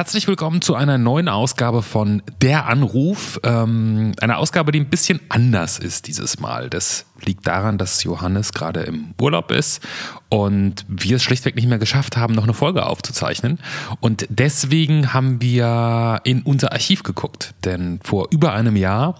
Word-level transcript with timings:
Herzlich 0.00 0.26
willkommen 0.26 0.62
zu 0.62 0.76
einer 0.76 0.96
neuen 0.96 1.28
Ausgabe 1.28 1.82
von 1.82 2.22
Der 2.40 2.64
Anruf. 2.68 3.38
Ähm, 3.42 4.12
eine 4.18 4.38
Ausgabe, 4.38 4.72
die 4.72 4.80
ein 4.80 4.88
bisschen 4.88 5.20
anders 5.28 5.78
ist 5.78 6.06
dieses 6.06 6.40
Mal. 6.40 6.70
Das 6.70 7.04
liegt 7.20 7.46
daran, 7.46 7.76
dass 7.76 8.02
Johannes 8.02 8.54
gerade 8.54 8.80
im 8.80 9.12
Urlaub 9.20 9.50
ist 9.50 9.86
und 10.30 10.86
wir 10.86 11.16
es 11.16 11.24
schlichtweg 11.24 11.56
nicht 11.56 11.68
mehr 11.68 11.78
geschafft 11.78 12.16
haben, 12.16 12.34
noch 12.34 12.44
eine 12.44 12.54
Folge 12.54 12.86
aufzuzeichnen. 12.86 13.58
Und 13.98 14.26
deswegen 14.28 15.12
haben 15.12 15.42
wir 15.42 16.20
in 16.22 16.42
unser 16.42 16.72
Archiv 16.72 17.02
geguckt. 17.02 17.52
Denn 17.64 17.98
vor 18.04 18.28
über 18.30 18.52
einem 18.52 18.76
Jahr, 18.76 19.16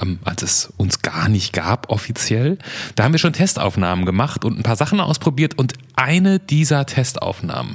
ähm, 0.00 0.20
als 0.24 0.42
es 0.42 0.72
uns 0.76 1.02
gar 1.02 1.28
nicht 1.28 1.52
gab 1.52 1.90
offiziell, 1.90 2.58
da 2.94 3.02
haben 3.02 3.12
wir 3.12 3.18
schon 3.18 3.32
Testaufnahmen 3.32 4.06
gemacht 4.06 4.44
und 4.44 4.56
ein 4.56 4.62
paar 4.62 4.76
Sachen 4.76 5.00
ausprobiert. 5.00 5.58
Und 5.58 5.74
eine 5.96 6.38
dieser 6.38 6.86
Testaufnahmen, 6.86 7.74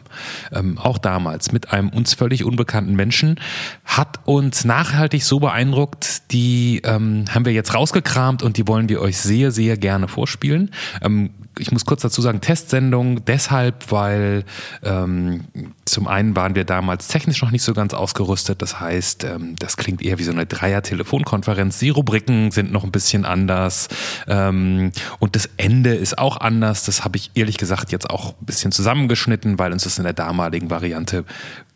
ähm, 0.53 0.77
auch 0.77 0.97
damals 0.97 1.51
mit 1.51 1.73
einem 1.73 1.89
uns 1.89 2.13
völlig 2.13 2.45
unbekannten 2.45 2.95
Menschen, 2.95 3.41
hat 3.83 4.19
uns 4.23 4.63
nachhaltig 4.63 5.25
so 5.25 5.41
beeindruckt, 5.41 6.31
die 6.31 6.81
ähm, 6.85 7.25
haben 7.29 7.43
wir 7.43 7.51
jetzt 7.51 7.73
rausgekramt 7.73 8.41
und 8.41 8.55
die 8.55 8.69
wollen 8.69 8.87
wir 8.87 9.01
euch 9.01 9.17
sehr, 9.17 9.51
sehr 9.51 9.75
gerne 9.75 10.07
vorspielen. 10.07 10.71
Ähm, 11.01 11.31
ich 11.59 11.71
muss 11.71 11.85
kurz 11.85 12.01
dazu 12.01 12.21
sagen, 12.21 12.41
Testsendung 12.41 13.23
deshalb, 13.25 13.91
weil 13.91 14.45
ähm, 14.83 15.45
zum 15.85 16.07
einen 16.07 16.35
waren 16.35 16.55
wir 16.55 16.65
damals 16.65 17.07
technisch 17.07 17.41
noch 17.41 17.51
nicht 17.51 17.63
so 17.63 17.73
ganz 17.73 17.93
ausgerüstet. 17.93 18.61
Das 18.61 18.79
heißt, 18.79 19.23
ähm, 19.25 19.55
das 19.59 19.77
klingt 19.77 20.01
eher 20.01 20.19
wie 20.19 20.23
so 20.23 20.31
eine 20.31 20.45
Dreier-Telefonkonferenz. 20.45 21.79
Die 21.79 21.89
Rubriken 21.89 22.51
sind 22.51 22.71
noch 22.71 22.83
ein 22.83 22.91
bisschen 22.91 23.25
anders 23.25 23.89
ähm, 24.27 24.91
und 25.19 25.35
das 25.35 25.49
Ende 25.57 25.93
ist 25.93 26.17
auch 26.17 26.37
anders. 26.37 26.85
Das 26.85 27.03
habe 27.03 27.17
ich 27.17 27.31
ehrlich 27.35 27.57
gesagt 27.57 27.91
jetzt 27.91 28.09
auch 28.09 28.39
ein 28.39 28.45
bisschen 28.45 28.71
zusammengeschnitten, 28.71 29.59
weil 29.59 29.71
uns 29.71 29.83
das 29.83 29.97
in 29.97 30.03
der 30.03 30.13
damaligen 30.13 30.69
Variante 30.69 31.25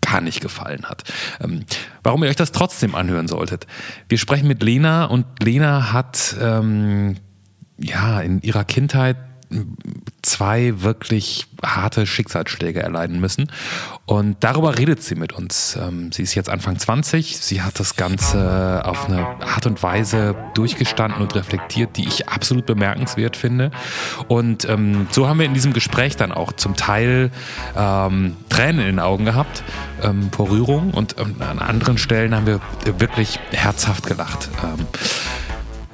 gar 0.02 0.22
nicht 0.22 0.42
gefallen 0.42 0.86
hat. 0.86 1.04
Ähm, 1.42 1.66
warum 2.04 2.24
ihr 2.24 2.30
euch 2.30 2.36
das 2.36 2.52
trotzdem 2.52 2.96
anhören 2.96 3.28
solltet. 3.28 3.68
Wir 4.10 4.18
sprechen 4.18 4.48
mit 4.48 4.62
Lena 4.62 5.06
und 5.06 5.26
Lena 5.42 5.94
hat 5.94 6.36
ähm, 6.40 7.16
ja 7.78 8.22
in 8.22 8.42
ihrer 8.42 8.64
Kindheit 8.64 9.18
zwei 10.22 10.82
wirklich 10.82 11.48
harte 11.64 12.06
Schicksalsschläge 12.06 12.82
erleiden 12.82 13.20
müssen. 13.20 13.52
Und 14.06 14.38
darüber 14.42 14.78
redet 14.78 15.04
sie 15.04 15.16
mit 15.16 15.34
uns. 15.34 15.78
Ähm, 15.82 16.12
sie 16.12 16.24
ist 16.24 16.36
jetzt 16.36 16.50
Anfang 16.50 16.78
20. 16.78 17.38
Sie 17.38 17.62
hat 17.62 17.80
das 17.80 17.96
Ganze 17.96 18.84
auf 18.86 19.06
eine 19.06 19.26
Art 19.26 19.66
und 19.66 19.82
Weise 19.84 20.36
durchgestanden 20.54 21.22
und 21.22 21.36
reflektiert, 21.36 21.98
die 21.98 22.08
ich 22.08 22.28
absolut 22.30 22.66
bemerkenswert 22.66 23.38
finde. 23.38 23.72
Und 24.28 24.68
ähm, 24.68 25.08
so 25.12 25.28
haben 25.28 25.40
wir 25.40 25.46
in 25.46 25.54
diesem 25.54 25.74
Gespräch 25.74 26.16
dann 26.16 26.32
auch 26.32 26.54
zum 26.54 26.76
Teil 26.76 27.32
ähm, 27.78 28.36
Tränen 28.50 28.82
in 28.82 28.88
den 28.88 29.00
Augen 29.00 29.26
gehabt 29.26 29.64
ähm, 30.02 30.32
vor 30.32 30.50
Rührung 30.50 30.92
und 30.92 31.16
ähm, 31.20 31.36
an 31.40 31.60
anderen 31.60 31.98
Stellen 31.98 32.36
haben 32.36 32.46
wir 32.46 32.60
wirklich 33.00 33.40
herzhaft 33.52 34.06
gelacht. 34.06 34.50
Ähm, 34.64 34.86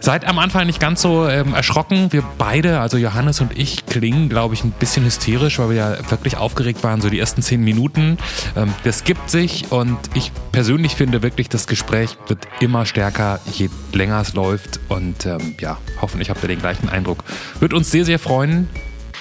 Seid 0.01 0.25
am 0.25 0.39
Anfang 0.39 0.65
nicht 0.65 0.79
ganz 0.79 1.01
so 1.01 1.27
ähm, 1.27 1.53
erschrocken. 1.53 2.11
Wir 2.11 2.23
beide, 2.37 2.79
also 2.79 2.97
Johannes 2.97 3.41
und 3.41 3.57
ich, 3.57 3.85
klingen, 3.85 4.29
glaube 4.29 4.53
ich, 4.53 4.63
ein 4.63 4.71
bisschen 4.71 5.03
hysterisch, 5.03 5.59
weil 5.59 5.69
wir 5.69 5.75
ja 5.75 6.11
wirklich 6.11 6.37
aufgeregt 6.37 6.83
waren, 6.83 7.01
so 7.01 7.09
die 7.09 7.19
ersten 7.19 7.41
zehn 7.41 7.61
Minuten. 7.61 8.17
Ähm, 8.55 8.73
das 8.85 9.03
gibt 9.03 9.29
sich 9.29 9.71
und 9.71 9.97
ich 10.13 10.31
persönlich 10.53 10.95
finde 10.95 11.21
wirklich, 11.21 11.49
das 11.49 11.67
Gespräch 11.67 12.17
wird 12.27 12.47
immer 12.61 12.85
stärker, 12.85 13.39
je 13.51 13.69
länger 13.91 14.21
es 14.21 14.33
läuft. 14.33 14.79
Und 14.87 15.25
ähm, 15.25 15.55
ja, 15.59 15.77
hoffentlich 16.01 16.29
habt 16.29 16.41
ihr 16.43 16.47
den 16.47 16.59
gleichen 16.59 16.87
Eindruck. 16.87 17.25
Wird 17.59 17.73
uns 17.73 17.91
sehr, 17.91 18.05
sehr 18.05 18.19
freuen. 18.19 18.69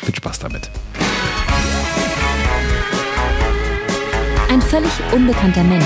Viel 0.04 0.14
Spaß 0.14 0.38
damit. 0.38 0.70
Ein 4.50 4.62
völlig 4.62 4.92
unbekannter 5.12 5.64
Mensch 5.64 5.84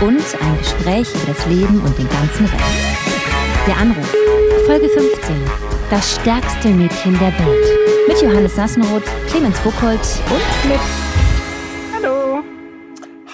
und 0.00 0.20
ein 0.40 0.58
Gespräch 0.58 1.08
über 1.14 1.32
das 1.32 1.46
Leben 1.46 1.80
und 1.80 1.98
den 1.98 2.08
ganzen 2.08 2.44
Rest. 2.44 3.09
Der 3.66 3.76
Anruf. 3.76 4.10
Folge 4.66 4.88
15. 4.88 5.36
Das 5.90 6.14
stärkste 6.16 6.68
Mädchen 6.68 7.12
der 7.18 7.32
Welt. 7.38 8.08
Mit 8.08 8.22
Johannes 8.22 8.56
Sassenroth, 8.56 9.04
Clemens 9.28 9.60
Buchholz 9.60 10.22
und 10.30 10.70
mit. 10.70 10.80
Hallo. 11.94 12.42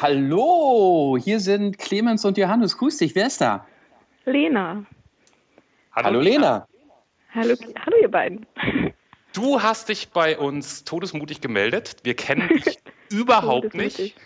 Hallo, 0.00 1.16
hier 1.22 1.38
sind 1.38 1.78
Clemens 1.78 2.24
und 2.24 2.36
Johannes. 2.38 2.76
Grüß 2.76 2.98
dich, 2.98 3.14
wer 3.14 3.28
ist 3.28 3.40
da? 3.40 3.66
Lena. 4.24 4.84
Hallo, 5.92 6.06
Hallo 6.06 6.20
Lena. 6.20 6.66
Hallo, 7.32 7.54
hallo 7.84 7.96
ihr 8.02 8.10
beiden. 8.10 8.46
Du 9.32 9.62
hast 9.62 9.88
dich 9.88 10.08
bei 10.08 10.36
uns 10.36 10.82
todesmutig 10.84 11.40
gemeldet. 11.40 11.96
Wir 12.02 12.16
kennen 12.16 12.48
dich 12.64 12.78
überhaupt 13.10 13.74
nicht, 13.74 14.16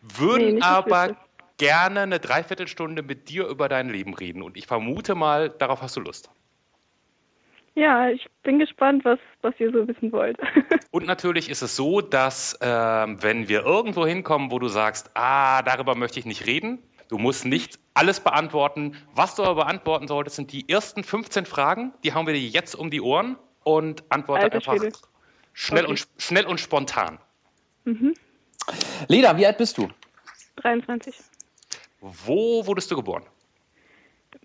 würden 0.00 0.46
nee, 0.46 0.52
nicht 0.54 0.64
aber 0.64 1.16
gerne 1.60 2.00
eine 2.00 2.18
Dreiviertelstunde 2.18 3.02
mit 3.02 3.28
dir 3.28 3.46
über 3.46 3.68
dein 3.68 3.90
Leben 3.90 4.14
reden. 4.14 4.42
Und 4.42 4.56
ich 4.56 4.66
vermute 4.66 5.14
mal, 5.14 5.50
darauf 5.50 5.82
hast 5.82 5.94
du 5.94 6.00
Lust. 6.00 6.30
Ja, 7.74 8.08
ich 8.08 8.26
bin 8.42 8.58
gespannt, 8.58 9.04
was, 9.04 9.18
was 9.42 9.54
ihr 9.58 9.70
so 9.70 9.86
wissen 9.86 10.10
wollt. 10.10 10.38
Und 10.90 11.06
natürlich 11.06 11.50
ist 11.50 11.60
es 11.60 11.76
so, 11.76 12.00
dass 12.00 12.54
äh, 12.62 12.66
wenn 12.66 13.48
wir 13.48 13.64
irgendwo 13.64 14.06
hinkommen, 14.06 14.50
wo 14.50 14.58
du 14.58 14.68
sagst, 14.68 15.10
ah, 15.14 15.60
darüber 15.62 15.94
möchte 15.94 16.18
ich 16.18 16.24
nicht 16.24 16.46
reden, 16.46 16.82
du 17.08 17.18
musst 17.18 17.44
nicht 17.44 17.78
alles 17.92 18.20
beantworten. 18.20 18.96
Was 19.14 19.34
du 19.34 19.42
aber 19.42 19.64
beantworten 19.64 20.08
solltest, 20.08 20.36
sind 20.36 20.52
die 20.52 20.66
ersten 20.66 21.04
15 21.04 21.44
Fragen, 21.44 21.92
die 22.04 22.14
haben 22.14 22.26
wir 22.26 22.32
dir 22.32 22.40
jetzt 22.40 22.74
um 22.74 22.90
die 22.90 23.02
Ohren 23.02 23.36
und 23.64 24.02
antworte 24.08 24.44
Alter 24.44 24.56
einfach 24.56 24.92
schnell, 25.52 25.84
okay. 25.84 25.90
und, 25.90 26.08
schnell 26.16 26.46
und 26.46 26.58
spontan. 26.58 27.18
Mhm. 27.84 28.14
Leda, 29.08 29.36
wie 29.36 29.46
alt 29.46 29.58
bist 29.58 29.76
du? 29.76 29.90
23. 30.56 31.14
Wo 32.00 32.66
wurdest 32.66 32.90
du 32.90 32.96
geboren? 32.96 33.24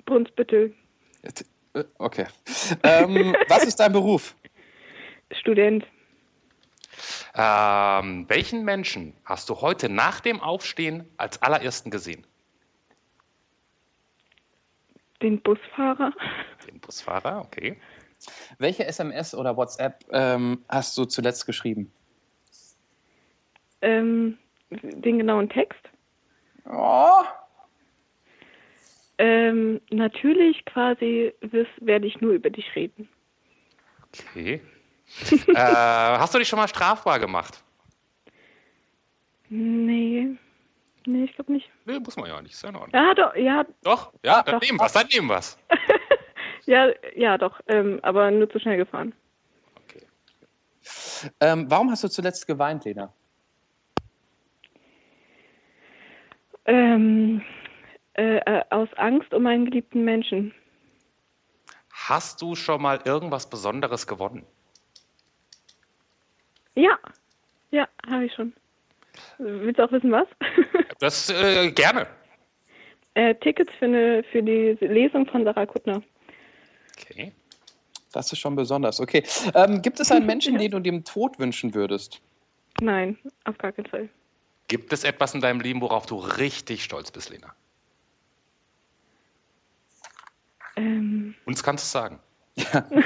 Brunsbüttel. 0.05 0.73
Äh, 1.73 1.83
okay. 1.97 2.27
Ähm, 2.83 3.35
was 3.47 3.63
ist 3.63 3.79
dein 3.79 3.93
Beruf? 3.93 4.35
Student. 5.31 5.85
Ähm, 7.33 8.25
welchen 8.29 8.63
Menschen 8.63 9.13
hast 9.25 9.49
du 9.49 9.61
heute 9.61 9.89
nach 9.89 10.21
dem 10.21 10.39
Aufstehen 10.39 11.09
als 11.17 11.41
allerersten 11.41 11.91
gesehen? 11.91 12.25
Den 15.21 15.41
Busfahrer. 15.41 16.13
Den 16.67 16.79
Busfahrer, 16.79 17.41
okay. 17.41 17.77
Welche 18.57 18.85
SMS 18.85 19.35
oder 19.35 19.57
WhatsApp 19.57 20.05
ähm, 20.11 20.63
hast 20.69 20.97
du 20.97 21.05
zuletzt 21.05 21.45
geschrieben? 21.45 21.91
Ähm, 23.81 24.37
den 24.69 25.19
genauen 25.19 25.49
Text? 25.49 25.81
Oh, 26.65 27.23
ähm, 29.17 29.81
natürlich 29.89 30.65
quasi 30.65 31.33
werde 31.79 32.07
ich 32.07 32.19
nur 32.21 32.33
über 32.33 32.49
dich 32.49 32.75
reden. 32.75 33.07
Okay. 34.13 34.61
äh, 35.47 35.55
hast 35.55 36.33
du 36.33 36.39
dich 36.39 36.47
schon 36.47 36.59
mal 36.59 36.67
strafbar 36.67 37.19
gemacht? 37.19 37.63
Nee. 39.49 40.29
Nee, 41.05 41.25
ich 41.25 41.35
glaube 41.35 41.53
nicht. 41.53 41.69
Nee, 41.85 41.99
muss 41.99 42.15
man 42.15 42.27
ja 42.27 42.41
nicht. 42.41 42.53
Ist 42.53 42.63
ja 42.63 42.69
in 42.69 42.75
Ordnung. 42.75 43.01
Ja, 43.01 43.13
doch. 43.13 43.35
Ja, 43.35 43.65
doch? 43.83 44.13
Ja, 44.23 44.41
dann 44.41 44.55
doch. 44.55 44.61
nehmen 44.61 44.79
was. 44.79 44.93
Dann 44.93 45.07
nehmen 45.13 45.29
was. 45.29 45.57
ja, 46.65 46.89
ja, 47.15 47.37
doch. 47.37 47.61
Ähm, 47.67 47.99
aber 48.01 48.31
nur 48.31 48.49
zu 48.49 48.59
schnell 48.59 48.77
gefahren. 48.77 49.13
Okay. 49.83 50.05
Ähm, 51.39 51.69
warum 51.69 51.91
hast 51.91 52.03
du 52.03 52.07
zuletzt 52.07 52.47
geweint, 52.47 52.85
Lena? 52.85 53.13
Ähm, 56.65 57.43
äh, 58.17 58.37
äh, 58.37 58.63
aus 58.69 58.89
Angst 58.95 59.33
um 59.33 59.45
einen 59.45 59.65
geliebten 59.65 60.05
Menschen. 60.05 60.53
Hast 61.91 62.41
du 62.41 62.55
schon 62.55 62.81
mal 62.81 62.99
irgendwas 63.05 63.49
Besonderes 63.49 64.07
gewonnen? 64.07 64.45
Ja, 66.75 66.97
ja, 67.71 67.87
habe 68.07 68.25
ich 68.25 68.33
schon. 68.33 68.53
Willst 69.37 69.79
du 69.79 69.83
auch 69.83 69.91
wissen, 69.91 70.11
was? 70.11 70.27
das 70.99 71.29
äh, 71.29 71.71
gerne. 71.71 72.07
Äh, 73.15 73.35
Tickets 73.35 73.71
für, 73.79 73.85
eine, 73.85 74.23
für 74.31 74.43
die 74.43 74.77
Lesung 74.81 75.25
von 75.25 75.43
Sarah 75.45 75.65
Kuttner. 75.65 76.01
Okay. 76.97 77.33
Das 78.11 78.31
ist 78.31 78.39
schon 78.39 78.55
besonders. 78.55 78.99
Okay. 78.99 79.23
Ähm, 79.53 79.81
gibt 79.81 79.99
es 79.99 80.11
einen 80.11 80.25
Menschen, 80.33 80.57
den 80.57 80.71
du 80.71 80.79
dem 80.79 81.03
Tod 81.03 81.37
wünschen 81.39 81.73
würdest? 81.73 82.21
Nein, 82.81 83.17
auf 83.45 83.57
gar 83.57 83.71
keinen 83.71 83.87
Fall. 83.87 84.09
Gibt 84.67 84.91
es 84.93 85.03
etwas 85.03 85.33
in 85.33 85.41
deinem 85.41 85.61
Leben, 85.61 85.81
worauf 85.81 86.05
du 86.05 86.17
richtig 86.17 86.83
stolz 86.83 87.11
bist, 87.11 87.29
Lena? 87.29 87.53
Ähm, 90.75 91.35
Uns 91.45 91.63
kannst 91.63 91.85
du 91.85 91.89
sagen. 91.89 92.19
Ja. 92.55 92.89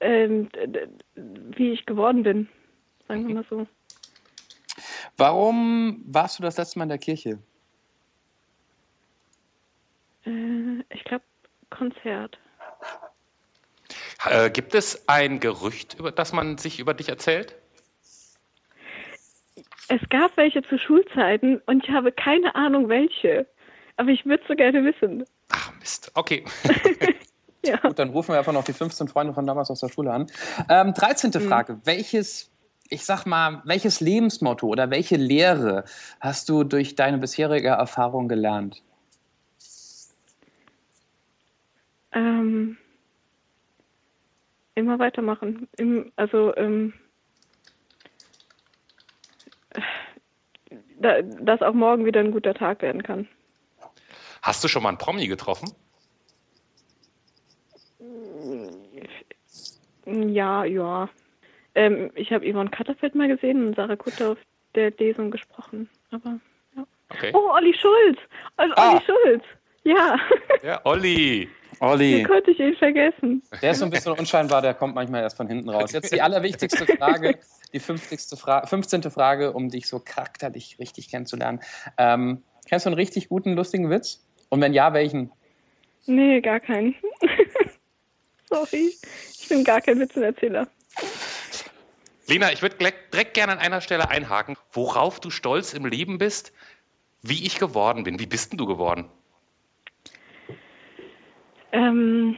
ähm, 0.00 0.48
wie 1.14 1.72
ich 1.72 1.86
geworden 1.86 2.22
bin, 2.22 2.48
sagen 3.08 3.28
wir 3.28 3.36
mal 3.36 3.46
so. 3.48 3.66
Warum 5.16 6.02
warst 6.06 6.38
du 6.38 6.42
das 6.42 6.58
letzte 6.58 6.78
Mal 6.78 6.84
in 6.84 6.90
der 6.90 6.98
Kirche? 6.98 7.38
Äh, 10.26 10.80
ich 10.90 11.04
glaube, 11.04 11.24
Konzert. 11.70 12.38
Äh, 14.24 14.50
gibt 14.50 14.74
es 14.74 15.08
ein 15.08 15.40
Gerücht, 15.40 15.98
über 15.98 16.12
das 16.12 16.32
man 16.32 16.58
sich 16.58 16.78
über 16.78 16.94
dich 16.94 17.08
erzählt? 17.08 17.56
Es 19.88 20.00
gab 20.08 20.36
welche 20.36 20.62
zu 20.62 20.78
Schulzeiten 20.78 21.60
und 21.66 21.84
ich 21.84 21.90
habe 21.90 22.12
keine 22.12 22.54
Ahnung 22.54 22.88
welche. 22.88 23.46
Aber 23.96 24.10
ich 24.10 24.24
würde 24.26 24.42
es 24.42 24.48
so 24.48 24.54
gerne 24.54 24.84
wissen. 24.84 25.24
Ach 25.50 25.72
Mist. 25.80 26.10
Okay. 26.14 26.44
Ja. 27.66 27.78
Gut, 27.78 27.98
dann 27.98 28.10
rufen 28.10 28.32
wir 28.32 28.38
einfach 28.38 28.52
noch 28.52 28.64
die 28.64 28.72
15 28.72 29.08
Freunde 29.08 29.34
von 29.34 29.46
damals 29.46 29.70
aus 29.70 29.80
der 29.80 29.88
Schule 29.88 30.12
an. 30.12 30.26
Ähm, 30.68 30.94
13. 30.94 31.32
Frage. 31.32 31.80
Welches, 31.84 32.52
ich 32.88 33.04
sag 33.04 33.26
mal, 33.26 33.62
welches 33.64 34.00
Lebensmotto 34.00 34.68
oder 34.68 34.90
welche 34.90 35.16
Lehre 35.16 35.84
hast 36.20 36.48
du 36.48 36.64
durch 36.64 36.94
deine 36.94 37.18
bisherige 37.18 37.68
Erfahrung 37.68 38.28
gelernt? 38.28 38.82
Ähm, 42.12 42.76
immer 44.74 44.98
weitermachen. 44.98 45.68
Im, 45.76 46.12
also, 46.16 46.54
ähm, 46.56 46.94
da, 51.00 51.20
dass 51.22 51.62
auch 51.62 51.74
morgen 51.74 52.04
wieder 52.04 52.20
ein 52.20 52.32
guter 52.32 52.54
Tag 52.54 52.82
werden 52.82 53.02
kann. 53.02 53.28
Hast 54.46 54.62
du 54.62 54.68
schon 54.68 54.84
mal 54.84 54.90
einen 54.90 54.98
Promi 54.98 55.26
getroffen? 55.26 55.72
Ja, 60.06 60.64
ja. 60.64 61.08
Ähm, 61.74 62.12
ich 62.14 62.32
habe 62.32 62.48
Yvonne 62.50 62.70
Katterfeld 62.70 63.16
mal 63.16 63.26
gesehen 63.26 63.66
und 63.66 63.74
Sarah 63.74 63.96
Kutter 63.96 64.30
auf 64.32 64.38
der 64.76 64.92
Lesung 64.92 65.32
gesprochen. 65.32 65.90
Aber, 66.12 66.38
ja. 66.76 66.86
Okay. 67.10 67.32
Oh, 67.34 67.50
Olli 67.54 67.74
Schulz! 67.74 68.18
Olli 68.56 68.72
Ah. 68.76 69.00
Schulz! 69.04 69.42
Ja, 69.82 70.16
Ja, 70.62 70.80
Olli. 70.84 71.48
wie 71.48 71.48
Olli, 71.80 72.22
konnte 72.22 72.52
ich 72.52 72.60
ihn 72.60 72.76
vergessen? 72.76 73.42
der 73.60 73.72
ist 73.72 73.78
so 73.80 73.84
ein 73.84 73.90
bisschen 73.90 74.12
unscheinbar, 74.12 74.62
der 74.62 74.74
kommt 74.74 74.94
manchmal 74.94 75.22
erst 75.22 75.36
von 75.36 75.48
hinten 75.48 75.68
raus. 75.70 75.90
Jetzt 75.92 76.12
die 76.12 76.22
allerwichtigste 76.22 76.86
Frage, 76.98 77.38
die 77.72 77.80
50. 77.80 78.38
Fra 78.38 78.64
15. 78.64 79.02
Frage, 79.10 79.52
um 79.52 79.70
dich 79.70 79.88
so 79.88 79.98
charakterlich 79.98 80.78
richtig 80.78 81.08
kennenzulernen. 81.10 81.60
Ähm, 81.98 82.44
kennst 82.68 82.86
du 82.86 82.90
einen 82.90 82.96
richtig 82.96 83.28
guten, 83.28 83.54
lustigen 83.54 83.90
Witz? 83.90 84.25
Und 84.48 84.60
wenn 84.60 84.72
ja, 84.72 84.92
welchen? 84.92 85.32
Nee, 86.06 86.40
gar 86.40 86.60
keinen. 86.60 86.94
Sorry. 88.48 88.94
Ich 89.40 89.48
bin 89.48 89.64
gar 89.64 89.80
kein 89.80 89.98
Witzenerzähler. 89.98 90.68
Lena, 92.28 92.52
ich 92.52 92.62
würde 92.62 92.76
direkt 92.76 93.34
gerne 93.34 93.52
an 93.52 93.58
einer 93.58 93.80
Stelle 93.80 94.10
einhaken, 94.10 94.56
worauf 94.72 95.20
du 95.20 95.30
stolz 95.30 95.74
im 95.74 95.86
Leben 95.86 96.18
bist, 96.18 96.52
wie 97.22 97.46
ich 97.46 97.58
geworden 97.58 98.04
bin. 98.04 98.18
Wie 98.18 98.26
bist 98.26 98.52
denn 98.52 98.58
du 98.58 98.66
geworden? 98.66 99.08
Ähm, 101.72 102.36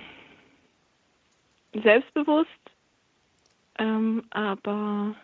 selbstbewusst, 1.73 2.51
ähm, 3.79 4.25
aber 4.31 5.15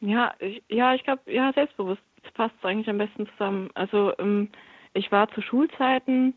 ja, 0.00 0.34
ich, 0.38 0.62
ja, 0.68 0.94
ich 0.94 1.04
glaube, 1.04 1.32
ja, 1.32 1.52
selbstbewusst 1.52 2.02
passt 2.32 2.54
eigentlich 2.62 2.88
am 2.88 2.98
besten 2.98 3.26
zusammen. 3.28 3.70
Also 3.74 4.12
ähm, 4.18 4.48
ich 4.92 5.10
war 5.12 5.28
zu 5.32 5.42
Schulzeiten 5.42 6.34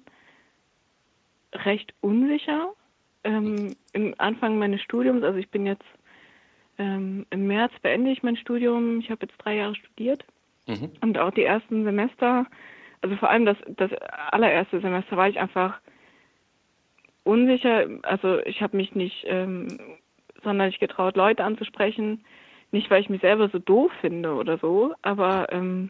recht 1.53 1.93
unsicher. 2.01 2.73
Ähm, 3.23 3.75
Im 3.93 4.15
Anfang 4.17 4.57
meines 4.57 4.81
Studiums, 4.81 5.23
also 5.23 5.37
ich 5.37 5.49
bin 5.49 5.65
jetzt 5.65 5.85
ähm, 6.77 7.25
im 7.29 7.47
März 7.47 7.73
beende 7.81 8.11
ich 8.11 8.23
mein 8.23 8.37
Studium. 8.37 8.99
Ich 8.99 9.09
habe 9.09 9.25
jetzt 9.25 9.37
drei 9.39 9.55
Jahre 9.55 9.75
studiert. 9.75 10.23
Mhm. 10.67 10.91
Und 11.01 11.17
auch 11.17 11.31
die 11.31 11.43
ersten 11.43 11.83
Semester, 11.83 12.45
also 13.01 13.15
vor 13.15 13.29
allem 13.29 13.45
das, 13.45 13.57
das 13.67 13.91
allererste 14.31 14.79
Semester 14.81 15.17
war 15.17 15.29
ich 15.29 15.39
einfach 15.39 15.79
unsicher. 17.23 17.87
Also 18.03 18.39
ich 18.39 18.61
habe 18.61 18.77
mich 18.77 18.93
nicht 18.93 19.25
ähm, 19.27 19.67
sonderlich 20.43 20.79
getraut, 20.79 21.15
Leute 21.15 21.43
anzusprechen. 21.43 22.23
Nicht, 22.71 22.89
weil 22.89 23.01
ich 23.01 23.09
mich 23.09 23.21
selber 23.21 23.49
so 23.49 23.59
doof 23.59 23.91
finde 24.01 24.33
oder 24.33 24.57
so, 24.57 24.93
aber 25.01 25.47
ähm, 25.51 25.89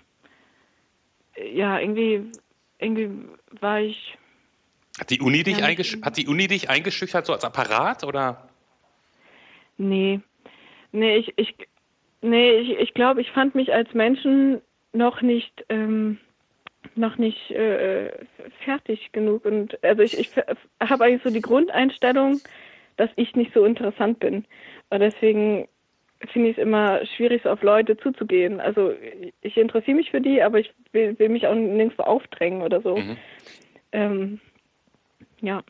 ja, 1.54 1.80
irgendwie, 1.80 2.32
irgendwie 2.80 3.10
war 3.60 3.82
ich, 3.82 4.18
Hat 5.00 5.10
die 5.10 5.22
Uni 5.22 5.44
dich, 5.44 5.60
Ja, 5.60 5.66
eingesch 5.66 5.98
hat 6.02 6.18
die 6.18 6.28
Uni 6.28 6.48
dich 6.48 6.70
eingeschüchtert, 6.70 7.26
so 7.26 7.34
als 7.34 7.44
Apparat? 7.44 8.04
Oder? 8.04 8.48
nee, 9.78 10.20
nee, 10.92 11.18
ich, 11.18 11.34
ich, 11.38 11.56
nee, 12.22 12.52
ich, 12.58 12.78
ich 12.78 12.94
glaube, 12.94 13.22
ich 13.22 13.32
fand 13.32 13.56
mich 13.56 13.74
als 13.74 13.94
Menschen 13.94 14.62
noch 14.94 15.22
nicht, 15.22 15.66
ähm, 15.70 16.20
noch 16.96 17.18
nicht 17.18 17.52
äh, 17.52 18.12
fertig 18.64 19.12
genug 19.12 19.46
und 19.46 19.84
also 19.84 20.02
ich, 20.02 20.18
ich 20.18 20.30
habe 20.80 21.04
eigentlich 21.04 21.24
so 21.24 21.30
die 21.30 21.42
Grundeinstellung, 21.42 22.40
dass 22.98 23.10
ich 23.16 23.36
nicht 23.36 23.54
so 23.54 23.66
interessant 23.66 24.20
bin 24.20 24.46
und 24.90 25.00
deswegen 25.00 25.68
finde 26.32 26.50
ich 26.50 26.58
es 26.58 26.64
immer 26.64 27.06
schwierig, 27.16 27.42
so 27.44 27.50
auf 27.50 27.62
Leute 27.64 27.98
zuzugehen. 27.98 28.60
Also 28.60 28.94
ich 29.42 29.58
interessiere 29.58 29.98
mich 29.98 30.12
für 30.12 30.22
die, 30.22 30.42
aber 30.42 30.60
ich 30.60 30.74
will, 30.92 31.18
will 31.20 31.30
mich 31.30 31.48
auch 31.48 31.56
nirgendwo 31.56 32.04
aufdrängen 32.04 32.62
oder 32.62 32.82
so. 32.82 32.98
Mhm. 32.98 33.18
Ähm, 33.92 34.40
ja, 35.42 35.62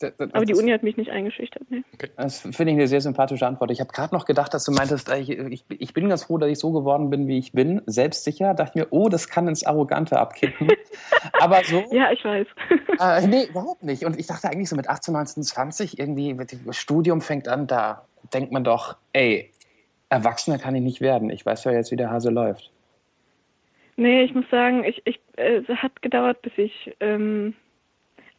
Das- 0.00 0.16
das- 0.16 0.32
aber 0.34 0.44
die 0.44 0.52
das- 0.52 0.60
Uni 0.62 0.72
hat 0.72 0.82
mich 0.82 0.96
nicht 0.96 1.10
eingeschüchtert. 1.10 1.70
Ne? 1.70 1.84
Das 2.16 2.40
finde 2.40 2.72
ich 2.72 2.78
eine 2.78 2.88
sehr 2.88 3.00
sympathische 3.00 3.46
Antwort. 3.46 3.70
Ich 3.70 3.80
habe 3.80 3.92
gerade 3.92 4.14
noch 4.14 4.24
gedacht, 4.24 4.52
dass 4.54 4.64
du 4.64 4.72
meintest, 4.72 5.12
ich, 5.14 5.30
ich, 5.30 5.64
ich 5.68 5.94
bin 5.94 6.08
ganz 6.08 6.24
froh, 6.24 6.38
dass 6.38 6.50
ich 6.50 6.58
so 6.58 6.72
geworden 6.72 7.10
bin, 7.10 7.28
wie 7.28 7.38
ich 7.38 7.52
bin. 7.52 7.82
Selbstsicher. 7.86 8.54
Dachte 8.54 8.78
mir, 8.80 8.86
oh, 8.90 9.08
das 9.08 9.28
kann 9.28 9.46
ins 9.46 9.64
Arrogante 9.64 10.18
abkippen. 10.18 10.68
Aber 11.40 11.62
so, 11.64 11.84
Ja, 11.92 12.10
ich 12.10 12.24
weiß. 12.24 12.46
äh, 12.98 13.26
nee, 13.28 13.44
überhaupt 13.44 13.82
nicht. 13.84 14.04
Und 14.04 14.18
ich 14.18 14.26
dachte 14.26 14.48
eigentlich 14.48 14.68
so 14.70 14.74
mit 14.76 14.88
18, 14.88 15.12
19, 15.14 15.42
20, 15.44 15.98
irgendwie, 15.98 16.34
mit 16.34 16.50
dem 16.52 16.72
Studium 16.72 17.20
fängt 17.20 17.46
an, 17.46 17.66
da 17.66 18.04
denkt 18.34 18.50
man 18.52 18.64
doch, 18.64 18.96
ey, 19.12 19.50
Erwachsener 20.12 20.58
kann 20.58 20.74
ich 20.74 20.82
nicht 20.82 21.00
werden. 21.00 21.30
Ich 21.30 21.44
weiß 21.44 21.64
ja 21.64 21.72
jetzt, 21.72 21.90
wie 21.90 21.96
der 21.96 22.10
Hase 22.10 22.30
läuft. 22.30 22.70
Nee, 23.96 24.24
ich 24.24 24.34
muss 24.34 24.48
sagen, 24.50 24.84
ich, 24.84 25.00
ich, 25.06 25.18
äh, 25.36 25.62
es 25.66 25.68
hat 25.68 26.02
gedauert, 26.02 26.42
bis 26.42 26.52
ich, 26.56 26.94
ähm, 27.00 27.54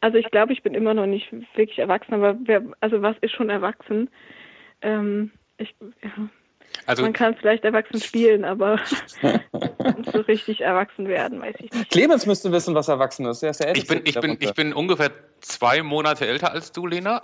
also 0.00 0.16
ich 0.18 0.30
glaube, 0.30 0.52
ich 0.52 0.62
bin 0.62 0.74
immer 0.74 0.94
noch 0.94 1.06
nicht 1.06 1.32
wirklich 1.56 1.78
erwachsen, 1.78 2.14
aber 2.14 2.36
wer, 2.44 2.62
also 2.80 3.02
was 3.02 3.16
ist 3.22 3.32
schon 3.32 3.50
erwachsen? 3.50 4.08
Ähm, 4.82 5.32
ich, 5.58 5.74
ja, 6.02 6.28
Also, 6.86 7.02
man 7.02 7.12
kann 7.12 7.34
vielleicht 7.36 7.64
erwachsen 7.64 8.00
spielen, 8.00 8.44
aber 8.44 8.78
so 10.12 10.20
richtig 10.20 10.60
erwachsen 10.60 11.08
werden, 11.08 11.40
weiß 11.40 11.54
ich 11.58 11.72
nicht. 11.72 11.90
Clemens 11.90 12.26
müsste 12.26 12.52
wissen, 12.52 12.74
was 12.74 12.88
erwachsen 12.88 13.26
ist. 13.26 13.42
Er 13.42 13.50
ist 13.50 13.60
der 13.60 13.74
ich 13.74 13.86
bin, 13.86 14.02
ich, 14.04 14.18
bin, 14.20 14.36
ich 14.40 14.52
bin 14.54 14.72
ungefähr 14.72 15.10
zwei 15.40 15.82
Monate 15.82 16.26
älter 16.26 16.52
als 16.52 16.72
du, 16.72 16.86
Lena. 16.86 17.20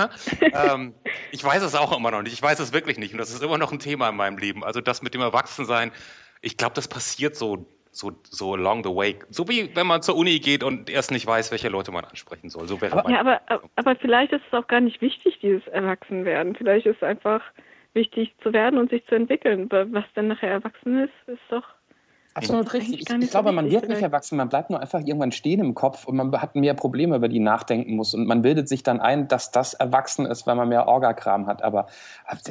ähm, 0.40 0.94
ich 1.30 1.44
weiß 1.44 1.62
es 1.62 1.74
auch 1.74 1.96
immer 1.96 2.10
noch 2.10 2.22
nicht. 2.22 2.32
Ich 2.32 2.42
weiß 2.42 2.58
es 2.58 2.72
wirklich 2.72 2.98
nicht. 2.98 3.12
Und 3.12 3.18
das 3.18 3.30
ist 3.30 3.42
immer 3.42 3.58
noch 3.58 3.72
ein 3.72 3.78
Thema 3.78 4.08
in 4.08 4.16
meinem 4.16 4.38
Leben. 4.38 4.64
Also 4.64 4.80
das 4.80 5.02
mit 5.02 5.14
dem 5.14 5.20
Erwachsensein, 5.20 5.92
ich 6.40 6.56
glaube, 6.56 6.74
das 6.74 6.88
passiert 6.88 7.36
so, 7.36 7.66
so, 7.92 8.12
so 8.24 8.54
along 8.54 8.82
the 8.84 8.90
way. 8.90 9.16
So 9.30 9.48
wie 9.48 9.74
wenn 9.76 9.86
man 9.86 10.02
zur 10.02 10.16
Uni 10.16 10.40
geht 10.40 10.64
und 10.64 10.90
erst 10.90 11.10
nicht 11.10 11.26
weiß, 11.26 11.50
welche 11.50 11.68
Leute 11.68 11.92
man 11.92 12.04
ansprechen 12.04 12.50
soll. 12.50 12.66
So 12.66 12.80
wäre 12.80 12.96
mein 12.96 13.12
Ja, 13.12 13.20
aber, 13.20 13.40
aber 13.76 13.96
vielleicht 13.96 14.32
ist 14.32 14.42
es 14.46 14.58
auch 14.58 14.66
gar 14.66 14.80
nicht 14.80 15.00
wichtig, 15.00 15.38
dieses 15.40 15.66
Erwachsenwerden. 15.68 16.56
Vielleicht 16.56 16.86
ist 16.86 16.96
es 16.96 17.02
einfach 17.02 17.42
wichtig 17.94 18.34
zu 18.42 18.52
werden 18.52 18.78
und 18.78 18.90
sich 18.90 19.04
zu 19.06 19.14
entwickeln. 19.14 19.68
Was 19.70 20.04
dann 20.14 20.28
nachher 20.28 20.50
erwachsen 20.50 20.98
ist, 21.04 21.12
ist 21.26 21.40
doch. 21.50 21.64
Absolut 22.36 22.72
richtig. 22.72 23.00
Ich, 23.02 23.06
gar 23.06 23.16
nicht 23.16 23.26
ich 23.26 23.30
glaube, 23.30 23.52
man 23.52 23.70
wird 23.70 23.88
nicht 23.88 24.02
erwachsen, 24.02 24.36
man 24.36 24.48
bleibt 24.48 24.68
nur 24.68 24.80
einfach 24.80 24.98
irgendwann 24.98 25.30
stehen 25.30 25.60
im 25.60 25.74
Kopf 25.74 26.04
und 26.04 26.16
man 26.16 26.32
hat 26.42 26.56
mehr 26.56 26.74
Probleme, 26.74 27.14
über 27.14 27.28
die 27.28 27.38
nachdenken 27.38 27.94
muss. 27.94 28.12
Und 28.12 28.26
man 28.26 28.42
bildet 28.42 28.68
sich 28.68 28.82
dann 28.82 29.00
ein, 29.00 29.28
dass 29.28 29.52
das 29.52 29.74
erwachsen 29.74 30.26
ist, 30.26 30.44
weil 30.44 30.56
man 30.56 30.68
mehr 30.68 30.88
Orgakram 30.88 31.46
hat. 31.46 31.62
Aber 31.62 31.86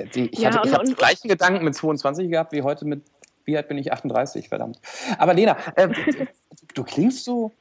ich, 0.05 0.39
Ja, 0.39 0.53
hatte, 0.53 0.67
ich 0.69 0.73
habe 0.73 0.85
die 0.85 0.91
und- 0.91 0.97
gleichen 0.97 1.27
Gedanken 1.27 1.65
mit 1.65 1.75
22 1.75 2.29
gehabt 2.29 2.53
wie 2.53 2.61
heute 2.61 2.85
mit, 2.85 3.03
wie 3.43 3.57
alt 3.57 3.67
bin 3.67 3.77
ich? 3.77 3.91
38, 3.91 4.47
verdammt. 4.47 4.79
Aber 5.17 5.33
Lena, 5.33 5.57
äh, 5.75 5.89
du, 5.89 6.27
du 6.75 6.83
klingst 6.85 7.25
so, 7.25 7.51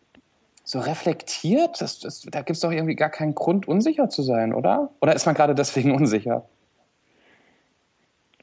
so 0.63 0.79
reflektiert. 0.79 1.81
Das, 1.81 1.99
das, 1.99 2.21
da 2.23 2.39
gibt 2.43 2.51
es 2.51 2.61
doch 2.61 2.71
irgendwie 2.71 2.95
gar 2.95 3.11
keinen 3.11 3.35
Grund, 3.35 3.67
unsicher 3.67 4.09
zu 4.09 4.23
sein, 4.23 4.55
oder? 4.55 4.91
Oder 5.01 5.17
ist 5.17 5.27
man 5.27 5.35
gerade 5.35 5.57
deswegen 5.57 5.91
unsicher? 5.97 6.49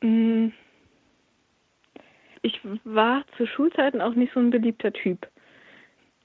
Mm. 0.02 0.50
Ich 2.42 2.60
war 2.84 3.26
zu 3.38 3.46
Schulzeiten 3.46 4.02
auch 4.02 4.16
nicht 4.16 4.34
so 4.34 4.40
ein 4.40 4.50
beliebter 4.50 4.94
Typ. 4.94 5.28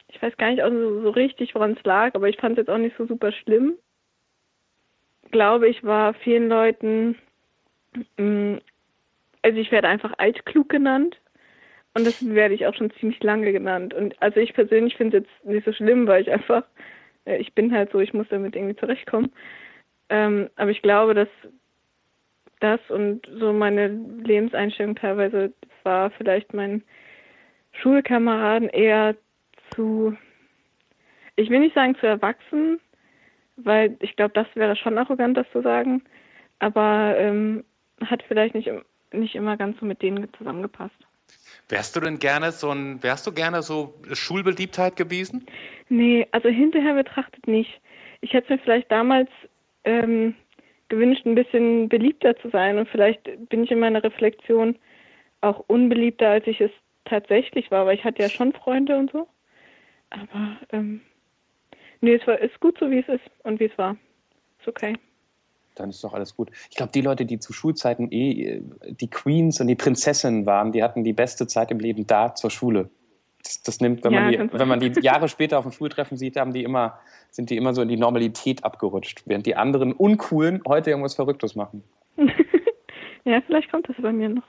Ich 0.09 0.23
weiß 0.23 0.37
gar 0.37 0.50
nicht 0.50 0.62
so, 0.62 1.02
so 1.02 1.11
richtig, 1.11 1.54
woran 1.54 1.73
es 1.73 1.85
lag, 1.85 2.14
aber 2.14 2.28
ich 2.28 2.37
fand 2.37 2.52
es 2.52 2.62
jetzt 2.62 2.71
auch 2.71 2.78
nicht 2.78 2.97
so 2.97 3.07
super 3.07 3.33
schlimm. 3.33 3.75
Glaube 5.33 5.69
ich, 5.69 5.83
war 5.83 6.14
vielen 6.14 6.49
Leuten, 6.49 7.16
mm, 8.16 8.57
also 9.43 9.59
ich 9.59 9.73
werde 9.73 9.88
einfach 9.88 10.12
altklug 10.19 10.69
genannt 10.69 11.19
und 11.95 12.04
das 12.04 12.14
werde 12.21 12.54
ich 12.54 12.66
auch 12.66 12.75
schon 12.75 12.93
ziemlich 12.93 13.23
lange 13.23 13.52
genannt. 13.52 13.93
Und 13.93 14.21
also 14.23 14.38
ich 14.38 14.54
persönlich 14.54 14.97
finde 14.97 15.19
es 15.19 15.25
jetzt 15.25 15.45
nicht 15.45 15.64
so 15.64 15.73
schlimm, 15.73 16.07
weil 16.07 16.23
ich 16.23 16.31
einfach, 16.31 16.64
äh, 17.25 17.38
ich 17.38 17.52
bin 17.54 17.73
halt 17.73 17.90
so, 17.90 17.99
ich 17.99 18.14
muss 18.14 18.28
damit 18.31 18.54
irgendwie 18.54 18.76
zurechtkommen. 18.76 19.33
Ähm, 20.09 20.50
aber 20.57 20.71
ich 20.71 20.83
glaube, 20.83 21.14
dass 21.14 21.28
das 22.64 22.80
und 22.88 23.26
so 23.38 23.52
meine 23.52 23.88
Lebenseinstellung 23.88 24.97
teilweise 24.97 25.52
war 25.83 26.11
vielleicht 26.11 26.54
meinen 26.54 26.83
Schulkameraden 27.73 28.68
eher 28.68 29.16
zu, 29.75 30.16
ich 31.37 31.50
will 31.50 31.61
nicht 31.61 31.75
sagen 31.75 31.97
zu 31.97 32.06
erwachsen, 32.06 32.80
weil 33.56 33.97
ich 34.00 34.16
glaube, 34.16 34.35
das 34.35 34.47
wäre 34.54 34.76
schon 34.76 34.99
arrogant, 34.99 35.37
das 35.37 35.47
zu 35.52 35.62
sagen, 35.62 36.02
aber 36.59 37.16
ähm, 37.18 37.64
hat 38.00 38.23
vielleicht 38.26 38.54
nicht 38.54 38.71
nicht 39.14 39.35
immer 39.35 39.56
ganz 39.56 39.78
so 39.78 39.87
mit 39.87 40.02
denen 40.02 40.28
zusammengepasst. 40.37 40.94
Wärst 41.68 41.97
du 41.97 42.00
denn 42.00 42.18
gerne 42.18 42.52
so 42.52 42.71
ein, 42.71 43.02
wärst 43.02 43.26
du 43.26 43.33
gerne 43.33 43.62
so 43.62 43.94
Schulbeliebtheit 44.12 44.97
gewesen? 44.97 45.47
Nee, 45.88 46.26
also 46.33 46.49
hinterher 46.49 46.94
betrachtet 46.94 47.47
nicht. 47.47 47.80
Ich 48.21 48.33
hätte 48.33 48.52
mir 48.52 48.59
vielleicht 48.59 48.90
damals 48.90 49.30
ähm, 49.85 50.35
gewünscht, 50.94 51.26
ein 51.26 51.34
bisschen 51.34 51.88
beliebter 51.88 52.36
zu 52.36 52.50
sein 52.50 52.78
und 52.78 52.88
vielleicht 52.88 53.22
bin 53.48 53.64
ich 53.64 53.70
in 53.70 53.80
meiner 53.80 54.02
Reflexion 54.02 54.76
auch 55.40 55.64
unbeliebter, 55.66 56.30
als 56.30 56.46
ich 56.46 56.60
es 56.60 56.70
tatsächlich 57.04 57.70
war, 57.70 57.86
weil 57.86 57.96
ich 57.96 58.04
hatte 58.04 58.22
ja 58.22 58.28
schon 58.30 58.52
Freunde 58.52 58.96
und 58.96 59.12
so. 59.12 59.28
Aber 60.10 60.56
ähm, 60.72 61.00
nee, 62.00 62.14
es 62.14 62.26
war 62.26 62.38
ist 62.38 62.58
gut 62.60 62.78
so, 62.78 62.90
wie 62.90 63.00
es 63.00 63.08
ist 63.08 63.30
und 63.42 63.60
wie 63.60 63.66
es 63.66 63.78
war. 63.78 63.96
Ist 64.60 64.68
okay 64.68 64.94
dann 65.74 65.90
ist 65.90 66.02
doch 66.04 66.14
alles 66.14 66.36
gut. 66.36 66.50
Ich 66.70 66.76
glaube, 66.76 66.92
die 66.92 67.00
Leute, 67.00 67.26
die 67.26 67.38
zu 67.38 67.52
Schulzeiten 67.52 68.10
eh 68.10 68.62
die 68.90 69.10
Queens 69.10 69.60
und 69.60 69.66
die 69.66 69.74
Prinzessinnen 69.74 70.46
waren, 70.46 70.72
die 70.72 70.82
hatten 70.82 71.04
die 71.04 71.12
beste 71.12 71.46
Zeit 71.46 71.70
im 71.70 71.80
Leben 71.80 72.06
da 72.06 72.34
zur 72.34 72.50
Schule. 72.50 72.90
Das, 73.44 73.62
das 73.62 73.80
nimmt, 73.80 74.04
wenn, 74.04 74.12
ja, 74.12 74.20
man 74.20 74.32
die, 74.32 74.52
wenn 74.52 74.68
man 74.68 74.80
die 74.80 75.00
Jahre 75.00 75.28
später 75.28 75.58
auf 75.58 75.64
dem 75.64 75.72
Schultreffen 75.72 76.16
sieht, 76.16 76.36
haben 76.36 76.52
die 76.52 76.64
immer, 76.64 76.98
sind 77.30 77.50
die 77.50 77.56
immer 77.56 77.74
so 77.74 77.82
in 77.82 77.88
die 77.88 77.96
Normalität 77.96 78.64
abgerutscht, 78.64 79.22
während 79.26 79.46
die 79.46 79.54
anderen 79.54 79.92
Uncoolen 79.92 80.62
heute 80.66 80.90
irgendwas 80.90 81.14
Verrücktes 81.14 81.54
machen. 81.54 81.84
ja, 83.24 83.40
vielleicht 83.46 83.70
kommt 83.70 83.88
das 83.88 83.96
bei 84.00 84.12
mir 84.12 84.30
noch. 84.30 84.44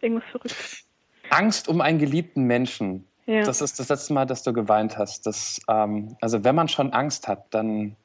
Irgendwas 0.00 0.24
Verrücktes. 0.30 0.86
Angst 1.30 1.68
um 1.68 1.80
einen 1.80 1.98
geliebten 1.98 2.44
Menschen. 2.44 3.04
Ja. 3.26 3.42
Das 3.42 3.60
ist 3.60 3.78
das 3.78 3.90
letzte 3.90 4.14
Mal, 4.14 4.24
dass 4.24 4.42
du 4.42 4.52
geweint 4.52 4.96
hast. 4.96 5.26
Das, 5.26 5.60
ähm, 5.68 6.16
also 6.20 6.42
wenn 6.44 6.54
man 6.54 6.68
schon 6.68 6.92
Angst 6.94 7.28
hat, 7.28 7.52
dann 7.52 7.96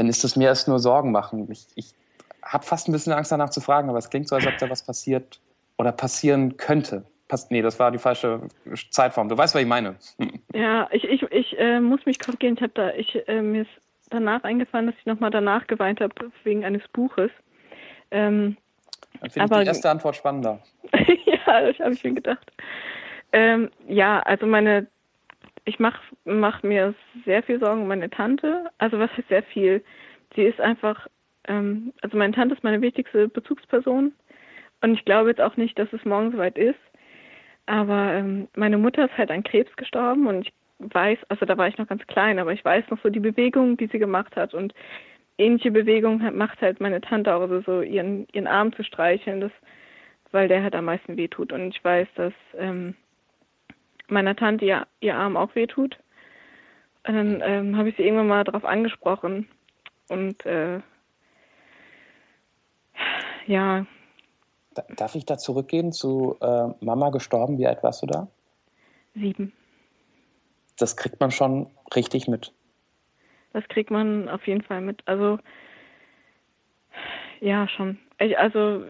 dann 0.00 0.08
ist 0.08 0.24
es 0.24 0.36
mir 0.36 0.46
erst 0.46 0.68
nur 0.68 0.78
Sorgen 0.78 1.12
machen. 1.12 1.50
Ich, 1.50 1.66
ich 1.74 1.94
habe 2.42 2.64
fast 2.64 2.88
ein 2.88 2.92
bisschen 2.92 3.12
Angst 3.12 3.32
danach 3.32 3.50
zu 3.50 3.60
fragen, 3.60 3.88
aber 3.88 3.98
es 3.98 4.10
klingt 4.10 4.28
so, 4.28 4.34
als 4.34 4.46
ob 4.46 4.56
da 4.58 4.70
was 4.70 4.82
passiert 4.82 5.40
oder 5.78 5.92
passieren 5.92 6.56
könnte. 6.56 7.04
Pass, 7.30 7.48
nee, 7.50 7.62
das 7.62 7.78
war 7.78 7.92
die 7.92 7.98
falsche 7.98 8.40
Zeitform. 8.90 9.28
Du 9.28 9.38
weißt, 9.38 9.54
was 9.54 9.62
ich 9.62 9.68
meine. 9.68 9.96
Ja, 10.52 10.88
ich, 10.90 11.04
ich, 11.04 11.22
ich 11.30 11.58
äh, 11.58 11.78
muss 11.80 12.04
mich 12.04 12.18
korrigieren. 12.18 12.56
Ich 12.56 12.62
habe 12.62 12.72
da, 12.74 12.90
ich, 12.90 13.16
äh, 13.28 13.40
mir 13.40 13.62
ist 13.62 13.70
danach 14.10 14.42
eingefallen, 14.42 14.86
dass 14.86 14.96
ich 14.98 15.06
nochmal 15.06 15.30
danach 15.30 15.68
geweint 15.68 16.00
habe 16.00 16.12
wegen 16.42 16.64
eines 16.64 16.86
Buches. 16.88 17.30
Ähm, 18.10 18.56
Dann 19.20 19.30
finde 19.30 19.54
ich 19.54 19.60
die 19.62 19.68
erste 19.68 19.90
Antwort 19.90 20.16
spannender. 20.16 20.60
ja, 20.92 21.60
das 21.60 21.78
habe 21.78 21.92
ich 21.92 22.02
mir 22.02 22.14
gedacht. 22.14 22.50
Ähm, 23.32 23.70
ja, 23.86 24.18
also 24.20 24.44
meine 24.46 24.88
ich 25.64 25.78
mache 25.78 26.00
mach 26.24 26.64
mir 26.64 26.94
sehr 27.24 27.44
viel 27.44 27.60
Sorgen 27.60 27.82
um 27.82 27.88
meine 27.88 28.10
Tante. 28.10 28.70
Also 28.78 28.98
was 28.98 29.10
heißt 29.16 29.28
sehr 29.28 29.44
viel? 29.44 29.84
Sie 30.34 30.42
ist 30.42 30.60
einfach, 30.60 31.06
ähm, 31.46 31.92
also 32.02 32.16
meine 32.16 32.32
Tante 32.32 32.56
ist 32.56 32.64
meine 32.64 32.82
wichtigste 32.82 33.28
Bezugsperson. 33.28 34.12
Und 34.82 34.94
ich 34.94 35.04
glaube 35.04 35.28
jetzt 35.28 35.40
auch 35.40 35.56
nicht, 35.56 35.78
dass 35.78 35.92
es 35.92 36.04
morgen 36.04 36.32
soweit 36.32 36.58
ist. 36.58 36.78
Aber 37.70 38.14
ähm, 38.14 38.48
meine 38.56 38.78
Mutter 38.78 39.04
ist 39.04 39.16
halt 39.16 39.30
an 39.30 39.44
Krebs 39.44 39.70
gestorben 39.76 40.26
und 40.26 40.48
ich 40.48 40.52
weiß, 40.80 41.18
also 41.28 41.46
da 41.46 41.56
war 41.56 41.68
ich 41.68 41.78
noch 41.78 41.86
ganz 41.86 42.04
klein, 42.08 42.40
aber 42.40 42.52
ich 42.52 42.64
weiß 42.64 42.84
noch 42.90 42.98
so 43.00 43.10
die 43.10 43.20
Bewegungen, 43.20 43.76
die 43.76 43.86
sie 43.86 44.00
gemacht 44.00 44.34
hat 44.34 44.54
und 44.54 44.74
ähnliche 45.38 45.70
Bewegungen 45.70 46.36
macht 46.36 46.60
halt 46.62 46.80
meine 46.80 47.00
Tante 47.00 47.32
auch, 47.32 47.42
also 47.42 47.60
so 47.60 47.80
ihren, 47.80 48.26
ihren 48.32 48.48
Arm 48.48 48.72
zu 48.72 48.82
streicheln, 48.82 49.40
das, 49.40 49.52
weil 50.32 50.48
der 50.48 50.64
halt 50.64 50.74
am 50.74 50.86
meisten 50.86 51.16
wehtut. 51.16 51.52
Und 51.52 51.68
ich 51.68 51.84
weiß, 51.84 52.08
dass 52.16 52.32
ähm, 52.58 52.96
meiner 54.08 54.34
Tante 54.34 54.64
ihr, 54.64 54.88
ihr 54.98 55.14
Arm 55.14 55.36
auch 55.36 55.54
wehtut. 55.54 55.96
Und 57.06 57.14
dann 57.14 57.40
ähm, 57.44 57.76
habe 57.76 57.90
ich 57.90 57.96
sie 57.96 58.02
irgendwann 58.02 58.26
mal 58.26 58.42
darauf 58.42 58.64
angesprochen. 58.64 59.48
Und 60.08 60.44
äh, 60.44 60.80
ja. 63.46 63.86
Darf 64.96 65.14
ich 65.14 65.24
da 65.26 65.36
zurückgehen 65.36 65.92
zu 65.92 66.36
äh, 66.40 66.68
Mama 66.80 67.10
gestorben? 67.10 67.58
Wie 67.58 67.66
alt 67.66 67.82
warst 67.82 68.02
du 68.02 68.06
da? 68.06 68.28
Sieben. 69.14 69.52
Das 70.78 70.96
kriegt 70.96 71.20
man 71.20 71.30
schon 71.30 71.68
richtig 71.94 72.28
mit. 72.28 72.52
Das 73.52 73.66
kriegt 73.68 73.90
man 73.90 74.28
auf 74.28 74.46
jeden 74.46 74.62
Fall 74.62 74.80
mit. 74.80 75.02
Also 75.06 75.38
ja, 77.40 77.66
schon. 77.68 77.98
Ich, 78.18 78.38
also 78.38 78.84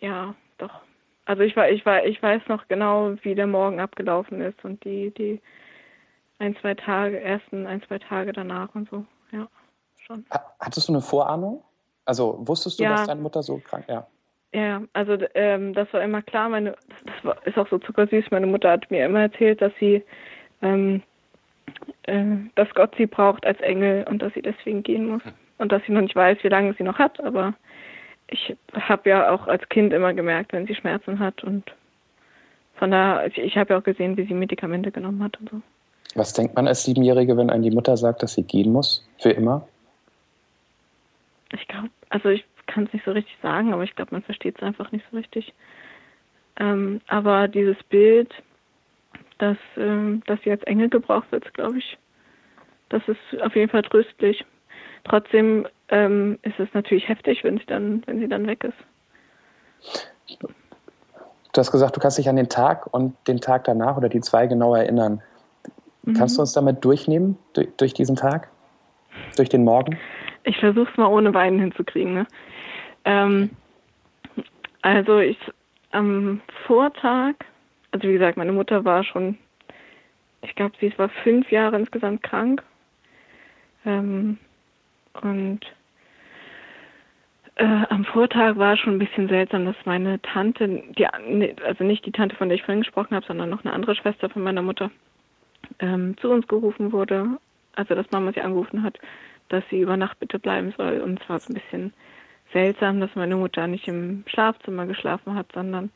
ja, 0.00 0.34
doch. 0.58 0.80
Also 1.24 1.42
ich 1.42 1.56
war, 1.56 1.68
ich 1.68 1.84
war, 1.84 2.04
ich 2.04 2.22
weiß 2.22 2.42
noch 2.48 2.68
genau, 2.68 3.14
wie 3.22 3.34
der 3.34 3.46
Morgen 3.46 3.80
abgelaufen 3.80 4.40
ist 4.40 4.64
und 4.64 4.84
die, 4.84 5.12
die 5.12 5.40
ein, 6.38 6.56
zwei 6.56 6.74
Tage, 6.74 7.20
ersten 7.20 7.66
ein, 7.66 7.82
zwei 7.82 7.98
Tage 7.98 8.32
danach 8.32 8.74
und 8.74 8.88
so. 8.90 9.04
Ja, 9.30 9.48
schon. 9.98 10.24
Hattest 10.58 10.88
du 10.88 10.92
eine 10.92 11.02
Vorahnung? 11.02 11.62
Also 12.04 12.36
wusstest 12.40 12.78
du, 12.78 12.84
ja. 12.84 12.90
dass 12.90 13.06
deine 13.06 13.20
Mutter 13.20 13.42
so 13.42 13.58
krank, 13.58 13.84
ja? 13.88 14.06
Ja, 14.52 14.82
also 14.94 15.16
ähm, 15.34 15.74
das 15.74 15.92
war 15.92 16.02
immer 16.02 16.22
klar. 16.22 16.48
Meine, 16.48 16.74
das 17.04 17.24
war, 17.24 17.46
ist 17.46 17.56
auch 17.56 17.68
so 17.68 17.78
zuckersüß. 17.78 18.30
Meine 18.30 18.46
Mutter 18.46 18.70
hat 18.70 18.90
mir 18.90 19.04
immer 19.04 19.20
erzählt, 19.20 19.62
dass 19.62 19.72
sie, 19.78 20.02
ähm, 20.60 21.02
äh, 22.04 22.24
dass 22.56 22.68
Gott 22.74 22.94
sie 22.96 23.06
braucht 23.06 23.46
als 23.46 23.60
Engel 23.60 24.04
und 24.08 24.20
dass 24.22 24.34
sie 24.34 24.42
deswegen 24.42 24.82
gehen 24.82 25.06
muss 25.06 25.22
und 25.58 25.70
dass 25.70 25.82
sie 25.86 25.92
noch 25.92 26.00
nicht 26.00 26.16
weiß, 26.16 26.38
wie 26.42 26.48
lange 26.48 26.74
sie 26.74 26.82
noch 26.82 26.98
hat, 26.98 27.20
aber 27.20 27.54
ich 28.28 28.56
habe 28.72 29.10
ja 29.10 29.30
auch 29.30 29.46
als 29.46 29.68
Kind 29.68 29.92
immer 29.92 30.14
gemerkt, 30.14 30.52
wenn 30.52 30.66
sie 30.66 30.74
Schmerzen 30.74 31.18
hat 31.18 31.44
und 31.44 31.64
von 32.76 32.90
daher, 32.90 33.26
ich, 33.26 33.36
ich 33.36 33.56
habe 33.56 33.74
ja 33.74 33.78
auch 33.78 33.84
gesehen, 33.84 34.16
wie 34.16 34.24
sie 34.24 34.34
Medikamente 34.34 34.90
genommen 34.90 35.22
hat 35.22 35.38
und 35.38 35.50
so. 35.50 35.60
Was 36.14 36.32
denkt 36.32 36.56
man 36.56 36.66
als 36.66 36.84
Siebenjährige, 36.84 37.36
wenn 37.36 37.50
einem 37.50 37.62
die 37.62 37.70
Mutter 37.70 37.96
sagt, 37.96 38.22
dass 38.22 38.34
sie 38.34 38.42
gehen 38.42 38.72
muss? 38.72 39.06
Für 39.18 39.30
immer? 39.30 39.68
Ich 41.52 41.68
glaube, 41.68 41.90
also 42.08 42.30
ich 42.30 42.44
kann 42.70 42.84
es 42.84 42.92
nicht 42.92 43.04
so 43.04 43.12
richtig 43.12 43.36
sagen, 43.42 43.72
aber 43.72 43.82
ich 43.82 43.94
glaube, 43.94 44.12
man 44.12 44.22
versteht 44.22 44.56
es 44.56 44.62
einfach 44.62 44.92
nicht 44.92 45.04
so 45.10 45.16
richtig. 45.16 45.52
Ähm, 46.58 47.00
aber 47.08 47.48
dieses 47.48 47.82
Bild, 47.84 48.32
dass, 49.38 49.56
ähm, 49.76 50.22
dass 50.26 50.40
sie 50.42 50.50
als 50.50 50.62
Engel 50.64 50.88
gebraucht 50.88 51.30
wird, 51.32 51.52
glaube 51.54 51.78
ich, 51.78 51.98
das 52.88 53.02
ist 53.06 53.42
auf 53.42 53.54
jeden 53.54 53.70
Fall 53.70 53.82
tröstlich. 53.82 54.44
Trotzdem 55.04 55.66
ähm, 55.88 56.38
ist 56.42 56.58
es 56.58 56.68
natürlich 56.74 57.08
heftig, 57.08 57.42
wenn 57.44 57.58
sie 57.58 57.66
dann, 57.66 58.02
wenn 58.06 58.20
sie 58.20 58.28
dann 58.28 58.46
weg 58.46 58.64
ist. 58.64 60.38
Du 60.40 61.58
hast 61.58 61.72
gesagt, 61.72 61.96
du 61.96 62.00
kannst 62.00 62.18
dich 62.18 62.28
an 62.28 62.36
den 62.36 62.48
Tag 62.48 62.92
und 62.92 63.16
den 63.26 63.40
Tag 63.40 63.64
danach 63.64 63.96
oder 63.96 64.08
die 64.08 64.20
zwei 64.20 64.46
genau 64.46 64.74
erinnern. 64.74 65.22
Mhm. 66.02 66.14
Kannst 66.14 66.36
du 66.36 66.42
uns 66.42 66.52
damit 66.52 66.84
durchnehmen, 66.84 67.38
durch, 67.54 67.68
durch, 67.76 67.94
diesen 67.94 68.16
Tag? 68.16 68.48
Durch 69.36 69.48
den 69.48 69.64
Morgen? 69.64 69.98
Ich 70.44 70.58
versuche 70.58 70.88
es 70.90 70.96
mal 70.96 71.06
ohne 71.06 71.34
Weinen 71.34 71.58
hinzukriegen. 71.58 72.14
Ne? 72.14 72.26
Ähm, 73.04 73.50
also 74.82 75.18
ich 75.18 75.38
am 75.92 76.40
Vortag, 76.66 77.34
also 77.90 78.08
wie 78.08 78.12
gesagt, 78.12 78.36
meine 78.36 78.52
Mutter 78.52 78.84
war 78.84 79.04
schon, 79.04 79.38
ich 80.42 80.54
glaube, 80.54 80.74
sie 80.80 80.96
war 80.98 81.08
fünf 81.24 81.50
Jahre 81.50 81.76
insgesamt 81.76 82.22
krank. 82.22 82.62
Ähm, 83.84 84.38
und 85.22 85.60
äh, 87.56 87.84
am 87.90 88.04
Vortag 88.04 88.56
war 88.56 88.76
schon 88.76 88.94
ein 88.94 88.98
bisschen 88.98 89.28
seltsam, 89.28 89.64
dass 89.64 89.76
meine 89.84 90.20
Tante, 90.22 90.82
die, 90.96 91.06
also 91.06 91.84
nicht 91.84 92.06
die 92.06 92.12
Tante, 92.12 92.36
von 92.36 92.48
der 92.48 92.56
ich 92.56 92.64
vorhin 92.64 92.82
gesprochen 92.82 93.14
habe, 93.14 93.26
sondern 93.26 93.50
noch 93.50 93.64
eine 93.64 93.74
andere 93.74 93.94
Schwester 93.96 94.30
von 94.30 94.42
meiner 94.42 94.62
Mutter, 94.62 94.90
ähm, 95.78 96.16
zu 96.18 96.30
uns 96.30 96.46
gerufen 96.46 96.92
wurde, 96.92 97.38
also 97.74 97.94
dass 97.94 98.10
Mama 98.10 98.32
sie 98.32 98.40
angerufen 98.40 98.82
hat, 98.82 98.98
dass 99.48 99.64
sie 99.68 99.80
über 99.80 99.96
Nacht 99.96 100.18
bitte 100.20 100.38
bleiben 100.38 100.72
soll. 100.76 101.00
Und 101.00 101.20
es 101.20 101.28
war 101.28 101.38
so 101.40 101.52
ein 101.52 101.54
bisschen 101.54 101.92
seltsam, 102.52 103.00
dass 103.00 103.14
meine 103.14 103.36
Mutter 103.36 103.66
nicht 103.66 103.88
im 103.88 104.24
Schlafzimmer 104.26 104.86
geschlafen 104.86 105.34
hat, 105.34 105.46
sondern 105.52 105.90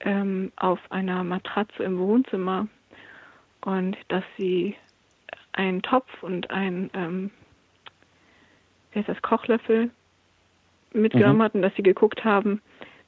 ähm, 0.00 0.52
auf 0.56 0.78
einer 0.90 1.24
Matratze 1.24 1.82
im 1.82 1.98
Wohnzimmer 1.98 2.68
und 3.62 3.96
dass 4.08 4.24
sie 4.38 4.76
einen 5.52 5.82
Topf 5.82 6.22
und 6.22 6.50
ein 6.50 6.90
ähm, 6.94 7.30
wie 8.92 8.98
heißt 8.98 9.08
das, 9.08 9.22
Kochlöffel 9.22 9.90
mitgenommen 10.92 11.38
mhm. 11.38 11.42
hatten, 11.42 11.62
dass 11.62 11.74
sie 11.76 11.82
geguckt 11.82 12.24
haben, 12.24 12.60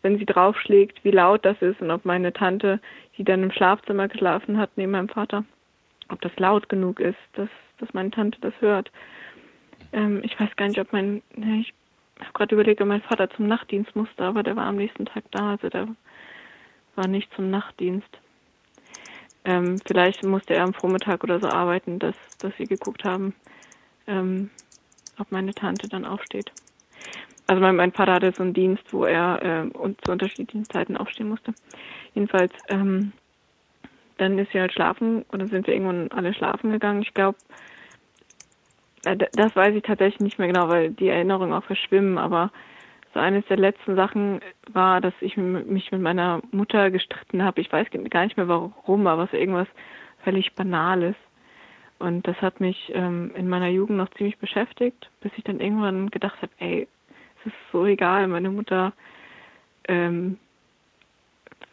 wenn 0.03 0.19
sie 0.19 0.27
draufschlägt, 0.27 1.05
wie 1.05 1.11
laut 1.11 1.45
das 1.45 1.61
ist 1.61 1.81
und 1.81 1.91
ob 1.91 2.05
meine 2.05 2.33
Tante, 2.33 2.81
die 3.17 3.25
dann 3.25 3.43
im 3.43 3.53
Schlafzimmer 3.53 4.09
geschlafen 4.09 4.59
hat 4.59 4.71
neben 4.77 4.93
meinem 4.93 5.09
Vater, 5.09 5.45
ob 6.09 6.21
das 6.21 6.33
laut 6.37 6.69
genug 6.69 7.01
ist, 7.01 7.19
dass, 7.35 7.49
dass 7.79 7.93
meine 7.95 8.11
Tante 8.11 8.39
das 8.41 8.55
hört. 8.61 8.91
Ähm, 9.93 10.21
ich 10.25 10.39
weiß 10.39 10.55
gar 10.57 10.69
nicht, 10.69 10.81
ob 10.81 10.93
mein, 10.93 11.23
ne, 11.35 11.65
ich 12.23 12.29
habe 12.29 12.39
gerade 12.39 12.55
überlegt, 12.55 12.81
ob 12.81 12.87
mein 12.87 13.03
Vater 13.03 13.29
zum 13.31 13.49
Nachtdienst 13.49 13.97
musste, 13.97 14.23
aber 14.23 14.43
der 14.43 14.55
war 14.55 14.67
am 14.67 14.77
nächsten 14.77 15.07
Tag 15.07 15.25
da, 15.33 15.51
also 15.51 15.69
der 15.69 15.89
war 16.95 17.09
nicht 17.09 17.33
zum 17.35 17.51
Nachtdienst. 17.51 18.09
Ähm, 19.45 19.81
vielleicht 19.85 20.23
musste 20.23 20.55
er 20.55 20.63
am 20.63 20.73
Vormittag 20.73 21.25
oder 21.25 21.41
so 21.41 21.49
arbeiten, 21.49 21.99
dass, 21.99 22.15
dass 22.39 22.57
sie 22.57 22.67
geguckt 22.67 23.05
haben, 23.05 23.35
ähm, 24.07 24.51
ob 25.19 25.33
meine 25.33 25.53
Tante 25.53 25.89
dann 25.89 26.05
aufsteht. 26.05 26.53
Also 27.49 27.61
mein, 27.61 27.75
mein 27.75 27.93
Vater 27.93 28.15
hatte 28.15 28.33
so 28.37 28.45
einen 28.45 28.55
Dienst, 28.55 28.85
wo 28.93 29.05
er 29.05 29.43
äh, 29.43 29.77
und 29.77 30.01
zu 30.05 30.13
unterschiedlichen 30.13 30.69
Zeiten 30.71 30.97
aufstehen 30.97 31.29
musste. 31.29 31.55
Jedenfalls, 32.15 32.53
ähm, 32.69 33.13
dann 34.19 34.39
ist 34.39 34.53
sie 34.53 34.61
halt 34.61 34.73
schlafen 34.73 35.25
oder 35.33 35.49
sind 35.49 35.67
wir 35.67 35.75
irgendwann 35.75 36.13
alle 36.13 36.33
schlafen 36.35 36.71
gegangen. 36.71 37.03
Ich 37.03 37.15
glaube, 37.15 37.37
das 39.03 39.57
weiß 39.57 39.75
ich 39.75 39.83
tatsächlich 39.83 40.21
nicht 40.21 40.39
mehr 40.39 40.49
genau, 40.49 40.69
weil 40.69 40.91
die 40.91 41.09
Erinnerungen 41.09 41.53
auch 41.53 41.65
verschwimmen, 41.65 42.19
aber 42.19 42.51
so 43.15 43.21
eines 43.21 43.45
der 43.47 43.59
letzten 43.59 43.97
Sachen 43.97 44.41
war, 44.73 45.01
dass 45.01 45.15
ich 45.21 45.37
mich 45.37 45.93
mit 45.93 46.01
meiner 46.01 46.41
Mutter 46.51 46.91
gestritten 46.91 47.43
habe. 47.43 47.61
Ich 47.61 47.71
weiß 47.71 47.89
gar 48.11 48.25
nicht 48.25 48.37
mehr 48.37 48.49
warum, 48.49 49.07
aber 49.07 49.25
es 49.25 49.33
war 49.33 49.41
irgendwas 49.41 49.69
völlig 50.25 50.55
Banales. 50.55 51.17
Und 51.99 52.27
das 52.27 52.41
hat 52.41 52.61
mich 52.61 52.91
ähm, 52.95 53.31
in 53.37 53.49
meiner 53.49 53.69
Jugend 53.69 53.99
noch 53.99 54.11
ziemlich 54.11 54.39
beschäftigt, 54.39 55.11
bis 55.21 55.31
ich 55.37 55.45
dann 55.45 55.61
irgendwann 55.61 56.11
gedacht 56.11 56.41
habe, 56.43 56.53
ey, 56.59 56.89
es 57.41 57.47
ist 57.47 57.57
so 57.71 57.85
egal, 57.87 58.27
meine 58.29 58.51
Mutter 58.51 58.93
ähm, 59.89 60.39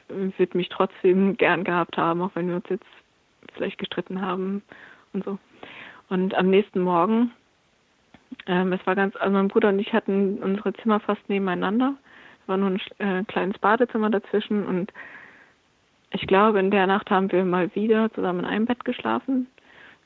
wird 0.08 0.56
mich 0.56 0.70
trotzdem 0.70 1.38
gern 1.38 1.64
gehabt 1.64 1.98
haben, 1.98 2.22
auch 2.22 2.32
wenn 2.36 2.48
wir 2.48 2.56
uns 2.56 2.70
jetzt 2.70 2.86
vielleicht 3.54 3.78
gestritten 3.78 4.22
haben 4.22 4.62
und 5.14 5.24
so. 5.24 5.38
Und 6.10 6.36
am 6.36 6.50
nächsten 6.50 6.82
Morgen 6.82 7.32
ähm, 8.48 8.74
es 8.74 8.86
war 8.86 8.96
ganz, 8.96 9.16
also 9.16 9.32
mein 9.32 9.48
Bruder 9.48 9.70
und 9.70 9.80
ich 9.80 9.94
hatten 9.94 10.38
unsere 10.40 10.74
Zimmer 10.74 11.00
fast 11.00 11.28
nebeneinander. 11.30 11.96
Es 12.42 12.48
war 12.48 12.58
nur 12.58 12.72
ein 12.72 12.82
äh, 13.00 13.24
kleines 13.26 13.58
Badezimmer 13.60 14.10
dazwischen 14.10 14.66
und 14.66 14.92
ich 16.12 16.26
glaube, 16.26 16.60
in 16.60 16.72
der 16.72 16.88
Nacht 16.88 17.12
haben 17.12 17.32
wir 17.32 17.46
mal 17.46 17.74
wieder 17.76 18.12
zusammen 18.14 18.40
in 18.40 18.46
einem 18.46 18.66
Bett 18.66 18.84
geschlafen. 18.84 19.48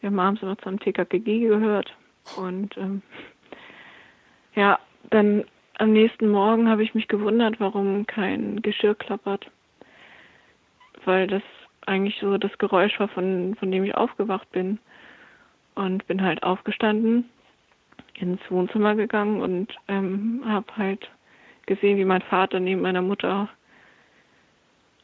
Wir 0.01 0.07
haben 0.07 0.19
abends 0.19 0.41
immer 0.41 0.57
zum 0.57 0.79
TKKG 0.79 1.39
gehört 1.39 1.95
und 2.35 2.75
ähm, 2.77 3.01
ja, 4.55 4.79
dann 5.09 5.45
am 5.79 5.91
nächsten 5.93 6.29
Morgen 6.29 6.69
habe 6.69 6.83
ich 6.83 6.93
mich 6.93 7.07
gewundert, 7.07 7.59
warum 7.59 8.05
kein 8.05 8.61
Geschirr 8.61 8.95
klappert, 8.95 9.49
weil 11.05 11.27
das 11.27 11.41
eigentlich 11.85 12.17
so 12.19 12.37
das 12.37 12.57
Geräusch 12.57 12.99
war, 12.99 13.07
von, 13.07 13.55
von 13.55 13.71
dem 13.71 13.83
ich 13.83 13.95
aufgewacht 13.95 14.49
bin. 14.51 14.79
Und 15.75 16.05
bin 16.07 16.21
halt 16.21 16.43
aufgestanden, 16.43 17.29
ins 18.13 18.39
Wohnzimmer 18.49 18.95
gegangen 18.95 19.41
und 19.41 19.73
ähm, 19.87 20.43
habe 20.45 20.77
halt 20.77 21.09
gesehen, 21.65 21.97
wie 21.97 22.05
mein 22.05 22.21
Vater 22.21 22.59
neben 22.59 22.81
meiner 22.81 23.01
Mutter 23.01 23.49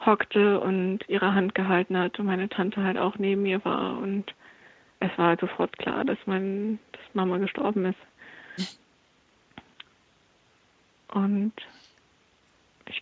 hockte 0.05 0.59
und 0.59 0.99
ihre 1.07 1.33
Hand 1.33 1.55
gehalten 1.55 1.97
hat 1.97 2.19
und 2.19 2.27
meine 2.27 2.49
Tante 2.49 2.83
halt 2.83 2.97
auch 2.97 3.17
neben 3.17 3.43
mir 3.43 3.63
war 3.65 3.97
und 3.97 4.33
es 4.99 5.09
war 5.17 5.27
halt 5.27 5.39
sofort 5.39 5.77
klar, 5.77 6.03
dass 6.03 6.17
mein, 6.25 6.79
dass 6.91 7.01
Mama 7.13 7.37
gestorben 7.37 7.85
ist. 7.85 8.75
Und 11.13 11.53
ich, 12.85 13.01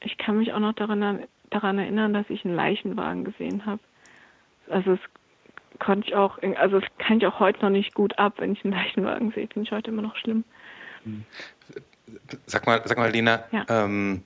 ich 0.00 0.18
kann 0.18 0.38
mich 0.38 0.52
auch 0.52 0.60
noch 0.60 0.74
daran, 0.74 1.24
daran 1.50 1.78
erinnern, 1.78 2.12
dass 2.12 2.28
ich 2.28 2.44
einen 2.44 2.54
Leichenwagen 2.54 3.24
gesehen 3.24 3.66
habe. 3.66 3.80
Also 4.68 4.92
es 4.92 5.00
konnte 5.82 6.08
ich 6.08 6.14
auch, 6.14 6.38
also 6.56 6.80
das 6.80 6.88
kann 6.98 7.18
ich 7.18 7.26
auch 7.26 7.40
heute 7.40 7.60
noch 7.60 7.70
nicht 7.70 7.94
gut 7.94 8.18
ab, 8.18 8.34
wenn 8.38 8.52
ich 8.52 8.64
einen 8.64 8.72
Leichenwagen 8.72 9.32
sehe, 9.32 9.48
finde 9.48 9.66
ich 9.66 9.72
heute 9.72 9.90
immer 9.90 10.02
noch 10.02 10.16
schlimm. 10.16 10.44
Sag 12.46 12.66
mal, 12.66 12.82
sag 12.84 12.98
mal, 12.98 13.10
Lena, 13.10 13.44
ja. 13.50 13.64
ähm, 13.68 14.22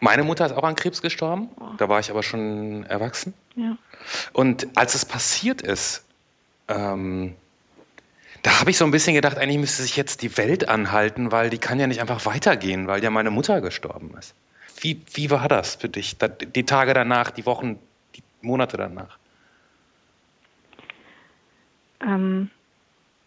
meine 0.00 0.24
Mutter 0.24 0.46
ist 0.46 0.52
auch 0.52 0.64
an 0.64 0.74
Krebs 0.74 1.02
gestorben, 1.02 1.50
oh. 1.60 1.68
da 1.76 1.88
war 1.88 2.00
ich 2.00 2.10
aber 2.10 2.22
schon 2.22 2.84
erwachsen. 2.86 3.34
Ja. 3.54 3.76
Und 4.32 4.66
als 4.74 4.94
es 4.94 5.04
passiert 5.04 5.60
ist, 5.60 6.06
ähm, 6.68 7.34
da 8.42 8.58
habe 8.58 8.70
ich 8.70 8.78
so 8.78 8.84
ein 8.84 8.90
bisschen 8.90 9.14
gedacht, 9.14 9.38
eigentlich 9.38 9.58
müsste 9.58 9.82
sich 9.82 9.96
jetzt 9.96 10.22
die 10.22 10.36
Welt 10.36 10.68
anhalten, 10.68 11.30
weil 11.30 11.50
die 11.50 11.58
kann 11.58 11.78
ja 11.78 11.86
nicht 11.86 12.00
einfach 12.00 12.24
weitergehen, 12.26 12.86
weil 12.88 13.04
ja 13.04 13.10
meine 13.10 13.30
Mutter 13.30 13.60
gestorben 13.60 14.14
ist. 14.18 14.34
Wie, 14.80 15.00
wie 15.12 15.30
war 15.30 15.46
das 15.46 15.76
für 15.76 15.88
dich, 15.88 16.16
die 16.18 16.64
Tage 16.64 16.94
danach, 16.94 17.30
die 17.30 17.46
Wochen, 17.46 17.78
die 18.16 18.22
Monate 18.40 18.76
danach? 18.76 19.18
Ähm, 22.02 22.50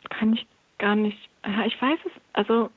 kann 0.10 0.34
ich 0.34 0.46
gar 0.78 0.96
nicht. 0.96 1.18
Ich 1.66 1.82
weiß 1.82 2.00
es. 2.06 2.12
Also 2.34 2.70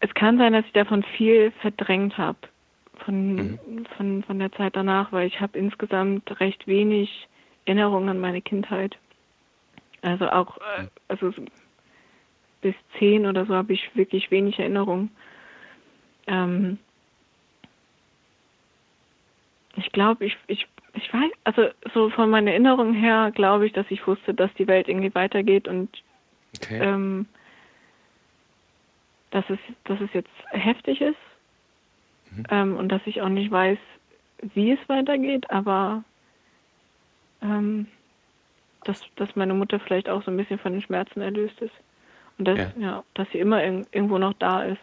es 0.00 0.12
kann 0.14 0.38
sein, 0.38 0.52
dass 0.52 0.64
ich 0.64 0.72
davon 0.72 1.02
viel 1.02 1.50
verdrängt 1.60 2.16
habe 2.16 2.38
von, 3.04 3.34
mhm. 3.34 3.86
von, 3.96 4.22
von 4.24 4.38
der 4.38 4.52
Zeit 4.52 4.76
danach, 4.76 5.12
weil 5.12 5.26
ich 5.26 5.40
habe 5.40 5.58
insgesamt 5.58 6.40
recht 6.40 6.66
wenig 6.66 7.28
Erinnerungen 7.66 8.08
an 8.08 8.20
meine 8.20 8.40
Kindheit. 8.40 8.96
Also 10.02 10.28
auch, 10.30 10.56
äh, 10.58 10.86
also 11.08 11.32
bis 12.62 12.74
zehn 12.98 13.26
oder 13.26 13.46
so 13.46 13.54
habe 13.54 13.72
ich 13.72 13.94
wirklich 13.94 14.30
wenig 14.30 14.58
Erinnerungen. 14.58 15.10
Ähm, 16.26 16.78
ich 19.76 19.92
glaube, 19.92 20.24
ich, 20.26 20.36
ich 20.46 20.66
ich 21.02 21.12
weiß, 21.12 21.30
also 21.44 21.68
so 21.94 22.10
von 22.10 22.30
meiner 22.30 22.50
Erinnerung 22.50 22.94
her 22.94 23.32
glaube 23.34 23.66
ich, 23.66 23.72
dass 23.72 23.86
ich 23.90 24.06
wusste, 24.06 24.34
dass 24.34 24.52
die 24.54 24.66
Welt 24.66 24.88
irgendwie 24.88 25.14
weitergeht 25.14 25.66
und 25.66 25.88
okay. 26.56 26.78
ähm, 26.80 27.26
dass 29.30 29.44
es, 29.48 29.58
dass 29.84 30.00
es 30.00 30.12
jetzt 30.12 30.30
heftig 30.50 31.00
ist 31.00 31.16
mhm. 32.30 32.44
ähm, 32.50 32.76
und 32.76 32.88
dass 32.88 33.02
ich 33.06 33.22
auch 33.22 33.28
nicht 33.28 33.50
weiß, 33.50 33.78
wie 34.54 34.72
es 34.72 34.88
weitergeht, 34.88 35.50
aber 35.50 36.04
ähm, 37.42 37.86
dass, 38.84 39.02
dass 39.16 39.36
meine 39.36 39.54
Mutter 39.54 39.78
vielleicht 39.80 40.08
auch 40.08 40.22
so 40.22 40.30
ein 40.30 40.36
bisschen 40.36 40.58
von 40.58 40.72
den 40.72 40.82
Schmerzen 40.82 41.20
erlöst 41.20 41.60
ist 41.60 41.74
und 42.38 42.46
dass, 42.46 42.58
ja. 42.58 42.72
ja 42.78 43.04
dass 43.14 43.28
sie 43.30 43.38
immer 43.38 43.62
in, 43.62 43.86
irgendwo 43.92 44.18
noch 44.18 44.34
da 44.34 44.64
ist. 44.64 44.80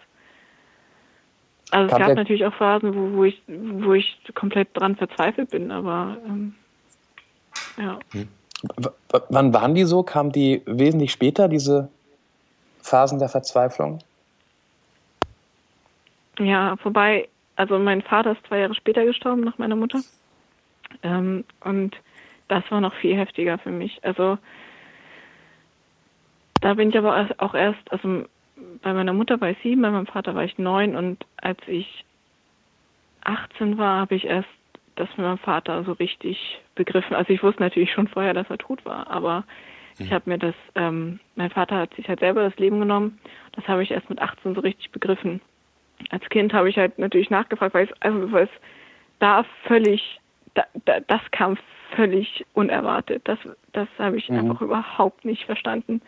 Also 1.71 1.93
es 1.93 1.99
gab 1.99 2.15
natürlich 2.15 2.45
auch 2.45 2.53
Phasen, 2.53 2.95
wo, 2.95 3.17
wo, 3.17 3.23
ich, 3.25 3.41
wo 3.47 3.93
ich 3.93 4.17
komplett 4.33 4.69
dran 4.73 4.95
verzweifelt 4.95 5.49
bin, 5.49 5.71
aber 5.71 6.17
ähm, 6.25 6.55
ja. 7.77 7.99
Hm. 8.11 8.27
W 8.77 8.89
wann 9.29 9.53
waren 9.53 9.75
die 9.75 9.83
so? 9.83 10.01
Kamen 10.01 10.31
die 10.31 10.61
wesentlich 10.65 11.11
später, 11.11 11.47
diese 11.47 11.89
Phasen 12.81 13.19
der 13.19 13.29
Verzweiflung? 13.29 13.99
Ja, 16.39 16.75
vorbei, 16.77 17.27
also 17.55 17.77
mein 17.77 18.01
Vater 18.01 18.31
ist 18.31 18.47
zwei 18.47 18.59
Jahre 18.59 18.75
später 18.75 19.05
gestorben 19.05 19.41
nach 19.41 19.57
meiner 19.57 19.75
Mutter. 19.75 20.01
Ähm, 21.03 21.43
und 21.61 21.95
das 22.47 22.63
war 22.69 22.81
noch 22.81 22.93
viel 22.95 23.15
heftiger 23.15 23.57
für 23.57 23.71
mich. 23.71 23.99
Also 24.03 24.37
da 26.61 26.73
bin 26.73 26.89
ich 26.89 26.97
aber 26.97 27.29
auch 27.37 27.53
erst, 27.53 27.91
also 27.91 28.25
bei 28.81 28.93
meiner 28.93 29.13
Mutter 29.13 29.39
war 29.39 29.49
ich 29.49 29.57
sieben, 29.63 29.81
bei 29.81 29.91
meinem 29.91 30.07
Vater 30.07 30.35
war 30.35 30.43
ich 30.43 30.57
neun 30.57 30.95
und 30.95 31.25
als 31.37 31.59
ich 31.67 32.05
18 33.23 33.77
war, 33.77 34.01
habe 34.01 34.15
ich 34.15 34.25
erst 34.25 34.47
das 34.95 35.09
mit 35.09 35.25
meinem 35.25 35.37
Vater 35.37 35.83
so 35.83 35.93
richtig 35.93 36.59
begriffen. 36.75 37.15
Also 37.15 37.31
ich 37.31 37.43
wusste 37.43 37.61
natürlich 37.61 37.91
schon 37.91 38.07
vorher, 38.07 38.33
dass 38.33 38.49
er 38.49 38.57
tot 38.57 38.83
war, 38.85 39.07
aber 39.09 39.43
mhm. 39.97 40.05
ich 40.05 40.11
habe 40.11 40.29
mir 40.29 40.37
das, 40.37 40.55
ähm, 40.75 41.19
mein 41.35 41.51
Vater 41.51 41.77
hat 41.77 41.93
sich 41.95 42.07
halt 42.07 42.19
selber 42.19 42.43
das 42.43 42.57
Leben 42.57 42.79
genommen. 42.79 43.19
Das 43.53 43.67
habe 43.67 43.83
ich 43.83 43.91
erst 43.91 44.09
mit 44.09 44.19
18 44.19 44.55
so 44.55 44.61
richtig 44.61 44.91
begriffen. 44.91 45.41
Als 46.09 46.27
Kind 46.29 46.53
habe 46.53 46.69
ich 46.69 46.77
halt 46.77 46.97
natürlich 46.99 47.29
nachgefragt, 47.29 47.73
weil 47.73 47.85
es, 47.85 48.01
also 48.01 48.31
weil 48.31 48.45
es 48.45 48.61
da 49.19 49.45
völlig, 49.65 50.19
da, 50.53 50.63
da, 50.85 50.99
das 51.01 51.21
kam 51.31 51.57
völlig 51.95 52.45
unerwartet. 52.53 53.21
Das, 53.25 53.39
das 53.73 53.87
habe 53.97 54.17
ich 54.17 54.29
mhm. 54.29 54.39
einfach 54.39 54.61
überhaupt 54.61 55.25
nicht 55.25 55.45
verstanden. 55.45 56.01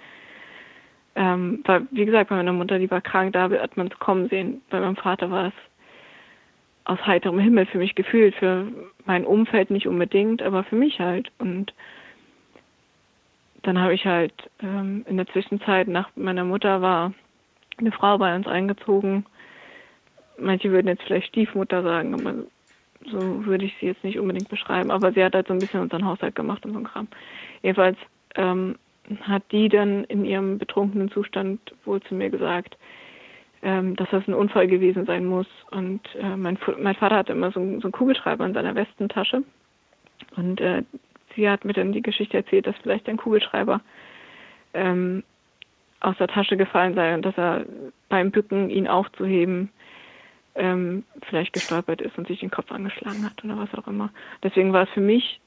Ähm, 1.16 1.64
weil, 1.66 1.88
wie 1.92 2.06
gesagt, 2.06 2.30
bei 2.30 2.36
meiner 2.36 2.54
Mutter, 2.54 2.80
die 2.80 2.90
war 2.90 3.02
krank, 3.02 3.34
da 3.34 3.50
hat 3.50 3.78
man 3.78 3.88
es 3.88 4.00
kommen 4.00 4.30
sehen. 4.30 4.62
Bei 4.70 4.80
meinem 4.80 4.96
Vater 4.96 5.32
war 5.32 5.48
es 5.48 5.54
aus 6.86 7.06
heiterem 7.06 7.40
Himmel 7.40 7.66
für 7.68 7.78
mich 7.78 7.96
gefühlt, 7.96 8.36
für 8.36 8.68
mein 9.06 9.26
Umfeld 9.26 9.70
nicht 9.70 9.88
unbedingt, 9.88 10.42
aber 10.42 10.64
für 10.64 10.76
mich 10.76 11.00
halt. 11.00 11.32
Und 11.38 11.74
dann 13.64 13.80
habe 13.80 13.94
ich 13.94 14.06
halt 14.06 14.34
ähm, 14.62 15.06
in 15.08 15.18
der 15.18 15.28
Zwischenzeit 15.28 15.88
nach 15.88 16.10
meiner 16.16 16.46
Mutter 16.46 16.82
war 16.82 17.14
eine 17.78 17.92
Frau 17.92 18.18
bei 18.18 18.36
uns 18.36 18.48
eingezogen. 18.48 19.26
Manche 20.38 20.72
würden 20.72 20.88
jetzt 20.88 21.04
vielleicht 21.04 21.28
Stiefmutter 21.28 21.84
sagen, 21.84 22.14
aber 22.14 22.34
so 23.06 23.46
würde 23.46 23.66
ich 23.66 23.76
sie 23.80 23.88
jetzt 23.88 24.04
nicht 24.04 24.20
unbedingt 24.20 24.50
beschreiben. 24.50 24.92
Aber 24.92 25.12
sie 25.12 25.24
hat 25.24 25.34
halt 25.34 25.48
so 25.48 25.54
ein 25.54 25.60
bisschen 25.60 25.82
unseren 25.82 26.06
Haushalt 26.06 26.36
gemacht 26.36 26.66
und 26.66 26.74
so 26.74 26.80
ein 26.80 26.86
Kram. 26.86 27.08
Jedenfalls 27.62 27.98
ähm, 28.36 28.76
hat 29.22 29.44
die 29.52 29.70
dann 29.70 30.04
in 30.06 30.26
ihrem 30.26 30.58
betrunkenen 30.58 31.10
Zustand 31.12 31.60
wohl 31.86 32.02
zu 32.02 32.16
mir 32.16 32.30
gesagt, 32.30 32.78
ähm, 33.62 33.96
dass 33.96 34.10
das 34.10 34.28
ein 34.28 34.34
Unfall 34.34 34.68
gewesen 34.68 35.06
sein 35.06 35.26
muss. 35.26 35.48
Und 35.72 36.02
äh, 36.16 36.36
mein, 36.36 36.58
mein, 36.80 36.96
Vater 36.96 37.18
hatte 37.18 37.34
immer 37.34 37.52
so, 37.52 37.60
so 37.60 37.88
einen 37.88 37.92
Kugelschreiber 37.92 38.46
in 38.46 38.54
seiner 38.54 38.76
Westentasche. 38.76 39.44
Und 40.36 40.62
äh, 40.62 40.84
sie 41.36 41.50
hat 41.50 41.66
mir 41.66 41.74
dann 41.74 41.92
die 41.92 42.02
Geschichte 42.02 42.38
erzählt, 42.38 42.68
dass 42.68 42.76
vielleicht 42.82 43.10
ein 43.10 43.18
Kugelschreiber 43.18 43.82
ähm, 44.74 45.24
aus 46.00 46.16
der 46.18 46.28
Tasche 46.28 46.56
gefallen 46.56 46.96
sei 46.96 47.14
und 47.14 47.26
dass 47.26 47.38
er 47.38 47.66
beim 48.08 48.32
Bücken, 48.32 48.70
ihn 48.70 48.88
aufzuheben, 48.88 49.70
ähm, 50.56 51.04
vielleicht 51.28 51.54
gestolpert 51.54 52.02
ist 52.02 52.18
und 52.18 52.28
sich 52.28 52.40
den 52.40 52.52
Kopf 52.52 52.72
angeschlagen 52.72 53.26
hat 53.26 53.44
oder 53.44 53.58
was 53.58 53.74
auch 53.76 53.88
immer. 53.88 54.12
Deswegen 54.44 54.74
war 54.74 54.84
es 54.84 54.90
für 54.90 55.02
mich 55.02 55.40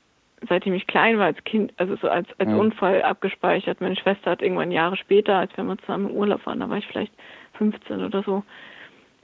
seitdem 0.48 0.74
ich 0.74 0.86
klein 0.86 1.18
war 1.18 1.26
als 1.26 1.42
Kind, 1.44 1.72
also 1.76 1.96
so 1.96 2.08
als, 2.08 2.28
als 2.38 2.50
ja. 2.50 2.56
Unfall 2.56 3.02
abgespeichert. 3.02 3.80
Meine 3.80 3.96
Schwester 3.96 4.30
hat 4.30 4.42
irgendwann 4.42 4.72
Jahre 4.72 4.96
später, 4.96 5.36
als 5.36 5.56
wir 5.56 5.64
mal 5.64 5.78
zusammen 5.78 6.10
im 6.10 6.16
Urlaub 6.16 6.44
waren, 6.46 6.60
da 6.60 6.68
war 6.68 6.78
ich 6.78 6.86
vielleicht 6.86 7.12
15 7.54 8.04
oder 8.04 8.22
so, 8.22 8.42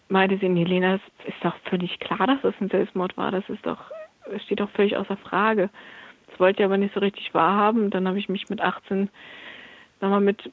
meinte 0.09 0.39
sie, 0.39 0.47
Helena, 0.47 0.95
es 0.95 1.27
ist 1.27 1.45
doch 1.45 1.57
völlig 1.65 1.99
klar, 2.01 2.27
dass 2.27 2.45
es 2.45 2.55
ein 2.61 2.71
Selbstmord 2.71 3.17
war. 3.17 3.31
Das 3.31 3.49
ist 3.49 3.65
doch, 3.67 3.91
es 4.33 4.43
steht 4.45 4.61
doch 4.61 4.71
völlig 4.71 4.97
außer 4.97 5.17
Frage. 5.17 5.71
Das 6.29 6.41
wollte 6.41 6.63
ich 6.63 6.65
aber 6.65 6.77
nicht 6.77 6.95
so 6.95 7.01
richtig 7.01 7.35
wahrhaben. 7.35 7.91
Dann 7.91 8.07
habe 8.07 8.19
ich 8.19 8.29
mich 8.29 8.49
mit 8.49 8.61
18 8.61 9.11
nochmal 10.01 10.21
mit 10.21 10.51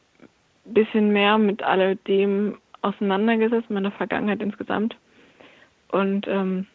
bisschen 0.65 1.09
mehr 1.09 1.37
mit 1.37 1.61
alledem 1.61 2.57
auseinandergesetzt, 2.81 3.69
meiner 3.69 3.91
Vergangenheit 3.91 4.41
insgesamt. 4.41 4.97
Und 5.89 6.27
ähm, 6.27 6.65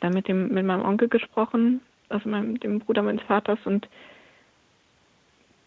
dann 0.00 0.12
mit 0.12 0.28
dem 0.28 0.48
mit 0.48 0.64
meinem 0.64 0.84
Onkel 0.84 1.08
gesprochen, 1.08 1.80
also 2.08 2.28
meinem, 2.28 2.58
dem 2.60 2.80
Bruder 2.80 3.02
meines 3.02 3.22
Vaters 3.22 3.58
und 3.64 3.88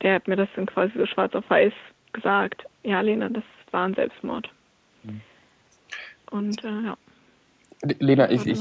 der 0.01 0.15
hat 0.15 0.27
mir 0.27 0.35
das 0.35 0.49
dann 0.55 0.65
quasi 0.65 0.93
so 0.97 1.05
schwarz 1.05 1.33
auf 1.35 1.49
weiß 1.49 1.73
gesagt. 2.13 2.65
Ja, 2.83 3.01
Lena, 3.01 3.29
das 3.29 3.43
war 3.71 3.85
ein 3.87 3.93
Selbstmord. 3.93 4.49
Mhm. 5.03 5.21
Und 6.31 6.63
äh, 6.63 6.81
ja. 6.85 6.97
Lena, 7.99 8.29
ich, 8.31 8.45
ich, 8.45 8.59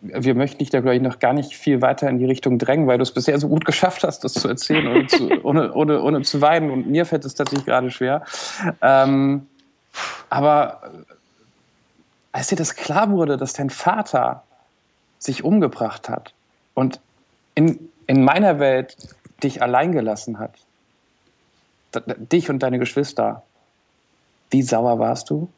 wir 0.00 0.34
möchten 0.34 0.58
dich 0.58 0.70
da, 0.70 0.80
glaube 0.80 0.96
ich, 0.96 1.02
noch 1.02 1.18
gar 1.18 1.32
nicht 1.32 1.54
viel 1.54 1.80
weiter 1.80 2.08
in 2.08 2.18
die 2.18 2.26
Richtung 2.26 2.58
drängen, 2.58 2.86
weil 2.86 2.98
du 2.98 3.02
es 3.02 3.12
bisher 3.12 3.38
so 3.38 3.48
gut 3.48 3.64
geschafft 3.64 4.04
hast, 4.04 4.24
das 4.24 4.34
zu 4.34 4.48
erzählen, 4.48 4.86
ohne 4.86 5.06
zu, 5.06 5.30
ohne, 5.44 5.72
ohne, 5.72 6.02
ohne 6.02 6.22
zu 6.22 6.40
weinen. 6.40 6.70
Und 6.70 6.86
mir 6.86 7.06
fällt 7.06 7.24
es 7.24 7.34
tatsächlich 7.34 7.66
gerade 7.66 7.90
schwer. 7.90 8.24
Ähm, 8.82 9.46
aber 10.28 10.82
als 12.32 12.48
dir 12.48 12.56
das 12.56 12.76
klar 12.76 13.10
wurde, 13.10 13.36
dass 13.36 13.52
dein 13.52 13.70
Vater 13.70 14.42
sich 15.18 15.44
umgebracht 15.44 16.08
hat 16.08 16.34
und 16.74 17.00
in, 17.54 17.88
in 18.06 18.24
meiner 18.24 18.58
Welt 18.58 18.96
dich 19.42 19.62
allein 19.62 19.92
gelassen 19.92 20.38
hat, 20.38 20.54
dich 22.06 22.50
und 22.50 22.60
deine 22.60 22.78
Geschwister, 22.78 23.42
wie 24.50 24.62
sauer 24.62 24.98
warst 24.98 25.30
du? 25.30 25.48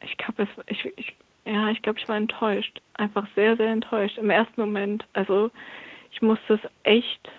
Ich 0.00 0.16
glaube, 0.16 0.48
ich, 0.66 0.84
ich, 0.96 1.16
ja, 1.44 1.68
ich 1.68 1.82
glaube, 1.82 1.98
ich 1.98 2.08
war 2.08 2.16
enttäuscht. 2.16 2.80
Einfach 2.94 3.26
sehr, 3.34 3.56
sehr 3.56 3.70
enttäuscht 3.70 4.18
im 4.18 4.30
ersten 4.30 4.60
Moment. 4.60 5.04
Also 5.12 5.50
ich 6.10 6.22
musste 6.22 6.54
es 6.54 6.60
echt. 6.82 7.30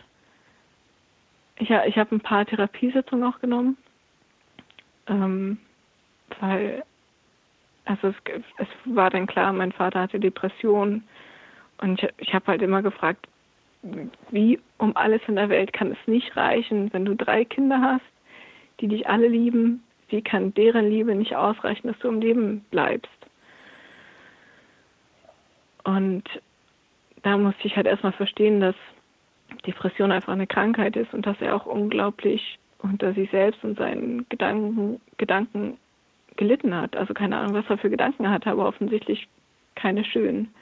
Ich, 1.57 1.69
ich 1.69 1.97
habe 1.97 2.15
ein 2.15 2.21
paar 2.21 2.45
Therapiesitzungen 2.45 3.27
auch 3.27 3.39
genommen, 3.39 3.77
ähm, 5.07 5.57
weil 6.39 6.83
also 7.87 8.09
es, 8.09 8.43
es 8.57 8.67
war 8.85 9.09
dann 9.09 9.27
klar, 9.27 9.51
mein 9.53 9.71
Vater 9.71 10.01
hatte 10.01 10.19
Depressionen 10.19 11.03
und 11.81 12.01
ich, 12.01 12.09
ich 12.17 12.33
habe 12.33 12.47
halt 12.47 12.61
immer 12.61 12.81
gefragt, 12.81 13.27
wie 14.31 14.59
um 14.77 14.95
alles 14.97 15.21
in 15.27 15.35
der 15.35 15.49
Welt 15.49 15.71
kann 15.73 15.91
es 15.91 16.07
nicht 16.07 16.35
reichen, 16.35 16.91
wenn 16.93 17.05
du 17.05 17.15
drei 17.15 17.45
Kinder 17.45 17.79
hast, 17.81 18.05
die 18.79 18.87
dich 18.87 19.07
alle 19.07 19.27
lieben, 19.27 19.83
wie 20.09 20.21
kann 20.21 20.53
deren 20.53 20.89
Liebe 20.89 21.15
nicht 21.15 21.35
ausreichen, 21.35 21.87
dass 21.87 21.99
du 21.99 22.09
im 22.09 22.21
Leben 22.21 22.65
bleibst? 22.71 23.09
Und 25.83 26.23
da 27.23 27.37
musste 27.37 27.67
ich 27.67 27.75
halt 27.75 27.87
erstmal 27.87 28.11
verstehen, 28.11 28.59
dass 28.59 28.75
Depression 29.65 30.11
einfach 30.11 30.33
eine 30.33 30.47
Krankheit 30.47 30.95
ist 30.95 31.13
und 31.13 31.25
dass 31.25 31.39
er 31.39 31.55
auch 31.55 31.65
unglaublich 31.65 32.59
unter 32.79 33.13
sich 33.13 33.31
selbst 33.31 33.63
und 33.63 33.77
seinen 33.77 34.27
Gedanken, 34.29 34.99
Gedanken 35.17 35.77
gelitten 36.37 36.75
hat. 36.75 36.95
Also 36.95 37.13
keine 37.13 37.37
Ahnung, 37.37 37.53
was 37.53 37.69
er 37.69 37.77
für 37.77 37.89
Gedanken 37.89 38.29
hatte, 38.29 38.49
aber 38.49 38.67
offensichtlich 38.67 39.27
keine 39.75 40.05
schönen. 40.05 40.53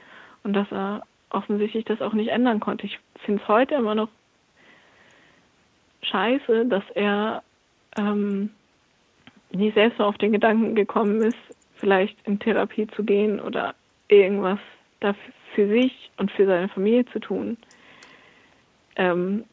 Und 0.43 0.53
dass 0.53 0.71
er 0.71 1.03
offensichtlich 1.29 1.85
das 1.85 2.01
auch 2.01 2.13
nicht 2.13 2.29
ändern 2.29 2.59
konnte. 2.59 2.85
Ich 2.85 2.99
finde 3.25 3.41
es 3.41 3.47
heute 3.47 3.75
immer 3.75 3.95
noch 3.95 4.09
scheiße, 6.03 6.65
dass 6.65 6.83
er 6.93 7.43
ähm, 7.97 8.51
nie 9.51 9.71
selbst 9.71 9.99
auf 9.99 10.17
den 10.17 10.31
Gedanken 10.31 10.75
gekommen 10.75 11.21
ist, 11.21 11.37
vielleicht 11.75 12.15
in 12.25 12.39
Therapie 12.39 12.87
zu 12.87 13.03
gehen 13.03 13.39
oder 13.39 13.73
irgendwas 14.07 14.59
dafür 14.99 15.33
für 15.55 15.67
sich 15.69 16.11
und 16.17 16.29
für 16.31 16.45
seine 16.45 16.67
Familie 16.67 17.05
zu 17.05 17.19
tun. 17.19 17.57
Ähm, 18.97 19.45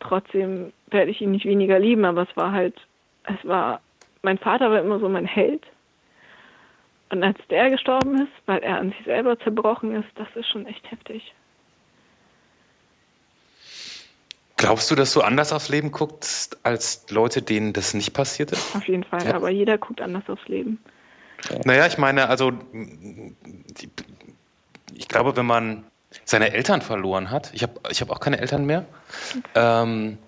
trotzdem 0.00 0.72
werde 0.90 1.10
ich 1.10 1.20
ihn 1.20 1.30
nicht 1.30 1.44
weniger 1.44 1.78
lieben, 1.78 2.04
aber 2.04 2.22
es 2.22 2.36
war 2.36 2.52
halt, 2.52 2.74
es 3.24 3.46
war, 3.46 3.80
mein 4.22 4.38
Vater 4.38 4.70
war 4.70 4.80
immer 4.80 4.98
so 4.98 5.08
mein 5.08 5.26
Held. 5.26 5.64
Und 7.10 7.22
als 7.22 7.38
der 7.48 7.70
gestorben 7.70 8.22
ist, 8.22 8.32
weil 8.46 8.58
er 8.58 8.78
an 8.78 8.90
sich 8.90 9.04
selber 9.04 9.38
zerbrochen 9.38 9.94
ist, 9.94 10.08
das 10.16 10.28
ist 10.34 10.48
schon 10.48 10.66
echt 10.66 10.90
heftig. 10.90 11.34
Glaubst 14.58 14.90
du, 14.90 14.96
dass 14.96 15.12
du 15.12 15.20
anders 15.20 15.52
aufs 15.52 15.68
Leben 15.68 15.92
guckst 15.92 16.58
als 16.64 17.06
Leute, 17.10 17.42
denen 17.42 17.72
das 17.72 17.94
nicht 17.94 18.12
passiert 18.12 18.50
ist? 18.50 18.74
Auf 18.74 18.88
jeden 18.88 19.04
Fall, 19.04 19.24
ja. 19.24 19.34
aber 19.34 19.50
jeder 19.50 19.78
guckt 19.78 20.00
anders 20.00 20.28
aufs 20.28 20.46
Leben. 20.48 20.82
Naja, 21.64 21.86
ich 21.86 21.96
meine, 21.96 22.28
also 22.28 22.52
ich 24.94 25.08
glaube, 25.08 25.36
wenn 25.36 25.46
man 25.46 25.84
seine 26.24 26.52
Eltern 26.52 26.82
verloren 26.82 27.30
hat, 27.30 27.52
ich 27.54 27.62
habe 27.62 27.74
ich 27.88 28.00
hab 28.00 28.10
auch 28.10 28.18
keine 28.18 28.40
Eltern 28.40 28.66
mehr, 28.66 28.84
ähm, 29.54 30.18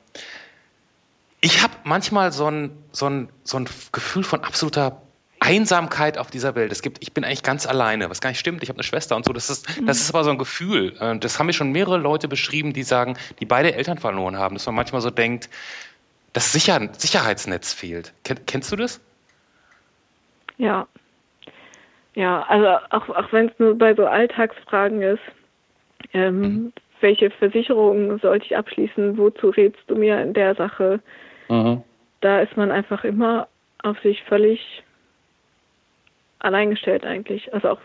ich 1.40 1.62
habe 1.62 1.72
manchmal 1.85 2.33
so 2.33 2.50
ein, 2.50 2.70
so, 2.92 3.07
ein, 3.07 3.29
so 3.44 3.59
ein 3.59 3.64
Gefühl 3.92 4.24
von 4.24 4.44
absoluter 4.44 5.00
Einsamkeit 5.40 6.18
auf 6.18 6.31
dieser 6.31 6.55
Welt. 6.55 6.70
Es 6.70 6.83
gibt, 6.83 6.98
ich 7.03 7.14
bin 7.14 7.24
eigentlich 7.24 7.42
ganz 7.42 7.66
alleine, 7.66 8.11
was 8.11 8.20
gar 8.20 8.29
nicht 8.29 8.38
stimmt. 8.38 8.62
Ich 8.62 8.68
habe 8.68 8.76
eine 8.76 8.85
Schwester 8.85 9.16
und 9.16 9.24
so. 9.24 9.33
Das 9.33 9.48
ist, 9.48 9.66
das 9.87 10.00
ist 10.00 10.14
aber 10.14 10.22
so 10.22 10.31
ein 10.31 10.38
Gefühl. 10.38 10.94
Äh, 11.00 11.18
das 11.18 11.38
haben 11.38 11.46
mir 11.46 11.55
schon 11.55 11.72
mehrere 11.72 11.96
Leute 11.96 12.29
beschrieben, 12.29 12.74
die 12.74 12.83
sagen, 12.83 13.16
die 13.40 13.46
beide 13.46 13.74
Eltern 13.74 13.96
verloren 13.96 14.38
haben, 14.38 14.55
dass 14.55 14.66
man 14.66 14.74
manchmal 14.74 15.00
so 15.00 15.11
denkt, 15.11 15.48
das 16.35 16.53
Sicher 16.53 16.88
Sicherheitsnetz 16.96 17.72
fehlt. 17.72 18.12
Kennst 18.46 18.70
du 18.70 18.76
das? 18.76 19.00
Ja. 20.59 20.87
Ja, 22.14 22.42
also 22.48 22.66
auch, 22.90 23.09
auch 23.09 23.33
wenn 23.33 23.48
es 23.48 23.59
nur 23.59 23.76
bei 23.79 23.94
so 23.94 24.07
Alltagsfragen 24.07 25.00
ist, 25.00 25.22
ähm, 26.12 26.40
mhm. 26.40 26.72
welche 27.00 27.31
Versicherungen 27.31 28.18
sollte 28.18 28.44
ich 28.44 28.57
abschließen, 28.57 29.16
wozu 29.16 29.48
rätst 29.50 29.83
du 29.87 29.96
mir 29.96 30.20
in 30.20 30.35
der 30.35 30.55
Sache? 30.55 31.00
Mhm. 31.51 31.83
Da 32.21 32.41
ist 32.41 32.57
man 32.57 32.71
einfach 32.71 33.05
immer 33.05 33.49
auf 33.83 33.99
sich 34.01 34.23
völlig 34.25 34.83
alleingestellt 36.39 37.05
eigentlich. 37.05 37.53
Also 37.53 37.71
auch, 37.71 37.81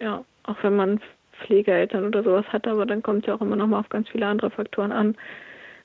ja, 0.00 0.24
auch 0.44 0.56
wenn 0.62 0.76
man 0.76 1.00
Pflegeeltern 1.44 2.06
oder 2.06 2.22
sowas 2.22 2.46
hat, 2.48 2.66
aber 2.66 2.86
dann 2.86 3.02
kommt 3.02 3.22
es 3.22 3.26
ja 3.26 3.34
auch 3.34 3.40
immer 3.40 3.56
noch 3.56 3.66
mal 3.66 3.80
auf 3.80 3.88
ganz 3.88 4.08
viele 4.08 4.26
andere 4.26 4.50
Faktoren 4.50 4.92
an. 4.92 5.16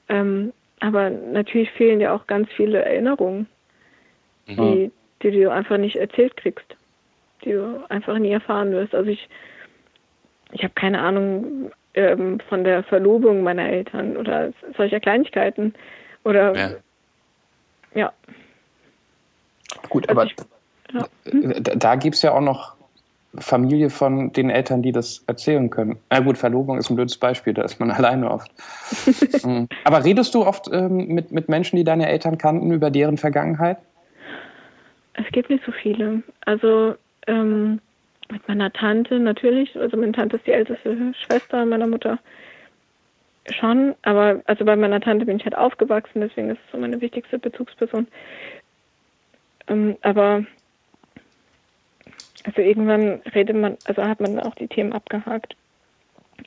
Ähm, 0.10 0.54
aber 0.80 1.10
natürlich 1.10 1.72
fehlen 1.72 2.00
ja 2.00 2.14
auch 2.14 2.28
ganz 2.28 2.50
viele 2.56 2.84
Erinnerungen, 2.84 3.48
mhm. 4.46 4.56
die, 4.56 4.92
die 5.24 5.32
du 5.32 5.52
einfach 5.52 5.78
nicht 5.78 5.96
erzählt 5.96 6.38
kriegst, 6.38 6.76
die 7.44 7.52
du 7.52 7.84
einfach 7.90 8.18
nie 8.20 8.32
erfahren 8.32 8.72
wirst. 8.72 8.94
Also 8.94 9.10
ich, 9.10 9.28
ich 10.52 10.64
habe 10.64 10.74
keine 10.76 11.02
Ahnung 11.02 11.72
ähm, 11.96 12.40
von 12.48 12.64
der 12.64 12.84
Verlobung 12.84 13.42
meiner 13.42 13.68
Eltern 13.68 14.18
oder 14.18 14.54
solcher 14.78 15.00
Kleinigkeiten 15.00 15.74
oder 16.24 16.56
ja. 16.56 16.70
Ja. 17.94 18.12
Gut, 19.90 20.08
also 20.10 20.22
aber 20.22 20.30
ich, 20.30 20.36
ja. 20.94 21.08
Da, 21.60 21.76
da 21.76 21.96
gibt 21.96 22.16
es 22.16 22.22
ja 22.22 22.34
auch 22.34 22.42
noch 22.42 22.78
Familie 23.40 23.90
von 23.90 24.32
den 24.32 24.50
Eltern, 24.50 24.82
die 24.82 24.92
das 24.92 25.24
erzählen 25.28 25.70
können. 25.70 26.00
Na 26.10 26.20
gut, 26.20 26.38
Verlobung 26.38 26.78
ist 26.78 26.90
ein 26.90 26.96
blödes 26.96 27.18
Beispiel, 27.18 27.54
da 27.54 27.64
ist 27.64 27.80
man 27.80 27.92
alleine 27.92 28.32
oft. 28.32 28.52
Mhm. 29.44 29.68
Aber 29.84 30.04
redest 30.04 30.34
du 30.34 30.46
oft 30.46 30.70
ähm, 30.72 31.08
mit, 31.08 31.32
mit 31.32 31.50
Menschen, 31.50 31.76
die 31.76 31.84
deine 31.84 32.08
Eltern 32.08 32.38
kannten, 32.38 32.72
über 32.72 32.90
deren 32.90 33.18
Vergangenheit? 33.18 33.78
Es 35.14 35.26
gibt 35.32 35.50
nicht 35.50 35.64
so 35.66 35.72
viele. 35.72 36.24
Also 36.46 36.96
ähm, 37.28 37.80
mit 38.30 38.48
meiner 38.48 38.72
Tante 38.72 39.20
natürlich, 39.20 39.78
also 39.78 39.98
meine 39.98 40.12
Tante 40.12 40.38
ist 40.38 40.48
die 40.48 40.52
älteste 40.52 41.14
Schwester 41.26 41.66
meiner 41.66 41.88
Mutter 41.88 42.20
schon, 43.50 43.96
aber 44.02 44.42
also 44.46 44.66
bei 44.66 44.76
meiner 44.76 45.02
Tante 45.02 45.26
bin 45.26 45.38
ich 45.38 45.44
halt 45.44 45.58
aufgewachsen, 45.58 46.22
deswegen 46.22 46.50
ist 46.50 46.60
es 46.66 46.72
so 46.72 46.78
meine 46.78 47.00
wichtigste 47.02 47.40
Bezugsperson. 47.40 48.08
Ähm, 49.68 49.98
aber 50.02 50.46
also 52.44 52.62
irgendwann 52.62 53.22
redet 53.34 53.56
man, 53.56 53.78
also 53.86 54.04
hat 54.04 54.20
man 54.20 54.40
auch 54.40 54.56
die 54.56 54.68
Themen 54.68 54.94
abgehakt. 54.94 55.56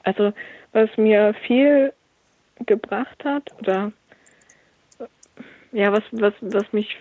Also 0.04 0.32
was 0.72 0.88
mir 0.96 1.34
viel 1.46 1.92
gebracht 2.66 3.24
hat 3.24 3.50
oder 3.58 3.92
ja, 5.72 5.92
was, 5.92 6.02
was, 6.12 6.34
was 6.40 6.72
mich 6.72 6.96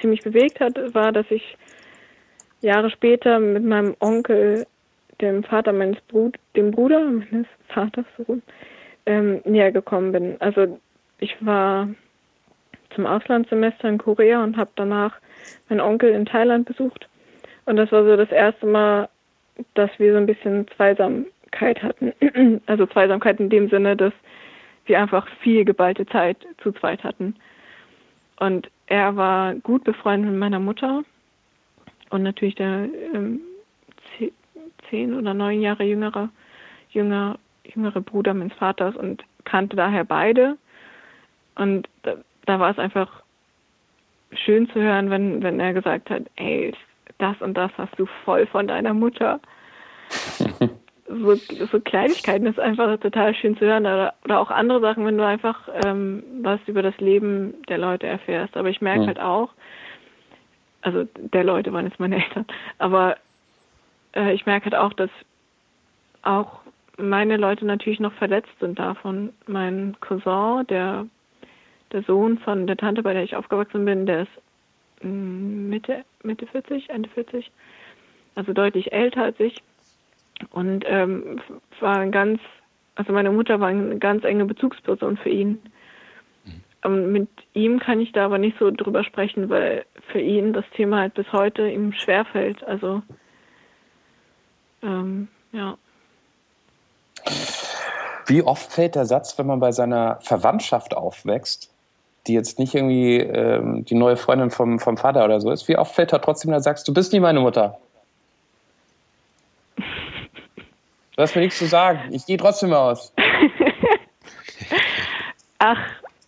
ziemlich 0.00 0.22
bewegt 0.22 0.60
hat, 0.60 0.76
war, 0.94 1.12
dass 1.12 1.26
ich 1.30 1.56
Jahre 2.60 2.90
später 2.90 3.38
mit 3.38 3.64
meinem 3.64 3.94
Onkel, 4.00 4.66
dem 5.20 5.44
Vater 5.44 5.72
meines 5.72 6.00
Brud 6.08 6.36
dem 6.56 6.70
Bruder 6.70 7.02
meines 7.04 7.46
Vaters, 7.68 8.06
so, 8.18 8.38
ähm, 9.06 9.40
näher 9.44 9.72
gekommen 9.72 10.12
bin. 10.12 10.36
Also 10.40 10.78
ich 11.18 11.34
war 11.44 11.88
zum 12.94 13.06
Auslandssemester 13.06 13.88
in 13.88 13.98
Korea 13.98 14.42
und 14.42 14.56
habe 14.56 14.70
danach 14.76 15.14
meinen 15.68 15.80
Onkel 15.80 16.10
in 16.10 16.26
Thailand 16.26 16.66
besucht. 16.66 17.08
Und 17.64 17.76
das 17.76 17.90
war 17.92 18.04
so 18.04 18.16
das 18.16 18.30
erste 18.30 18.66
Mal, 18.66 19.08
dass 19.74 19.90
wir 19.98 20.12
so 20.12 20.18
ein 20.18 20.26
bisschen 20.26 20.66
Zweisamkeit 20.76 21.82
hatten. 21.82 22.12
Also 22.66 22.86
Zweisamkeit 22.86 23.40
in 23.40 23.50
dem 23.50 23.68
Sinne, 23.68 23.96
dass 23.96 24.12
wir 24.86 25.00
einfach 25.00 25.26
viel 25.40 25.64
geballte 25.64 26.06
Zeit 26.06 26.36
zu 26.62 26.72
zweit 26.72 27.02
hatten. 27.02 27.34
Und 28.38 28.70
er 28.86 29.16
war 29.16 29.54
gut 29.54 29.84
befreundet 29.84 30.30
mit 30.30 30.38
meiner 30.38 30.60
Mutter 30.60 31.02
und 32.10 32.22
natürlich 32.22 32.54
der 32.54 32.88
ähm, 33.14 33.40
zehn 34.90 35.14
oder 35.14 35.34
neun 35.34 35.60
Jahre 35.60 35.84
jüngere, 35.84 36.28
jünger, 36.90 37.38
jüngere 37.74 38.00
Bruder 38.00 38.34
meines 38.34 38.54
Vaters 38.54 38.96
und 38.96 39.24
kannte 39.44 39.76
daher 39.76 40.04
beide. 40.04 40.56
Und 41.54 41.88
da, 42.02 42.16
da 42.44 42.60
war 42.60 42.70
es 42.70 42.78
einfach 42.78 43.22
schön 44.32 44.68
zu 44.70 44.80
hören, 44.80 45.10
wenn, 45.10 45.42
wenn 45.42 45.60
er 45.60 45.72
gesagt 45.72 46.10
hat, 46.10 46.22
ey, 46.36 46.74
das 47.18 47.40
und 47.40 47.54
das 47.54 47.70
hast 47.78 47.98
du 47.98 48.06
voll 48.24 48.46
von 48.46 48.66
deiner 48.66 48.94
Mutter. 48.94 49.40
so, 51.08 51.34
so 51.34 51.80
Kleinigkeiten 51.80 52.46
ist 52.46 52.60
einfach 52.60 52.98
total 53.00 53.34
schön 53.34 53.56
zu 53.56 53.64
hören. 53.64 53.86
Oder, 53.86 54.14
oder 54.24 54.40
auch 54.40 54.50
andere 54.50 54.80
Sachen, 54.80 55.06
wenn 55.06 55.18
du 55.18 55.26
einfach 55.26 55.68
ähm, 55.84 56.22
was 56.42 56.60
über 56.66 56.82
das 56.82 56.96
Leben 56.98 57.54
der 57.68 57.78
Leute 57.78 58.06
erfährst. 58.06 58.56
Aber 58.56 58.68
ich 58.68 58.80
merke 58.80 59.02
mhm. 59.02 59.06
halt 59.06 59.20
auch, 59.20 59.50
also 60.82 61.06
der 61.16 61.44
Leute 61.44 61.72
waren 61.72 61.86
jetzt 61.86 61.98
meine 61.98 62.22
Eltern, 62.22 62.46
aber 62.78 63.16
äh, 64.14 64.32
ich 64.34 64.46
merke 64.46 64.66
halt 64.66 64.76
auch, 64.76 64.92
dass 64.92 65.10
auch 66.22 66.60
meine 66.96 67.36
Leute 67.36 67.66
natürlich 67.66 68.00
noch 68.00 68.12
verletzt 68.14 68.52
sind 68.60 68.78
davon. 68.78 69.32
Mein 69.46 69.96
Cousin, 70.00 70.66
der, 70.68 71.06
der 71.92 72.02
Sohn 72.02 72.38
von 72.38 72.66
der 72.66 72.76
Tante, 72.76 73.02
bei 73.02 73.12
der 73.12 73.22
ich 73.24 73.36
aufgewachsen 73.36 73.84
bin, 73.84 74.06
der 74.06 74.22
ist 74.22 75.02
mm, 75.02 75.68
Mitte, 75.68 76.04
Mitte 76.22 76.46
40, 76.46 76.90
Ende 76.90 77.08
40, 77.10 77.50
also 78.34 78.52
deutlich 78.52 78.92
älter 78.92 79.24
als 79.24 79.38
ich 79.40 79.62
und 80.50 80.84
ähm, 80.86 81.40
war 81.80 81.98
ein 81.98 82.12
ganz, 82.12 82.40
also 82.94 83.12
meine 83.12 83.30
Mutter 83.30 83.60
war 83.60 83.68
eine 83.68 83.98
ganz 83.98 84.24
enge 84.24 84.44
Bezugsperson 84.44 85.16
für 85.16 85.30
ihn. 85.30 85.60
Mhm. 86.84 87.12
Mit 87.12 87.28
ihm 87.54 87.78
kann 87.78 88.00
ich 88.00 88.12
da 88.12 88.26
aber 88.26 88.38
nicht 88.38 88.58
so 88.58 88.70
drüber 88.70 89.04
sprechen, 89.04 89.48
weil 89.48 89.84
für 90.08 90.20
ihn 90.20 90.52
das 90.52 90.64
Thema 90.74 90.98
halt 91.00 91.14
bis 91.14 91.30
heute 91.32 91.68
ihm 91.68 91.92
schwerfällt. 91.92 92.62
Also 92.64 93.02
ähm, 94.82 95.28
ja. 95.52 95.76
Wie 98.26 98.42
oft 98.42 98.72
fällt 98.72 98.94
der 98.94 99.06
Satz, 99.06 99.38
wenn 99.38 99.46
man 99.46 99.60
bei 99.60 99.72
seiner 99.72 100.18
Verwandtschaft 100.20 100.96
aufwächst, 100.96 101.72
die 102.26 102.34
jetzt 102.34 102.58
nicht 102.58 102.74
irgendwie 102.74 103.18
ähm, 103.18 103.84
die 103.84 103.94
neue 103.94 104.16
Freundin 104.16 104.50
vom, 104.50 104.80
vom 104.80 104.96
Vater 104.96 105.24
oder 105.24 105.40
so 105.40 105.50
ist, 105.50 105.68
wie 105.68 105.78
oft 105.78 105.94
fällt 105.94 106.12
da 106.12 106.18
trotzdem, 106.18 106.50
da 106.50 106.60
sagst 106.60 106.88
du 106.88 106.94
bist 106.94 107.12
nie 107.12 107.20
meine 107.20 107.40
Mutter? 107.40 107.78
Du 111.16 111.22
hast 111.22 111.34
mir 111.34 111.42
nichts 111.42 111.58
zu 111.58 111.66
sagen. 111.66 112.00
Ich 112.10 112.26
gehe 112.26 112.36
trotzdem 112.36 112.74
aus. 112.74 113.12
Ach, 115.58 115.78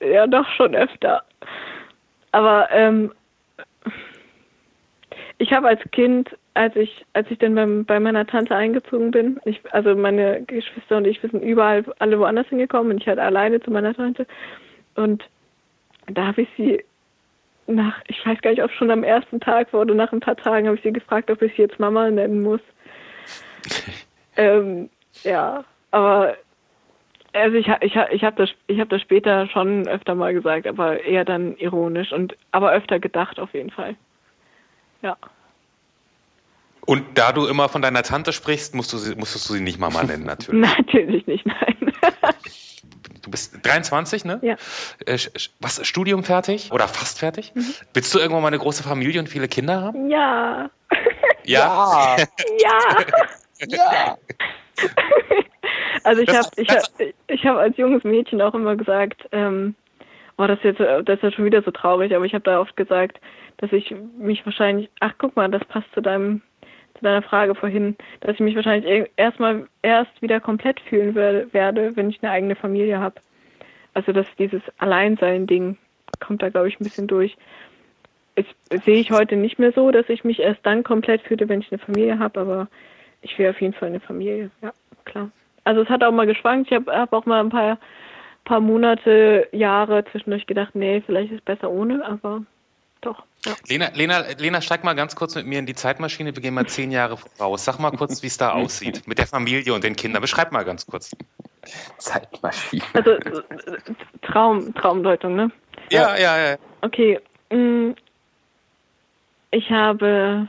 ja, 0.00 0.26
doch 0.26 0.48
schon 0.56 0.74
öfter. 0.74 1.22
Aber 2.32 2.70
ähm, 2.70 3.12
ich 5.37 5.52
habe 5.52 5.68
als 5.68 5.82
Kind, 5.92 6.30
als 6.59 6.75
ich, 6.75 7.07
als 7.12 7.31
ich 7.31 7.38
dann 7.38 7.55
beim, 7.55 7.85
bei 7.85 8.01
meiner 8.01 8.27
Tante 8.27 8.55
eingezogen 8.55 9.12
bin, 9.12 9.40
ich, 9.44 9.61
also 9.73 9.94
meine 9.94 10.42
Geschwister 10.42 10.97
und 10.97 11.07
ich, 11.07 11.23
wir 11.23 11.31
sind 11.31 11.44
überall 11.44 11.85
alle 12.01 12.18
woanders 12.18 12.49
hingekommen 12.49 12.90
und 12.90 13.01
ich 13.01 13.07
halt 13.07 13.21
alleine 13.21 13.61
zu 13.61 13.71
meiner 13.71 13.94
Tante. 13.94 14.27
Und 14.97 15.23
da 16.09 16.27
habe 16.27 16.42
ich 16.42 16.49
sie 16.57 16.85
nach, 17.68 18.01
ich 18.09 18.27
weiß 18.27 18.40
gar 18.40 18.51
nicht, 18.51 18.64
ob 18.64 18.73
schon 18.73 18.90
am 18.90 19.05
ersten 19.05 19.38
Tag 19.38 19.73
war 19.73 19.83
oder 19.83 19.94
nach 19.94 20.12
ein 20.12 20.18
paar 20.18 20.35
Tagen, 20.35 20.66
habe 20.66 20.77
ich 20.77 20.83
sie 20.83 20.92
gefragt, 20.92 21.31
ob 21.31 21.40
ich 21.42 21.55
sie 21.55 21.62
jetzt 21.62 21.79
Mama 21.79 22.11
nennen 22.11 22.42
muss. 22.42 22.61
ähm, 24.37 24.90
ja, 25.23 25.64
aber 25.92 26.37
also 27.35 27.57
ich, 27.57 27.68
ich, 27.83 27.94
ich 27.94 28.25
habe 28.25 28.37
das, 28.37 28.79
hab 28.79 28.88
das 28.88 29.01
später 29.01 29.47
schon 29.47 29.87
öfter 29.87 30.16
mal 30.16 30.35
gesagt, 30.35 30.66
aber 30.66 31.05
eher 31.05 31.25
dann 31.25 31.57
ironisch 31.59 32.12
und 32.12 32.37
aber 32.51 32.73
öfter 32.73 32.99
gedacht 32.99 33.38
auf 33.38 33.55
jeden 33.55 33.71
Fall. 33.71 33.94
Ja. 35.03 35.16
Und 36.88 37.18
da 37.18 37.33
du 37.33 37.46
immer 37.46 37.68
von 37.68 37.83
deiner 37.83 38.03
Tante 38.03 38.33
sprichst, 38.33 38.74
musst 38.74 38.94
du 38.94 38.96
sie, 38.96 39.14
musstest 39.14 39.46
du 39.51 39.53
sie 39.53 39.61
nicht 39.61 39.79
Mama 39.79 40.03
nennen, 40.05 40.22
natürlich. 40.24 40.62
natürlich 40.79 41.27
nicht, 41.27 41.44
nein. 41.44 41.77
du 43.22 43.31
bist 43.31 43.59
23, 43.62 44.24
ne? 44.24 44.38
Ja. 44.40 44.55
Äh, 45.05 45.18
was, 45.61 45.87
Studium 45.87 46.24
fertig? 46.24 46.72
Oder 46.72 46.88
fast 46.88 47.18
fertig? 47.18 47.53
Mhm. 47.55 47.74
Willst 47.92 48.14
du 48.14 48.18
irgendwann 48.18 48.40
mal 48.40 48.48
eine 48.48 48.59
große 48.59 48.83
Familie 48.83 49.20
und 49.20 49.29
viele 49.29 49.48
Kinder 49.48 49.83
haben? 49.83 50.09
Ja. 50.09 50.70
Ja. 51.44 52.16
Ja. 52.61 52.96
ja. 53.68 54.18
also 56.05 56.20
ich 56.20 56.29
habe 56.29 56.48
ich 56.57 56.68
hab, 56.68 56.83
ich 57.27 57.46
hab 57.46 57.57
als 57.57 57.77
junges 57.79 58.05
Mädchen 58.05 58.42
auch 58.42 58.53
immer 58.53 58.77
gesagt, 58.77 59.27
ähm, 59.33 59.74
oh, 60.37 60.46
das 60.46 60.59
ist 60.59 60.64
jetzt 60.64 60.81
das 60.81 61.16
ist 61.16 61.22
ja 61.22 61.33
schon 61.33 61.46
wieder 61.46 61.62
so 61.62 61.70
traurig, 61.70 62.14
aber 62.14 62.27
ich 62.27 62.35
habe 62.35 62.44
da 62.44 62.61
oft 62.61 62.77
gesagt, 62.77 63.18
dass 63.59 63.72
ich 63.72 63.94
mich 64.18 64.44
wahrscheinlich, 64.44 64.90
ach 65.01 65.14
guck 65.16 65.37
mal, 65.37 65.51
das 65.51 65.64
passt 65.64 65.87
zu 65.94 66.03
deinem 66.03 66.42
zu 66.98 67.04
deiner 67.04 67.22
Frage 67.22 67.54
vorhin, 67.54 67.96
dass 68.20 68.34
ich 68.34 68.40
mich 68.40 68.56
wahrscheinlich 68.56 69.11
erstmal 69.16 69.66
erst 69.82 70.20
wieder 70.20 70.40
komplett 70.40 70.80
fühlen 70.80 71.14
werde, 71.14 71.96
wenn 71.96 72.11
ich 72.11 72.22
eine 72.22 72.32
eigene 72.32 72.56
Familie 72.56 72.98
habe. 72.98 73.20
Also 73.94 74.12
dass 74.12 74.26
dieses 74.38 74.62
Alleinsein-Ding 74.78 75.76
kommt 76.20 76.42
da, 76.42 76.48
glaube 76.48 76.68
ich, 76.68 76.78
ein 76.78 76.84
bisschen 76.84 77.06
durch. 77.06 77.37
Das 78.34 78.84
sehe 78.84 79.00
ich 79.00 79.11
heute 79.11 79.37
nicht 79.37 79.58
mehr 79.58 79.72
so, 79.72 79.90
dass 79.90 80.08
ich 80.08 80.22
mich 80.22 80.40
erst 80.40 80.64
dann 80.64 80.84
komplett 80.84 81.22
fühle, 81.22 81.48
wenn 81.48 81.61
ich 81.61 81.72
eine 81.72 81.80
Familie 81.80 82.18
habe, 82.18 82.40
aber 82.40 82.68
ich 83.22 83.37
will 83.38 83.50
auf 83.50 83.61
jeden 83.61 83.74
Fall 83.74 83.88
eine 83.88 84.00
Familie, 84.00 84.50
ja, 84.62 84.72
klar. 85.04 85.30
Also 85.64 85.82
es 85.82 85.88
hat 85.88 86.04
auch 86.04 86.12
mal 86.12 86.26
geschwankt. 86.26 86.70
Ich 86.70 86.74
habe 86.74 86.90
hab 86.92 87.12
auch 87.12 87.26
mal 87.26 87.40
ein 87.40 87.50
paar, 87.50 87.78
paar 88.44 88.61
Monate, 88.61 89.48
Jahre 89.52 90.04
zwischendurch 90.06 90.46
gedacht, 90.46 90.74
nee, 90.74 91.02
vielleicht 91.04 91.32
ist 91.32 91.38
es 91.38 91.44
besser 91.44 91.70
ohne, 91.70 92.04
aber. 92.04 92.42
Ja. 93.46 93.55
Lena, 93.68 93.90
Lena, 93.94 94.24
Lena, 94.37 94.61
steig 94.61 94.83
mal 94.83 94.94
ganz 94.94 95.14
kurz 95.14 95.35
mit 95.37 95.46
mir 95.46 95.61
in 95.61 95.66
die 95.66 95.74
Zeitmaschine. 95.74 96.35
Wir 96.35 96.42
gehen 96.42 96.55
mal 96.55 96.66
zehn 96.66 96.90
Jahre 96.90 97.16
voraus. 97.16 97.64
Sag 97.64 97.79
mal 97.79 97.92
kurz, 97.92 98.22
wie 98.22 98.27
es 98.27 98.37
da 98.37 98.51
aussieht 98.55 99.07
mit 99.07 99.18
der 99.18 99.27
Familie 99.27 99.74
und 99.74 99.85
den 99.85 99.94
Kindern. 99.94 100.22
Beschreib 100.22 100.51
mal 100.51 100.64
ganz 100.64 100.87
kurz. 100.87 101.14
Zeitmaschine. 101.98 102.83
Also 102.94 103.18
Traum, 104.22 104.74
Traumdeutung, 104.74 105.37
ne? 105.37 105.51
Ja, 105.90 106.16
ja, 106.16 106.51
ja. 106.51 106.57
Okay. 106.81 107.20
Mm, 107.51 107.92
ich 109.51 109.70
habe, 109.70 110.48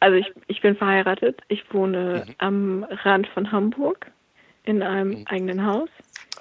also 0.00 0.16
ich, 0.16 0.30
ich 0.48 0.60
bin 0.60 0.76
verheiratet. 0.76 1.40
Ich 1.48 1.64
wohne 1.72 2.24
mhm. 2.26 2.34
am 2.38 2.86
Rand 3.04 3.26
von 3.28 3.50
Hamburg 3.50 4.06
in 4.64 4.82
einem 4.82 5.20
mhm. 5.20 5.26
eigenen 5.28 5.66
Haus. 5.66 5.88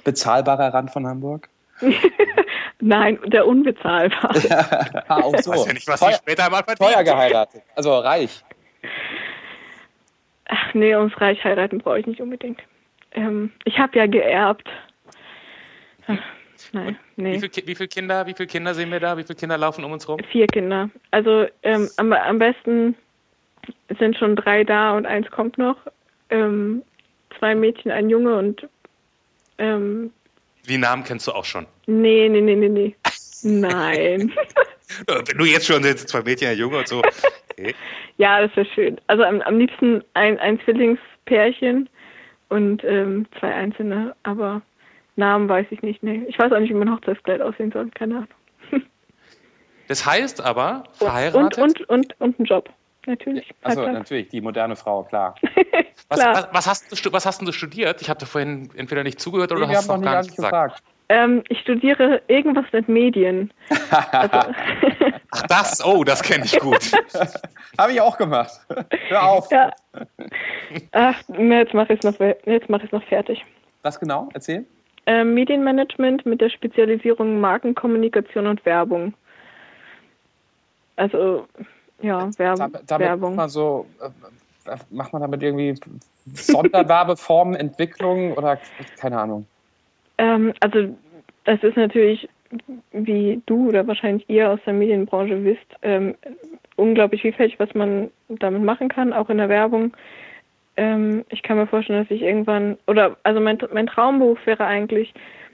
Bezahlbarer 0.03 0.73
Rand 0.73 0.91
von 0.91 1.07
Hamburg? 1.07 1.49
Nein, 2.79 3.19
der 3.27 3.45
unbezahlbar. 3.45 4.35
ah, 5.07 5.21
auch 5.21 5.37
so. 5.39 5.51
Weiß 5.51 5.65
ja 5.67 5.73
nicht, 5.73 5.87
was 5.87 5.99
Teuer, 5.99 6.13
später 6.13 6.49
mal 6.49 6.63
verdient. 6.63 6.91
Teuer 6.91 7.03
geheiratet, 7.03 7.63
also 7.75 7.97
reich. 7.99 8.43
Ach 10.45 10.73
nee, 10.73 10.95
ums 10.95 11.19
reich 11.19 11.43
heiraten 11.43 11.79
brauche 11.79 11.99
ich 11.99 12.07
nicht 12.07 12.21
unbedingt. 12.21 12.61
Ähm, 13.13 13.51
ich 13.65 13.77
habe 13.77 13.97
ja 13.97 14.05
geerbt. 14.05 14.67
Ach, 16.07 16.17
nein, 16.71 16.97
nee. 17.15 17.41
Wie, 17.41 17.49
viel, 17.49 17.67
wie 17.67 17.75
viele 17.75 17.89
Kinder, 17.89 18.25
wie 18.25 18.33
viele 18.33 18.47
Kinder 18.47 18.73
sehen 18.73 18.91
wir 18.91 18.99
da? 18.99 19.17
Wie 19.17 19.23
viele 19.23 19.35
Kinder 19.35 19.57
laufen 19.57 19.83
um 19.83 19.91
uns 19.91 20.07
rum? 20.07 20.19
Vier 20.31 20.47
Kinder. 20.47 20.89
Also 21.11 21.45
ähm, 21.63 21.89
am, 21.97 22.13
am 22.13 22.39
besten 22.39 22.95
sind 23.99 24.17
schon 24.17 24.35
drei 24.35 24.63
da 24.63 24.95
und 24.97 25.05
eins 25.05 25.29
kommt 25.31 25.57
noch. 25.57 25.77
Ähm, 26.29 26.81
zwei 27.37 27.55
Mädchen, 27.55 27.91
ein 27.91 28.09
Junge 28.09 28.37
und 28.37 28.67
ähm, 29.57 30.11
die 30.67 30.77
Namen 30.77 31.03
kennst 31.03 31.27
du 31.27 31.31
auch 31.31 31.45
schon. 31.45 31.65
Nee, 31.87 32.29
nee, 32.29 32.41
nee, 32.41 32.55
nee, 32.55 32.69
nee. 32.69 32.95
Nein. 33.43 34.31
Wenn 35.07 35.37
du 35.37 35.45
jetzt 35.45 35.65
schon 35.67 35.83
jetzt 35.83 36.09
zwei 36.09 36.21
Mädchen, 36.21 36.49
ein 36.49 36.57
Junge 36.57 36.79
und 36.79 36.87
so. 36.87 36.99
Okay. 36.99 37.75
Ja, 38.17 38.39
das 38.39 38.55
wäre 38.55 38.67
schön. 38.75 39.01
Also 39.07 39.23
am, 39.23 39.41
am 39.41 39.57
liebsten 39.57 40.03
ein, 40.13 40.37
ein 40.37 40.59
Zwillingspärchen 40.59 41.89
und 42.49 42.83
ähm, 42.83 43.25
zwei 43.39 43.51
einzelne, 43.51 44.15
aber 44.21 44.61
Namen 45.15 45.49
weiß 45.49 45.65
ich 45.71 45.81
nicht. 45.81 46.03
Nee. 46.03 46.23
Ich 46.27 46.37
weiß 46.37 46.51
auch 46.51 46.59
nicht, 46.59 46.69
wie 46.69 46.75
mein 46.75 46.91
Hochzeitskleid 46.91 47.41
aussehen 47.41 47.71
soll. 47.71 47.89
Keine 47.91 48.15
Ahnung. 48.17 48.27
Das 49.87 50.05
heißt 50.05 50.39
aber, 50.39 50.83
verheiratet. 50.93 51.57
Und, 51.57 51.79
und, 51.81 51.89
und, 51.89 52.21
und 52.21 52.39
ein 52.39 52.45
Job. 52.45 52.69
Natürlich. 53.07 53.49
Also 53.63 53.87
natürlich, 53.87 54.29
die 54.29 54.41
moderne 54.41 54.75
Frau, 54.75 55.03
klar. 55.03 55.35
was, 56.09 56.19
was, 56.19 56.47
was, 56.51 56.67
hast 56.67 57.05
du, 57.05 57.13
was 57.13 57.25
hast 57.25 57.41
du 57.41 57.51
studiert? 57.51 58.01
Ich 58.01 58.09
habe 58.09 58.25
vorhin 58.25 58.69
entweder 58.75 59.03
nicht 59.03 59.19
zugehört 59.19 59.51
oder 59.51 59.65
nee, 59.65 59.75
hast 59.75 59.89
du 59.89 59.93
noch 59.93 60.01
gar 60.03 60.21
nicht 60.21 60.35
gesagt. 60.35 60.83
Ähm, 61.09 61.43
ich 61.49 61.59
studiere 61.59 62.21
irgendwas 62.27 62.65
mit 62.71 62.87
Medien. 62.87 63.51
also. 64.11 64.53
Ach 65.31 65.41
das, 65.47 65.83
oh, 65.83 66.03
das 66.03 66.21
kenne 66.21 66.45
ich 66.45 66.59
gut. 66.59 66.91
Habe 67.77 67.93
ich 67.93 68.01
auch 68.01 68.17
gemacht. 68.17 68.51
Hör 69.07 69.23
auf. 69.23 69.49
Ja. 69.51 69.71
Ach, 70.91 71.21
jetzt 71.29 71.73
mache 71.73 71.93
ich 71.93 72.03
es 72.03 72.19
noch, 72.19 72.67
mach 72.67 72.91
noch 72.91 73.03
fertig. 73.03 73.43
Was 73.81 73.99
genau? 73.99 74.29
Erzähl. 74.33 74.65
Ähm, 75.05 75.33
Medienmanagement 75.33 76.25
mit 76.25 76.41
der 76.41 76.49
Spezialisierung 76.49 77.39
Markenkommunikation 77.39 78.45
und 78.45 78.63
Werbung. 78.65 79.13
Also 80.97 81.47
ja, 82.03 82.29
Werb 82.37 82.57
damit, 82.57 82.89
Werbung. 82.89 83.35
Macht 83.35 83.37
man, 83.37 83.49
so, 83.49 83.85
äh, 84.01 84.77
macht 84.89 85.13
man 85.13 85.21
damit 85.21 85.41
irgendwie 85.43 85.75
Sonderwerbeformen, 86.33 87.55
Entwicklung 87.55 88.33
oder 88.33 88.59
keine 88.99 89.19
Ahnung? 89.19 89.45
Ähm, 90.17 90.53
also 90.59 90.95
das 91.45 91.63
ist 91.63 91.77
natürlich, 91.77 92.29
wie 92.91 93.41
du 93.45 93.69
oder 93.69 93.87
wahrscheinlich 93.87 94.29
ihr 94.29 94.49
aus 94.49 94.59
der 94.65 94.73
Medienbranche 94.73 95.43
wisst, 95.43 95.65
ähm, 95.81 96.15
unglaublich 96.75 97.21
vielfältig, 97.21 97.59
was 97.59 97.73
man 97.73 98.11
damit 98.29 98.63
machen 98.63 98.89
kann, 98.89 99.13
auch 99.13 99.29
in 99.29 99.37
der 99.37 99.49
Werbung. 99.49 99.93
ähm, 100.77 101.25
ich 101.29 101.43
kann 101.43 101.57
mir 101.57 101.67
vorstellen, 101.67 102.03
dass 102.03 102.11
ich 102.11 102.21
irgendwann, 102.21 102.77
oder 102.87 103.17
also 103.23 103.39
mein, 103.39 103.57
mein 103.73 103.87
Traumberuf 103.87 104.39
wäre 104.45 104.65
eigentlich, 104.65 105.13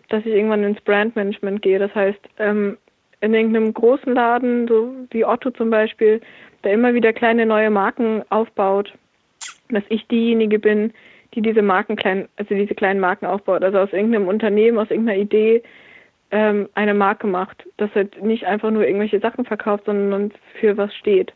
dass 0.09 0.21
ich 0.21 0.33
irgendwann 0.33 0.63
ins 0.63 0.81
Brandmanagement 0.81 1.61
gehe. 1.61 1.79
Das 1.79 1.93
heißt, 1.93 2.19
ähm, 2.39 2.77
in 3.21 3.33
irgendeinem 3.33 3.73
großen 3.73 4.13
Laden, 4.13 4.67
so 4.67 4.93
wie 5.11 5.25
Otto 5.25 5.51
zum 5.51 5.69
Beispiel, 5.69 6.21
der 6.63 6.73
immer 6.73 6.93
wieder 6.93 7.13
kleine 7.13 7.45
neue 7.45 7.69
Marken 7.69 8.23
aufbaut, 8.29 8.93
dass 9.69 9.83
ich 9.89 10.07
diejenige 10.07 10.59
bin, 10.59 10.93
die 11.33 11.41
diese 11.41 11.61
Marken 11.61 11.95
klein, 11.95 12.27
also 12.37 12.55
diese 12.55 12.75
kleinen 12.75 12.99
Marken 12.99 13.25
aufbaut, 13.25 13.63
also 13.63 13.79
aus 13.79 13.93
irgendeinem 13.93 14.27
Unternehmen, 14.27 14.77
aus 14.77 14.89
irgendeiner 14.89 15.19
Idee 15.19 15.63
ähm, 16.31 16.69
eine 16.75 16.93
Marke 16.93 17.27
macht, 17.27 17.65
dass 17.77 17.93
halt 17.95 18.21
nicht 18.23 18.45
einfach 18.45 18.71
nur 18.71 18.85
irgendwelche 18.85 19.19
Sachen 19.19 19.45
verkauft, 19.45 19.85
sondern 19.85 20.31
für 20.59 20.77
was 20.77 20.93
steht 20.95 21.33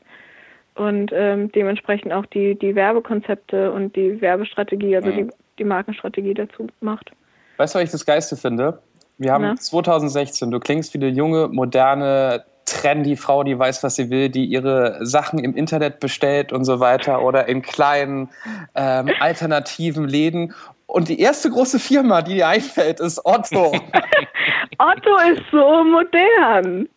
und 0.76 1.12
ähm, 1.13 1.52
dementsprechend 1.52 2.13
auch 2.13 2.26
die, 2.28 2.56
die 2.56 2.76
Werbekonzepte 2.76 3.72
und 3.72 3.96
die 3.96 4.22
Werbestrategie, 4.22 4.96
also 4.96 5.10
mhm. 5.10 5.15
die, 5.15 5.34
die 5.60 5.63
Markenstrategie 5.63 6.34
dazu 6.34 6.67
macht. 6.80 7.12
Weißt 7.58 7.76
du, 7.76 7.80
was 7.80 7.86
ich 7.86 7.91
das 7.91 8.06
Geiste 8.06 8.36
finde? 8.36 8.80
Wir 9.22 9.34
haben 9.34 9.44
Na? 9.44 9.56
2016, 9.56 10.50
du 10.50 10.60
klingst 10.60 10.96
wie 10.96 10.98
eine 10.98 11.10
junge, 11.10 11.48
moderne, 11.48 12.44
trendy 12.66 13.16
Frau, 13.16 13.44
die 13.44 13.58
weiß, 13.58 13.84
was 13.84 13.96
sie 13.96 14.10
will, 14.10 14.30
die 14.30 14.46
ihre 14.46 14.98
Sachen 15.06 15.38
im 15.38 15.56
Internet 15.56 16.00
bestellt 16.00 16.52
und 16.52 16.66
so 16.66 16.80
weiter 16.80 17.22
oder 17.22 17.48
in 17.48 17.62
kleinen 17.62 18.30
ähm, 18.74 19.12
alternativen 19.20 20.08
Läden. 20.08 20.56
Und 20.88 21.08
die 21.08 21.20
erste 21.20 21.52
große 21.52 21.78
Firma, 21.78 22.24
die 22.24 22.34
dir 22.34 22.48
einfällt, 22.48 23.00
ist 23.00 23.24
Otto. 23.24 23.72
Otto 24.80 25.16
ist 25.32 25.44
so 25.52 25.84
modern. 25.84 26.90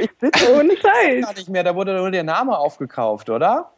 Ich 0.00 0.10
bin 0.18 0.30
ohne 0.54 0.72
Scheiß. 0.76 1.26
Gar 1.26 1.34
nicht 1.34 1.48
mehr, 1.50 1.62
da 1.62 1.74
wurde 1.74 1.94
nur 1.94 2.10
der 2.10 2.24
Name 2.24 2.56
aufgekauft, 2.56 3.28
oder? 3.28 3.70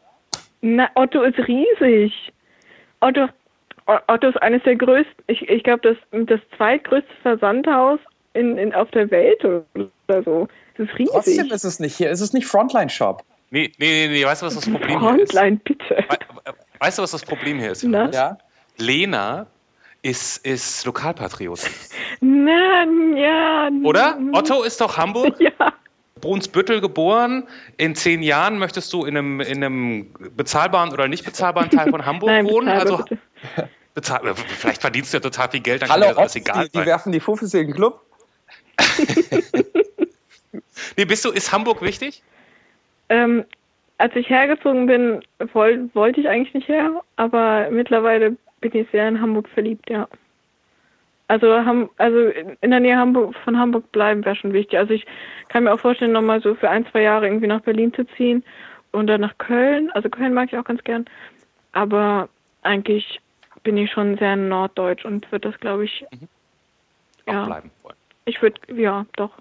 Na, 0.61 0.89
Otto 0.95 1.21
ist 1.21 1.37
riesig. 1.39 2.31
Otto, 3.01 3.27
Otto 3.87 4.29
ist 4.29 4.41
eines 4.41 4.63
der 4.63 4.75
größten, 4.75 5.23
ich, 5.27 5.47
ich 5.47 5.63
glaube, 5.63 5.81
das, 6.11 6.25
das 6.25 6.39
zweitgrößte 6.57 7.09
Versandhaus 7.21 7.99
in, 8.33 8.57
in, 8.57 8.73
auf 8.73 8.89
der 8.91 9.09
Welt 9.11 9.43
oder 9.45 10.23
so. 10.23 10.47
Das 10.77 10.87
ist 10.87 10.97
riesig. 10.97 11.13
Trotzdem 11.13 11.51
ist 11.51 11.63
es 11.63 11.79
nicht 11.79 11.95
hier. 11.95 12.09
Ist 12.09 12.21
es 12.21 12.33
nicht 12.33 12.47
Frontline 12.47 12.89
Shop? 12.89 13.23
Nee, 13.51 13.71
nee, 13.77 14.07
nee, 14.07 14.07
nee. 14.07 14.25
Weißt 14.25 14.41
du, 14.41 14.47
was 14.47 14.55
das 14.55 14.69
Problem 14.69 14.99
Frontline, 14.99 15.23
ist? 15.23 15.31
Frontline, 15.31 15.61
bitte. 15.63 16.05
Weißt 16.79 16.97
du, 16.97 17.03
was 17.03 17.11
das 17.11 17.23
Problem 17.23 17.59
hier 17.59 17.71
ist? 17.71 17.83
Ja. 17.83 18.37
Lena 18.77 19.47
ist, 20.01 20.45
ist 20.45 20.85
Lokalpatriot. 20.85 21.59
Nein, 22.19 23.15
ja. 23.17 23.69
Oder? 23.83 24.17
Otto 24.33 24.63
ist 24.63 24.81
doch 24.81 24.97
Hamburg? 24.97 25.35
Ja. 25.59 25.73
Brunsbüttel 26.21 26.79
geboren. 26.79 27.43
In 27.77 27.93
zehn 27.93 28.23
Jahren 28.23 28.57
möchtest 28.57 28.91
du 28.93 29.05
in 29.05 29.17
einem, 29.17 29.41
in 29.41 29.63
einem 29.63 30.07
bezahlbaren 30.35 30.91
oder 30.91 31.07
nicht 31.07 31.25
bezahlbaren 31.25 31.69
Teil 31.69 31.91
von 31.91 32.05
Hamburg 32.05 32.29
Nein, 32.29 32.47
wohnen. 32.47 32.69
Also 32.69 33.03
bezahl, 33.93 34.35
vielleicht 34.35 34.81
verdienst 34.81 35.13
du 35.13 35.17
ja 35.17 35.21
total 35.21 35.49
viel 35.49 35.61
Geld, 35.61 35.81
dann 35.81 35.89
Hallo, 35.89 36.07
kann 36.07 36.15
dir 36.15 36.21
das 36.23 36.35
egal 36.35 36.65
die, 36.65 36.71
sein. 36.71 36.83
Die 36.83 36.87
werfen 36.87 37.11
die 37.11 37.19
Fuffes 37.19 37.53
in 37.53 37.67
den 37.67 37.75
Club. 37.75 38.01
nee, 40.97 41.05
bist 41.05 41.25
du, 41.25 41.31
ist 41.31 41.51
Hamburg 41.51 41.81
wichtig? 41.81 42.21
Ähm, 43.09 43.45
als 43.97 44.15
ich 44.15 44.29
hergezogen 44.29 44.87
bin, 44.87 45.23
wollte 45.53 45.89
wollt 45.93 46.17
ich 46.17 46.27
eigentlich 46.27 46.53
nicht 46.53 46.67
her, 46.67 47.01
aber 47.15 47.69
mittlerweile 47.71 48.35
bin 48.59 48.75
ich 48.75 48.87
sehr 48.91 49.07
in 49.07 49.21
Hamburg 49.21 49.47
verliebt, 49.49 49.89
ja. 49.89 50.07
Also, 51.27 51.51
also 51.97 52.19
in 52.61 52.71
der 52.71 52.79
Nähe 52.79 52.97
Hamburg, 52.97 53.35
von 53.43 53.57
Hamburg 53.57 53.91
bleiben 53.91 54.23
wäre 54.23 54.35
schon 54.35 54.53
wichtig. 54.53 54.77
Also 54.77 54.93
ich 54.93 55.07
kann 55.47 55.63
mir 55.63 55.73
auch 55.73 55.79
vorstellen, 55.79 56.11
nochmal 56.11 56.39
so 56.41 56.53
für 56.53 56.69
ein, 56.69 56.85
zwei 56.91 57.01
Jahre 57.01 57.25
irgendwie 57.25 57.47
nach 57.47 57.61
Berlin 57.61 57.91
zu 57.93 58.05
ziehen 58.15 58.43
und 58.91 59.07
dann 59.07 59.21
nach 59.21 59.35
Köln. 59.39 59.89
Also 59.93 60.09
Köln 60.09 60.35
mag 60.35 60.49
ich 60.51 60.57
auch 60.59 60.63
ganz 60.63 60.83
gern. 60.83 61.05
Aber 61.71 62.29
eigentlich 62.61 63.21
bin 63.65 63.77
ich 63.77 63.91
schon 63.91 64.17
sehr 64.17 64.37
norddeutsch 64.37 65.03
und 65.03 65.29
würde 65.31 65.49
das, 65.49 65.59
glaube 65.59 65.83
ich, 65.83 66.05
mhm. 66.11 66.29
ja, 67.27 67.43
bleiben 67.43 67.71
wollen. 67.83 67.95
Ich 68.23 68.41
würde, 68.41 68.61
ja, 68.73 69.05
doch. 69.17 69.31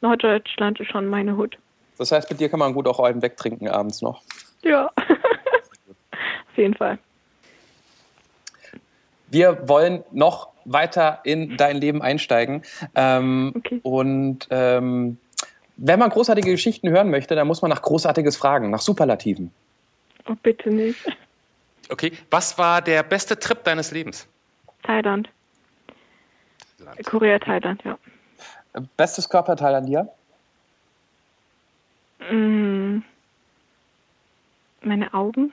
Norddeutschland 0.00 0.80
ist 0.80 0.90
schon 0.90 1.06
meine 1.06 1.36
Hut. 1.36 1.56
Das 1.98 2.10
heißt, 2.10 2.28
mit 2.28 2.40
dir 2.40 2.48
kann 2.48 2.58
man 2.58 2.74
gut 2.74 2.88
auch 2.88 2.98
einen 2.98 3.22
wegtrinken 3.22 3.68
abends 3.68 4.02
noch. 4.02 4.22
Ja, 4.62 4.90
auf 4.96 6.56
jeden 6.56 6.74
Fall. 6.74 6.98
Wir 9.28 9.68
wollen 9.68 10.02
noch 10.10 10.48
weiter 10.64 11.20
in 11.24 11.56
dein 11.56 11.76
Leben 11.76 12.02
einsteigen. 12.02 12.62
Ähm, 12.94 13.52
okay. 13.56 13.80
Und 13.82 14.48
ähm, 14.50 15.18
wenn 15.76 15.98
man 15.98 16.10
großartige 16.10 16.50
Geschichten 16.50 16.88
hören 16.88 17.10
möchte, 17.10 17.34
dann 17.34 17.46
muss 17.46 17.62
man 17.62 17.70
nach 17.70 17.82
Großartiges 17.82 18.36
fragen, 18.36 18.70
nach 18.70 18.80
Superlativen. 18.80 19.50
Oh, 20.28 20.34
bitte 20.42 20.70
nicht. 20.70 21.06
Okay, 21.88 22.12
was 22.30 22.58
war 22.58 22.82
der 22.82 23.02
beste 23.02 23.38
Trip 23.38 23.62
deines 23.64 23.90
Lebens? 23.90 24.26
Thailand. 24.82 25.28
Korea, 27.04 27.38
Thailand, 27.38 27.82
ja. 27.84 27.98
Bestes 28.96 29.28
Körperteil 29.28 29.74
an 29.74 29.86
dir? 29.86 30.08
Mm, 32.30 32.98
meine 34.82 35.12
Augen. 35.14 35.52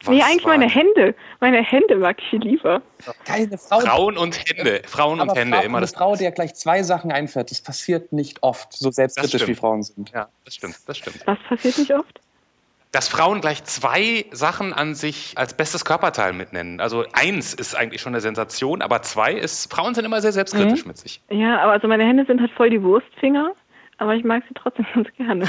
Was 0.00 0.14
nee, 0.14 0.22
eigentlich 0.22 0.46
meine 0.46 0.68
Hände. 0.68 1.14
Meine 1.40 1.62
Hände 1.62 1.96
mag 1.96 2.16
ich 2.20 2.40
lieber. 2.40 2.80
Keine 3.24 3.58
Frau. 3.58 3.80
Frauen 3.80 4.16
und 4.16 4.38
Hände. 4.48 4.82
Frauen 4.86 5.20
und 5.20 5.34
Hände. 5.34 5.56
Frau, 5.56 5.64
immer 5.64 5.78
eine 5.78 5.86
Frau, 5.88 6.14
der 6.14 6.30
gleich 6.30 6.54
zwei 6.54 6.82
Sachen 6.84 7.10
einfällt, 7.10 7.50
das 7.50 7.60
passiert 7.60 8.12
nicht 8.12 8.42
oft, 8.42 8.72
so 8.72 8.90
selbstkritisch 8.92 9.46
wie 9.48 9.54
Frauen 9.54 9.82
sind. 9.82 10.10
Ja, 10.10 10.28
das 10.44 10.54
stimmt, 10.54 10.76
das 10.86 10.98
stimmt. 10.98 11.26
Was 11.26 11.38
passiert 11.48 11.78
nicht 11.78 11.92
oft? 11.92 12.20
Dass 12.96 13.08
Frauen 13.08 13.42
gleich 13.42 13.62
zwei 13.64 14.24
Sachen 14.30 14.72
an 14.72 14.94
sich 14.94 15.34
als 15.36 15.52
bestes 15.52 15.84
Körperteil 15.84 16.32
mitnennen. 16.32 16.80
Also 16.80 17.04
eins 17.12 17.52
ist 17.52 17.74
eigentlich 17.74 18.00
schon 18.00 18.14
eine 18.14 18.22
Sensation, 18.22 18.80
aber 18.80 19.02
zwei 19.02 19.34
ist, 19.34 19.70
Frauen 19.70 19.94
sind 19.94 20.06
immer 20.06 20.22
sehr 20.22 20.32
selbstkritisch 20.32 20.84
mhm. 20.84 20.88
mit 20.88 20.96
sich. 20.96 21.20
Ja, 21.28 21.58
aber 21.60 21.72
also 21.72 21.88
meine 21.88 22.06
Hände 22.06 22.24
sind 22.24 22.40
halt 22.40 22.52
voll 22.52 22.70
die 22.70 22.82
Wurstfinger, 22.82 23.52
aber 23.98 24.14
ich 24.14 24.24
mag 24.24 24.44
sie 24.48 24.54
trotzdem 24.54 24.86
ganz 24.94 25.08
gerne. 25.12 25.46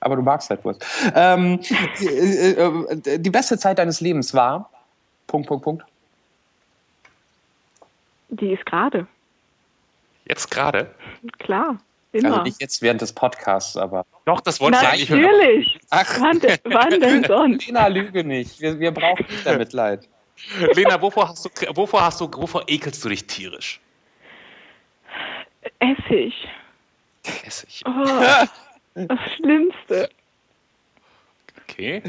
aber 0.00 0.16
du 0.16 0.20
magst 0.20 0.50
halt 0.50 0.62
Wurst. 0.62 0.84
Ähm, 1.14 1.58
die, 2.00 2.06
äh, 2.06 2.50
äh, 2.50 3.18
die 3.18 3.30
beste 3.30 3.56
Zeit 3.56 3.78
deines 3.78 4.02
Lebens 4.02 4.34
war. 4.34 4.68
Punkt, 5.26 5.48
Punkt, 5.48 5.64
Punkt. 5.64 5.84
Die 8.28 8.52
ist 8.52 8.66
gerade. 8.66 9.06
Jetzt 10.26 10.50
gerade? 10.50 10.94
Klar. 11.38 11.78
Immer. 12.18 12.30
Also 12.30 12.42
nicht 12.42 12.60
jetzt 12.60 12.82
während 12.82 13.00
des 13.00 13.12
Podcasts, 13.12 13.76
aber. 13.76 14.04
Doch, 14.24 14.40
das 14.40 14.60
wollte 14.60 14.78
ich 14.80 14.88
eigentlich 14.88 15.10
hören. 15.10 15.22
Natürlich. 15.22 15.78
Ach, 15.90 16.20
wann, 16.20 16.40
wann 16.64 17.00
denn 17.00 17.24
sonst? 17.24 17.66
Lena, 17.66 17.86
lüge 17.88 18.24
nicht. 18.24 18.60
Wir, 18.60 18.78
wir 18.78 18.90
brauchen 18.92 19.26
nicht 19.28 19.44
der 19.44 19.58
Mitleid. 19.58 20.08
Lena, 20.74 21.00
wovor 21.00 21.28
hast 21.28 21.44
du, 21.44 21.76
wovor 21.76 22.02
hast 22.02 22.20
du, 22.20 22.30
wovor 22.32 22.64
ekelst 22.66 23.04
du 23.04 23.08
dich 23.08 23.26
tierisch? 23.26 23.80
Essig. 25.78 26.34
Essig. 27.44 27.82
Oh. 27.86 27.90
Das 28.98 29.18
Schlimmste. 29.36 30.08
Okay. 31.62 32.02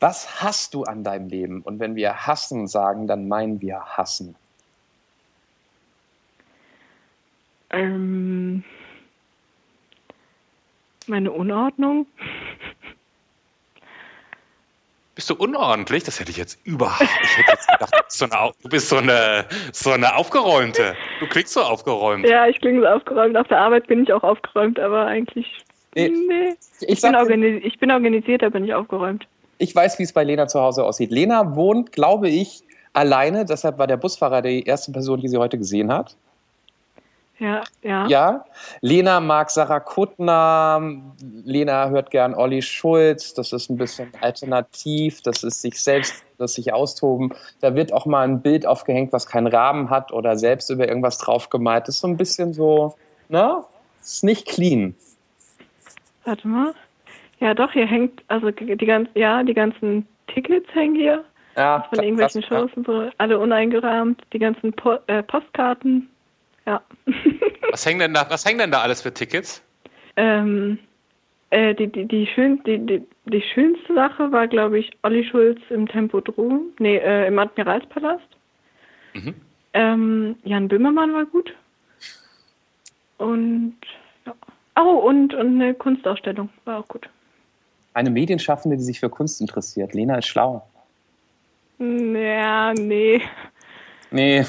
Was 0.00 0.42
hast 0.42 0.74
du 0.74 0.82
an 0.82 1.04
deinem 1.04 1.28
Leben? 1.28 1.62
Und 1.62 1.78
wenn 1.78 1.94
wir 1.94 2.26
hassen 2.26 2.66
sagen, 2.66 3.06
dann 3.06 3.28
meinen 3.28 3.60
wir 3.60 3.80
hassen. 3.80 4.34
Ähm, 7.70 8.64
meine 11.08 11.32
Unordnung. 11.32 12.06
Bist 15.14 15.30
du 15.30 15.34
unordentlich? 15.34 16.04
Das 16.04 16.20
hätte 16.20 16.30
ich 16.30 16.36
jetzt 16.36 16.58
überhaupt. 16.64 17.08
Ich 17.22 17.38
hätte 17.38 17.52
jetzt 17.52 17.68
gedacht, 17.68 18.04
so 18.08 18.26
eine, 18.26 18.52
du 18.62 18.68
bist 18.68 18.88
so 18.90 18.98
eine, 18.98 19.46
so 19.72 19.92
eine 19.92 20.14
Aufgeräumte. 20.14 20.94
Du 21.20 21.26
klingst 21.26 21.54
so 21.54 21.62
aufgeräumt. 21.62 22.28
Ja, 22.28 22.46
ich 22.46 22.60
klinge 22.60 22.82
so 22.82 22.86
aufgeräumt. 22.86 23.36
Auf 23.36 23.48
der 23.48 23.58
Arbeit 23.58 23.86
bin 23.86 24.02
ich 24.02 24.12
auch 24.12 24.22
aufgeräumt, 24.22 24.78
aber 24.78 25.06
eigentlich 25.06 25.64
Nee. 25.96 26.08
nee. 26.10 26.54
Ich, 26.80 26.88
ich, 26.88 27.00
bin 27.00 27.42
ich, 27.42 27.78
bin 27.78 27.90
organisiert, 27.90 28.42
aber 28.42 28.60
nicht 28.60 28.74
aufgeräumt. 28.74 29.26
Ich 29.58 29.74
weiß, 29.74 29.98
wie 29.98 30.02
es 30.02 30.12
bei 30.12 30.24
Lena 30.24 30.46
zu 30.46 30.60
Hause 30.60 30.84
aussieht. 30.84 31.10
Lena 31.10 31.56
wohnt, 31.56 31.90
glaube 31.92 32.28
ich, 32.28 32.62
alleine. 32.92 33.46
Deshalb 33.46 33.78
war 33.78 33.86
der 33.86 33.96
Busfahrer 33.96 34.42
die 34.42 34.64
erste 34.64 34.92
Person, 34.92 35.20
die 35.20 35.28
sie 35.28 35.38
heute 35.38 35.56
gesehen 35.56 35.90
hat. 35.90 36.14
Ja, 37.38 37.62
ja. 37.82 38.06
Ja. 38.06 38.44
Lena 38.80 39.20
mag 39.20 39.50
Sarah 39.50 39.80
Kuttner. 39.80 41.12
Lena 41.44 41.90
hört 41.90 42.10
gern 42.10 42.34
Olli 42.34 42.62
Schulz. 42.62 43.34
Das 43.34 43.52
ist 43.52 43.68
ein 43.68 43.76
bisschen 43.76 44.10
alternativ. 44.20 45.20
Das 45.22 45.44
ist 45.44 45.60
sich 45.60 45.80
selbst, 45.80 46.24
das 46.38 46.54
sich 46.54 46.72
austoben. 46.72 47.34
Da 47.60 47.74
wird 47.74 47.92
auch 47.92 48.06
mal 48.06 48.22
ein 48.22 48.40
Bild 48.40 48.66
aufgehängt, 48.66 49.12
was 49.12 49.26
keinen 49.26 49.48
Rahmen 49.48 49.90
hat 49.90 50.12
oder 50.12 50.38
selbst 50.38 50.70
über 50.70 50.88
irgendwas 50.88 51.18
draufgemalt. 51.18 51.88
Das 51.88 51.96
ist 51.96 52.00
so 52.00 52.08
ein 52.08 52.16
bisschen 52.16 52.54
so, 52.54 52.94
ne? 53.28 53.62
Ist 54.00 54.24
nicht 54.24 54.46
clean. 54.46 54.94
Warte 56.24 56.48
mal. 56.48 56.74
Ja, 57.40 57.52
doch, 57.52 57.72
hier 57.72 57.86
hängt, 57.86 58.22
also 58.28 58.50
die 58.50 58.76
ganzen, 58.86 59.10
ja, 59.14 59.42
die 59.42 59.52
ganzen 59.52 60.06
Tickets 60.28 60.66
hängen 60.74 60.94
hier. 60.94 61.24
Ja, 61.56 61.86
von 61.88 62.02
irgendwelchen 62.02 62.42
Shows 62.42 62.70
und 62.76 62.86
so, 62.86 63.08
alle 63.16 63.38
uneingerahmt, 63.38 64.22
die 64.32 64.38
ganzen 64.38 64.72
po 64.72 64.98
äh, 65.06 65.22
Postkarten. 65.22 66.08
Ja. 66.66 66.82
was 67.70 67.86
hängt 67.86 68.00
denn 68.00 68.14
da, 68.14 68.26
was 68.28 68.44
hängt 68.44 68.60
denn 68.60 68.70
da 68.70 68.82
alles 68.82 69.02
für 69.02 69.14
Tickets? 69.14 69.62
Ähm, 70.16 70.78
Äh, 71.50 71.74
die, 71.74 71.86
die, 71.86 72.06
die, 72.06 72.26
schön, 72.26 72.60
die, 72.64 72.78
die, 72.78 73.02
die 73.26 73.42
schönste 73.42 73.94
Sache 73.94 74.32
war, 74.32 74.48
glaube 74.48 74.78
ich, 74.80 74.90
Olli 75.02 75.24
Schulz 75.24 75.60
im 75.70 75.86
Tempodrom, 75.86 76.72
nee, 76.80 76.96
äh, 76.96 77.28
im 77.28 77.38
Admiralspalast. 77.38 78.26
Mhm. 79.14 79.34
Ähm, 79.72 80.36
Jan 80.42 80.68
Böhmermann 80.68 81.14
war 81.14 81.24
gut. 81.24 81.54
Und 83.18 83.76
ja. 84.26 84.34
Oh, 84.78 84.98
und, 85.08 85.34
und 85.34 85.60
eine 85.60 85.72
Kunstausstellung 85.74 86.50
war 86.64 86.80
auch 86.80 86.88
gut. 86.88 87.08
Eine 87.94 88.10
Medienschaffende, 88.10 88.76
die 88.76 88.82
sich 88.82 89.00
für 89.00 89.08
Kunst 89.08 89.40
interessiert. 89.40 89.94
Lena 89.94 90.18
ist 90.18 90.26
schlau. 90.26 90.66
Ja, 91.78 92.74
nee. 92.74 93.22
Nee. 94.10 94.46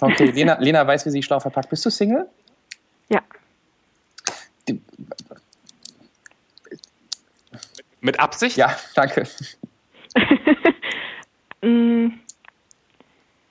Okay, 0.00 0.26
Lena, 0.26 0.58
Lena 0.60 0.86
weiß, 0.86 1.06
wie 1.06 1.10
sie 1.10 1.22
schlau 1.22 1.40
verpackt. 1.40 1.70
Bist 1.70 1.84
du 1.84 1.90
Single? 1.90 2.28
Ja. 3.08 3.20
Die, 4.68 4.80
Mit 8.00 8.20
Absicht? 8.20 8.56
ja, 8.56 8.76
danke. 8.94 9.26
Mm. 11.64 12.08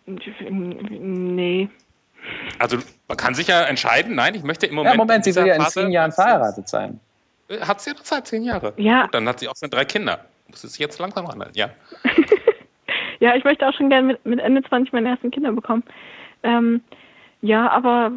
nee. 0.05 1.67
Also 2.59 2.77
man 3.07 3.17
kann 3.17 3.33
sich 3.33 3.47
ja 3.47 3.63
entscheiden, 3.63 4.13
nein, 4.13 4.35
ich 4.35 4.43
möchte 4.43 4.67
im 4.67 4.75
Moment. 4.75 4.93
Ja, 4.93 4.97
Moment, 4.97 5.23
sie 5.23 5.35
will 5.35 5.45
dieser 5.45 5.55
ja 5.55 5.63
in 5.65 5.71
zehn 5.71 5.89
Jahren 5.89 6.11
verheiratet 6.11 6.69
sein. 6.69 6.99
Hat 7.61 7.81
sie 7.81 7.89
ja 7.89 7.95
noch 7.95 8.03
Zeit, 8.03 8.27
zehn 8.27 8.43
Jahre. 8.43 8.73
Ja. 8.77 9.07
Dann 9.11 9.27
hat 9.27 9.39
sie 9.39 9.47
auch 9.47 9.55
schon 9.57 9.71
drei 9.71 9.85
Kinder. 9.85 10.25
Muss 10.47 10.63
es 10.63 10.77
jetzt 10.77 10.99
langsam 10.99 11.27
handeln, 11.27 11.51
ja. 11.55 11.71
Ja, 13.19 13.35
ich 13.35 13.43
möchte 13.43 13.67
auch 13.67 13.73
schon 13.73 13.89
gerne 13.89 14.07
mit, 14.07 14.25
mit 14.25 14.39
Ende 14.39 14.63
20 14.63 14.93
meine 14.93 15.09
ersten 15.09 15.31
Kinder 15.31 15.51
bekommen. 15.51 15.83
Ähm, 16.43 16.81
ja, 17.41 17.69
aber 17.69 18.11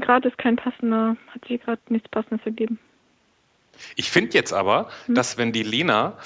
gerade 0.00 0.28
ist 0.28 0.38
kein 0.38 0.56
passender, 0.56 1.16
hat 1.34 1.44
sich 1.46 1.62
gerade 1.62 1.80
nichts 1.88 2.08
Passendes 2.08 2.44
ergeben. 2.44 2.78
Ich 3.96 4.10
finde 4.10 4.34
jetzt 4.34 4.52
aber, 4.52 4.88
dass 5.08 5.38
wenn 5.38 5.52
die 5.52 5.62
Lena, 5.62 6.18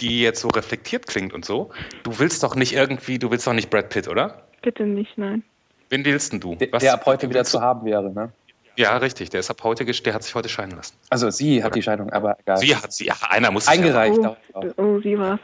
die 0.00 0.22
jetzt 0.22 0.40
so 0.40 0.48
reflektiert 0.48 1.06
klingt 1.06 1.32
und 1.32 1.44
so, 1.44 1.70
du 2.04 2.18
willst 2.20 2.42
doch 2.44 2.54
nicht 2.54 2.72
irgendwie, 2.74 3.18
du 3.18 3.30
willst 3.30 3.46
doch 3.46 3.52
nicht 3.52 3.70
Brad 3.70 3.88
Pitt, 3.90 4.06
oder? 4.08 4.44
Bitte 4.62 4.84
nicht, 4.84 5.18
nein. 5.18 5.42
Wen 5.90 6.04
willst 6.04 6.32
denn 6.32 6.40
du? 6.40 6.54
Der, 6.54 6.68
Was- 6.72 6.82
der 6.82 6.94
ab 6.94 7.04
heute 7.06 7.28
wieder 7.28 7.44
zu 7.44 7.60
haben 7.60 7.84
wäre. 7.84 8.10
Ne? 8.12 8.32
Ja, 8.76 8.96
richtig. 8.96 9.28
Der 9.30 9.40
ist 9.40 9.50
ab 9.50 9.58
heute, 9.64 9.84
gest- 9.84 10.04
der 10.04 10.14
hat 10.14 10.22
sich 10.22 10.34
heute 10.34 10.48
scheiden 10.48 10.76
lassen. 10.76 10.96
Also 11.10 11.28
sie 11.30 11.62
hat 11.62 11.74
die 11.74 11.82
Scheidung, 11.82 12.10
aber 12.10 12.38
egal. 12.40 12.56
Sie 12.56 12.74
hat 12.74 12.92
sie, 12.92 13.06
ja, 13.06 13.14
einer 13.28 13.50
muss 13.50 13.66
sich 13.66 13.74
ja- 13.74 13.82
Eingereicht. 13.82 14.18
Oh, 14.20 14.36
auch. 14.54 14.64
oh 14.78 15.00
sie 15.00 15.18
war's. 15.18 15.40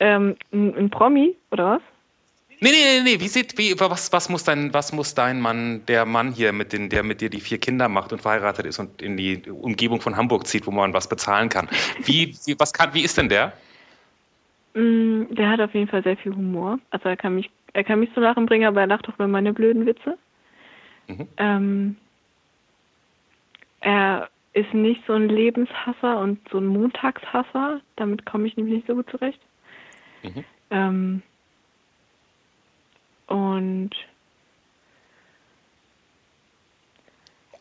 Ähm, 0.00 0.36
ein, 0.52 0.76
ein 0.76 0.90
Promi, 0.90 1.36
oder 1.50 1.76
was? 1.76 1.82
Nee, 2.62 2.70
nee, 2.72 3.00
nee, 3.02 3.02
nee. 3.04 3.20
Wie 3.20 3.28
sieht, 3.28 3.56
wie, 3.56 3.78
was, 3.78 4.12
was 4.12 4.28
muss 4.28 4.44
dein, 4.44 4.72
was 4.74 4.92
muss 4.92 5.14
dein 5.14 5.40
Mann, 5.40 5.84
der 5.86 6.04
Mann 6.04 6.32
hier, 6.32 6.52
mit 6.52 6.74
den, 6.74 6.90
der 6.90 7.02
mit 7.02 7.22
dir 7.22 7.30
die 7.30 7.40
vier 7.40 7.58
Kinder 7.58 7.88
macht 7.88 8.12
und 8.12 8.20
verheiratet 8.20 8.66
ist 8.66 8.78
und 8.78 9.00
in 9.00 9.16
die 9.16 9.42
Umgebung 9.50 10.00
von 10.00 10.16
Hamburg 10.16 10.46
zieht, 10.46 10.66
wo 10.66 10.70
man 10.70 10.92
was 10.92 11.08
bezahlen 11.08 11.48
kann? 11.48 11.68
Wie, 12.04 12.34
wie, 12.44 12.58
was 12.58 12.72
kann, 12.72 12.92
wie 12.92 13.02
ist 13.02 13.16
denn 13.16 13.30
der? 13.30 13.54
Mm, 14.74 15.22
der 15.30 15.48
hat 15.48 15.60
auf 15.60 15.74
jeden 15.74 15.88
Fall 15.88 16.02
sehr 16.02 16.18
viel 16.18 16.34
Humor. 16.34 16.78
Also 16.90 17.08
er 17.08 17.16
kann 17.16 17.34
mich, 17.34 17.50
er 17.72 17.84
kann 17.84 18.00
mich 18.00 18.12
zum 18.12 18.22
Lachen 18.22 18.44
bringen, 18.44 18.66
aber 18.66 18.82
er 18.82 18.86
lacht 18.86 19.08
auch 19.08 19.14
über 19.14 19.28
meine 19.28 19.54
blöden 19.54 19.86
Witze. 19.86 20.18
Mhm. 21.08 21.28
Ähm, 21.38 21.96
er 23.80 24.28
ist 24.52 24.74
nicht 24.74 25.02
so 25.06 25.14
ein 25.14 25.28
Lebenshasser 25.28 26.18
und 26.18 26.38
so 26.50 26.58
ein 26.58 26.66
Montagshasser. 26.66 27.80
Damit 27.96 28.26
komme 28.26 28.46
ich 28.46 28.56
nämlich 28.56 28.76
nicht 28.76 28.86
so 28.86 28.94
gut 28.94 29.10
zurecht. 29.10 29.40
Mhm. 30.22 30.44
Ähm, 30.70 31.22
und 33.26 33.90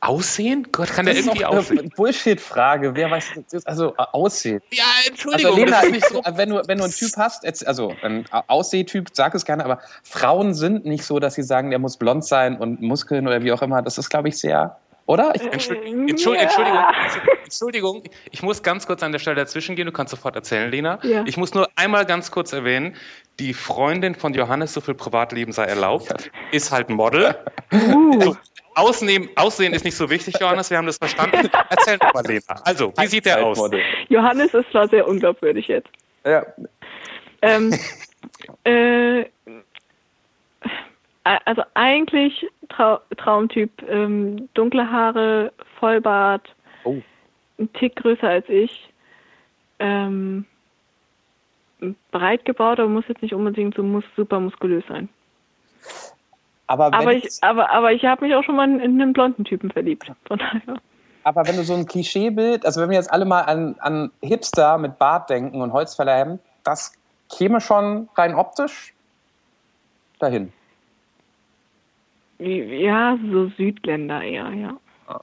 Aussehen? 0.02 0.66
Gott, 0.72 0.88
kann 0.90 1.06
der 1.06 1.14
Das 1.14 1.22
ist 1.22 1.28
irgendwie 1.28 1.46
aussehen? 1.46 1.92
Bullshit-Frage. 1.96 2.96
Wer 2.96 3.12
weiß, 3.12 3.32
also 3.66 3.94
äh, 3.98 4.04
aussehen. 4.14 4.62
Ja, 4.72 4.84
Also 4.98 5.10
Entschuldigung, 5.10 5.56
Lena, 5.58 5.72
das 5.72 5.84
ist 5.86 5.92
nicht 5.92 6.06
so. 6.08 6.22
wenn, 6.26 6.50
du, 6.50 6.68
wenn 6.68 6.78
du 6.78 6.84
einen 6.86 6.94
Typ 6.94 7.12
hast, 7.18 7.44
jetzt, 7.44 7.68
also 7.68 7.94
ein 8.02 8.26
Aussehtyp, 8.48 9.10
sag 9.12 9.36
es 9.36 9.44
gerne, 9.44 9.66
aber 9.66 9.80
Frauen 10.04 10.54
sind 10.54 10.86
nicht 10.86 11.04
so, 11.04 11.20
dass 11.20 11.34
sie 11.34 11.44
sagen, 11.44 11.70
der 11.70 11.80
muss 11.80 11.98
blond 11.98 12.24
sein 12.24 12.58
und 12.58 12.82
Muskeln 12.82 13.28
oder 13.28 13.44
wie 13.44 13.52
auch 13.52 13.62
immer. 13.62 13.82
Das 13.82 13.98
ist, 13.98 14.10
glaube 14.10 14.30
ich, 14.30 14.38
sehr, 14.38 14.80
oder? 15.10 15.34
Ich, 15.34 15.42
Entschuldigung, 15.42 16.08
Entschuldigung, 16.08 16.44
Entschuldigung, 16.44 16.84
Entschuldigung, 17.44 18.04
ich 18.30 18.44
muss 18.44 18.62
ganz 18.62 18.86
kurz 18.86 19.02
an 19.02 19.12
der 19.12 19.18
Stelle 19.18 19.38
dazwischen 19.38 19.76
gehen, 19.76 19.88
du 19.88 19.92
kannst 19.92 20.12
sofort 20.12 20.36
erzählen, 20.36 20.70
Lena. 20.70 21.00
Ja. 21.02 21.24
Ich 21.26 21.36
muss 21.36 21.56
nur 21.56 21.68
einmal 21.76 22.06
ganz 22.06 22.30
kurz 22.30 22.54
erwähnen, 22.54 22.96
die 23.40 23.56
Freundin 23.56 24.14
von 24.14 24.36
Johannes, 24.36 24.72
so 24.72 24.82
viel 24.82 24.94
Privatleben 24.94 25.52
sei 25.52 25.64
erlaubt, 25.64 26.30
ist 26.52 26.72
halt 26.72 26.90
Model. 26.90 27.36
Uh, 27.74 28.22
So, 28.22 28.38
Ausnehmen, 28.76 29.30
Aussehen 29.36 29.74
ist 29.74 29.84
nicht 29.84 29.98
so 29.98 30.12
wichtig, 30.12 30.36
Johannes, 30.40 30.70
wir 30.70 30.78
haben 30.78 30.86
das 30.86 30.98
verstanden. 30.98 31.50
Erzähl 31.70 31.98
doch 31.98 32.14
mal, 32.14 32.24
Lena. 32.26 32.62
Also, 32.64 32.94
wie 32.96 33.08
sieht 33.08 33.26
der 33.26 33.44
aus? 33.44 33.60
Johannes 34.10 34.54
ist 34.54 34.70
zwar 34.70 34.88
sehr 34.90 35.08
unglaubwürdig 35.08 35.68
jetzt. 35.68 35.90
Ja. 36.24 36.46
Ähm, 37.42 37.74
äh, 38.64 39.26
also 41.24 41.64
eigentlich 41.74 42.46
Trau 42.70 43.00
Traumtyp, 43.18 43.72
ähm, 43.88 44.50
dunkle 44.54 44.90
Haare, 44.90 45.52
Vollbart, 45.80 46.56
Oh. 46.84 47.02
ein 47.60 47.72
Tick 47.74 47.96
größer 47.98 48.28
als 48.28 48.48
ich, 48.48 48.92
ähm, 49.80 50.46
breit 52.12 52.46
gebaut, 52.46 52.80
aber 52.80 52.90
muss 52.90 53.08
jetzt 53.08 53.22
nicht 53.22 53.34
unbedingt 53.34 53.76
so 53.76 53.84
mus 53.84 54.04
super 54.16 54.40
muskulös 54.40 54.84
sein. 54.88 55.10
Aber 56.68 56.94
Aber 56.94 57.14
ich, 57.14 57.28
aber, 57.42 57.70
aber 57.70 57.92
ich 57.94 58.06
habe 58.06 58.26
mich 58.26 58.36
auch 58.36 58.44
schon 58.44 58.56
mal 58.56 58.70
in 58.70 58.82
einen 58.82 59.14
blonden 59.14 59.44
Typen 59.44 59.72
verliebt. 59.72 60.12
Von 60.26 60.38
daher. 60.38 60.78
aber 61.24 61.48
wenn 61.48 61.56
du 61.56 61.64
so 61.64 61.74
ein 61.74 61.86
Klischeebild, 61.86 62.66
also 62.66 62.82
wenn 62.82 62.90
wir 62.90 62.98
jetzt 62.98 63.12
alle 63.12 63.26
mal 63.26 63.42
an, 63.42 63.76
an 63.80 64.12
Hipster 64.22 64.78
mit 64.78 65.00
Bart 65.00 65.30
denken 65.30 65.62
und 65.62 65.74
Holzfällerhemd, 65.74 66.40
das 66.64 66.94
käme 67.36 67.60
schon 67.62 68.10
rein 68.16 68.36
optisch 68.36 68.94
dahin. 70.20 70.52
Ja, 72.40 73.18
so 73.32 73.50
Südländer 73.58 74.22
eher, 74.22 74.50
ja. 74.54 74.78
Ah. 75.08 75.20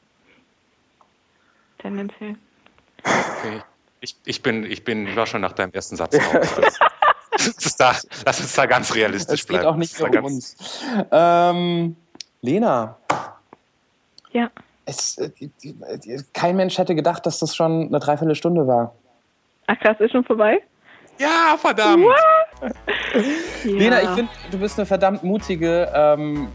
Tendenziell. 1.79 2.37
Okay. 3.03 3.63
Ich, 4.01 4.17
ich, 4.25 4.43
bin, 4.43 4.65
ich, 4.65 4.85
bin, 4.85 5.07
ich 5.07 5.17
war 5.17 5.27
schon 5.27 5.41
nach 5.41 5.53
deinem 5.53 5.73
ersten 5.73 5.97
Satz 5.97 6.17
raus. 6.19 6.79
Lass 7.39 7.49
uns 7.49 7.77
da, 7.77 7.93
lass 8.25 8.41
uns 8.41 8.55
da 8.55 8.65
ganz 8.67 8.95
realistisch 8.95 9.41
Es 9.43 9.47
geht 9.47 9.61
bleiben. 9.61 9.67
auch 9.67 9.77
nicht 9.77 9.93
Das 9.93 10.01
nur 10.01 10.09
ist 10.09 10.15
da 10.15 10.21
um 10.21 10.25
ganz- 10.25 10.57
uns. 10.57 11.07
Ähm, 11.13 11.97
Lena, 12.41 12.97
Ja. 14.33 14.51
es, 14.87 15.19
äh, 15.19 15.31
kein 16.33 16.57
Mensch 16.57 16.79
hätte 16.79 16.95
gedacht, 16.95 17.27
dass 17.27 17.39
das 17.41 17.55
schon 17.55 17.89
eine 17.89 17.99
Dreiviertelstunde 17.99 18.67
war. 18.67 18.95
Ach 19.67 19.79
krass, 19.81 19.97
ist 20.01 20.13
schon 20.13 20.25
vorbei? 20.25 20.63
Ja, 21.19 21.57
verdammt. 21.59 22.05
Ja. 22.63 22.71
Lena, 23.65 24.03
ich 24.03 24.09
finde, 24.11 24.33
du 24.51 24.59
bist 24.59 24.79
eine 24.79 24.87
verdammt 24.87 25.23
mutige, 25.23 25.91
ähm, 25.95 26.49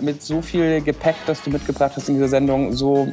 mit 0.00 0.22
so 0.22 0.42
viel 0.42 0.80
Gepäck, 0.80 1.16
das 1.26 1.42
du 1.42 1.50
mitgebracht 1.50 1.92
hast 1.96 2.08
in 2.08 2.14
dieser 2.14 2.28
Sendung, 2.28 2.72
so 2.72 3.12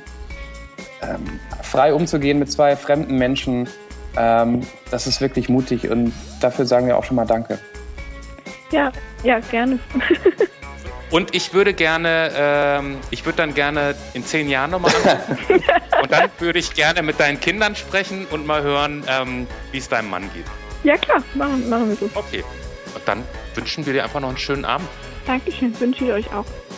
ähm, 1.01 1.39
frei 1.61 1.93
umzugehen 1.93 2.39
mit 2.39 2.51
zwei 2.51 2.75
fremden 2.75 3.17
Menschen. 3.17 3.67
Ähm, 4.15 4.61
das 4.91 5.07
ist 5.07 5.21
wirklich 5.21 5.49
mutig 5.49 5.89
und 5.89 6.13
dafür 6.39 6.65
sagen 6.65 6.87
wir 6.87 6.97
auch 6.97 7.03
schon 7.03 7.15
mal 7.15 7.25
Danke. 7.25 7.59
Ja, 8.71 8.91
ja, 9.23 9.39
gerne. 9.39 9.79
Und 11.13 11.35
ich 11.35 11.53
würde 11.53 11.75
gerne, 11.75 12.31
ähm, 12.35 12.97
ich 13.11 13.23
würde 13.23 13.37
dann 13.37 13.53
gerne 13.53 13.93
in 14.15 14.25
zehn 14.25 14.49
Jahren 14.49 14.71
nochmal 14.71 14.91
anrufen. 15.03 15.63
und 16.01 16.11
dann 16.11 16.27
würde 16.39 16.57
ich 16.57 16.73
gerne 16.73 17.03
mit 17.03 17.19
deinen 17.19 17.39
Kindern 17.39 17.75
sprechen 17.75 18.25
und 18.31 18.47
mal 18.47 18.63
hören, 18.63 19.03
ähm, 19.07 19.45
wie 19.71 19.77
es 19.77 19.87
deinem 19.87 20.09
Mann 20.09 20.23
geht. 20.33 20.45
Ja, 20.83 20.97
klar, 20.97 21.23
machen, 21.35 21.69
machen 21.69 21.89
wir 21.89 21.95
so. 21.97 22.09
Okay. 22.15 22.43
Und 22.95 23.07
dann 23.07 23.23
wünschen 23.53 23.85
wir 23.85 23.93
dir 23.93 24.03
einfach 24.03 24.21
noch 24.21 24.29
einen 24.29 24.39
schönen 24.39 24.65
Abend. 24.65 24.89
Dankeschön, 25.27 25.79
wünsche 25.79 26.03
ich 26.03 26.11
euch 26.11 26.33
auch. 26.33 26.45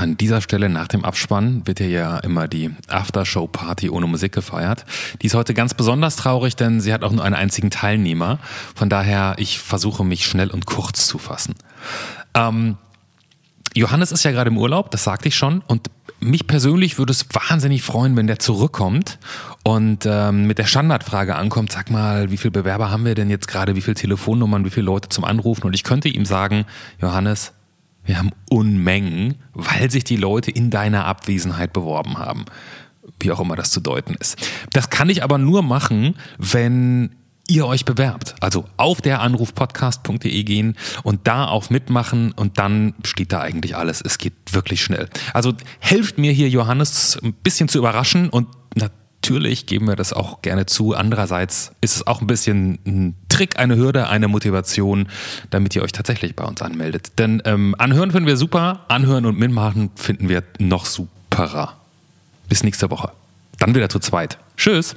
An 0.00 0.16
dieser 0.16 0.40
Stelle 0.40 0.70
nach 0.70 0.88
dem 0.88 1.04
Abspann 1.04 1.66
wird 1.66 1.78
hier 1.78 1.90
ja 1.90 2.18
immer 2.20 2.48
die 2.48 2.70
Aftershow-Party 2.88 3.90
ohne 3.90 4.06
Musik 4.06 4.32
gefeiert. 4.32 4.86
Die 5.20 5.26
ist 5.26 5.34
heute 5.34 5.52
ganz 5.52 5.74
besonders 5.74 6.16
traurig, 6.16 6.56
denn 6.56 6.80
sie 6.80 6.94
hat 6.94 7.04
auch 7.04 7.12
nur 7.12 7.22
einen 7.22 7.34
einzigen 7.34 7.68
Teilnehmer. 7.68 8.38
Von 8.74 8.88
daher, 8.88 9.34
ich 9.36 9.58
versuche 9.58 10.02
mich 10.02 10.24
schnell 10.24 10.48
und 10.48 10.64
kurz 10.64 11.06
zu 11.06 11.18
fassen. 11.18 11.54
Ähm, 12.32 12.78
Johannes 13.74 14.10
ist 14.10 14.24
ja 14.24 14.30
gerade 14.30 14.48
im 14.48 14.56
Urlaub, 14.56 14.90
das 14.90 15.04
sagte 15.04 15.28
ich 15.28 15.36
schon. 15.36 15.60
Und 15.66 15.90
mich 16.18 16.46
persönlich 16.46 16.96
würde 16.96 17.10
es 17.10 17.26
wahnsinnig 17.34 17.82
freuen, 17.82 18.16
wenn 18.16 18.26
der 18.26 18.38
zurückkommt 18.38 19.18
und 19.64 20.06
ähm, 20.06 20.46
mit 20.46 20.56
der 20.56 20.64
Standardfrage 20.64 21.36
ankommt, 21.36 21.72
sag 21.72 21.90
mal, 21.90 22.30
wie 22.30 22.38
viele 22.38 22.52
Bewerber 22.52 22.90
haben 22.90 23.04
wir 23.04 23.14
denn 23.14 23.28
jetzt 23.28 23.48
gerade, 23.48 23.76
wie 23.76 23.82
viele 23.82 23.96
Telefonnummern, 23.96 24.64
wie 24.64 24.70
viele 24.70 24.86
Leute 24.86 25.10
zum 25.10 25.24
Anrufen? 25.24 25.66
Und 25.66 25.74
ich 25.74 25.84
könnte 25.84 26.08
ihm 26.08 26.24
sagen, 26.24 26.64
Johannes, 27.02 27.52
Wir 28.04 28.18
haben 28.18 28.30
Unmengen, 28.48 29.36
weil 29.52 29.90
sich 29.90 30.04
die 30.04 30.16
Leute 30.16 30.50
in 30.50 30.70
deiner 30.70 31.04
Abwesenheit 31.06 31.72
beworben 31.72 32.18
haben. 32.18 32.44
Wie 33.18 33.30
auch 33.30 33.40
immer 33.40 33.56
das 33.56 33.70
zu 33.70 33.80
deuten 33.80 34.14
ist. 34.14 34.36
Das 34.72 34.90
kann 34.90 35.10
ich 35.10 35.22
aber 35.22 35.38
nur 35.38 35.62
machen, 35.62 36.16
wenn 36.38 37.14
ihr 37.48 37.66
euch 37.66 37.84
bewerbt. 37.84 38.36
Also 38.40 38.64
auf 38.76 39.00
der 39.00 39.20
Anrufpodcast.de 39.20 40.44
gehen 40.44 40.76
und 41.02 41.26
da 41.26 41.46
auf 41.46 41.70
mitmachen 41.70 42.32
und 42.32 42.58
dann 42.58 42.94
steht 43.04 43.32
da 43.32 43.40
eigentlich 43.40 43.76
alles. 43.76 44.00
Es 44.00 44.18
geht 44.18 44.34
wirklich 44.52 44.82
schnell. 44.82 45.08
Also 45.34 45.54
helft 45.80 46.16
mir 46.16 46.32
hier, 46.32 46.48
Johannes, 46.48 47.18
ein 47.22 47.34
bisschen 47.34 47.68
zu 47.68 47.78
überraschen 47.78 48.28
und 48.28 48.46
natürlich 49.22 49.66
geben 49.66 49.86
wir 49.86 49.96
das 49.96 50.12
auch 50.12 50.42
gerne 50.42 50.66
zu. 50.66 50.94
Andererseits 50.94 51.72
ist 51.80 51.96
es 51.96 52.06
auch 52.06 52.20
ein 52.20 52.26
bisschen 52.26 52.78
ein 52.86 53.14
Trick, 53.28 53.58
eine 53.58 53.76
Hürde, 53.76 54.08
eine 54.08 54.28
Motivation, 54.28 55.08
damit 55.50 55.76
ihr 55.76 55.82
euch 55.82 55.92
tatsächlich 55.92 56.34
bei 56.34 56.44
uns 56.44 56.62
anmeldet. 56.62 57.12
Denn 57.18 57.42
ähm, 57.44 57.74
anhören 57.78 58.10
finden 58.10 58.26
wir 58.26 58.36
super, 58.36 58.84
anhören 58.88 59.26
und 59.26 59.38
mitmachen 59.38 59.90
finden 59.94 60.28
wir 60.28 60.42
noch 60.58 60.86
superer. 60.86 61.76
Bis 62.48 62.62
nächste 62.62 62.90
Woche. 62.90 63.12
Dann 63.58 63.74
wieder 63.74 63.88
zu 63.88 63.98
zweit. 63.98 64.38
Tschüss. 64.56 64.96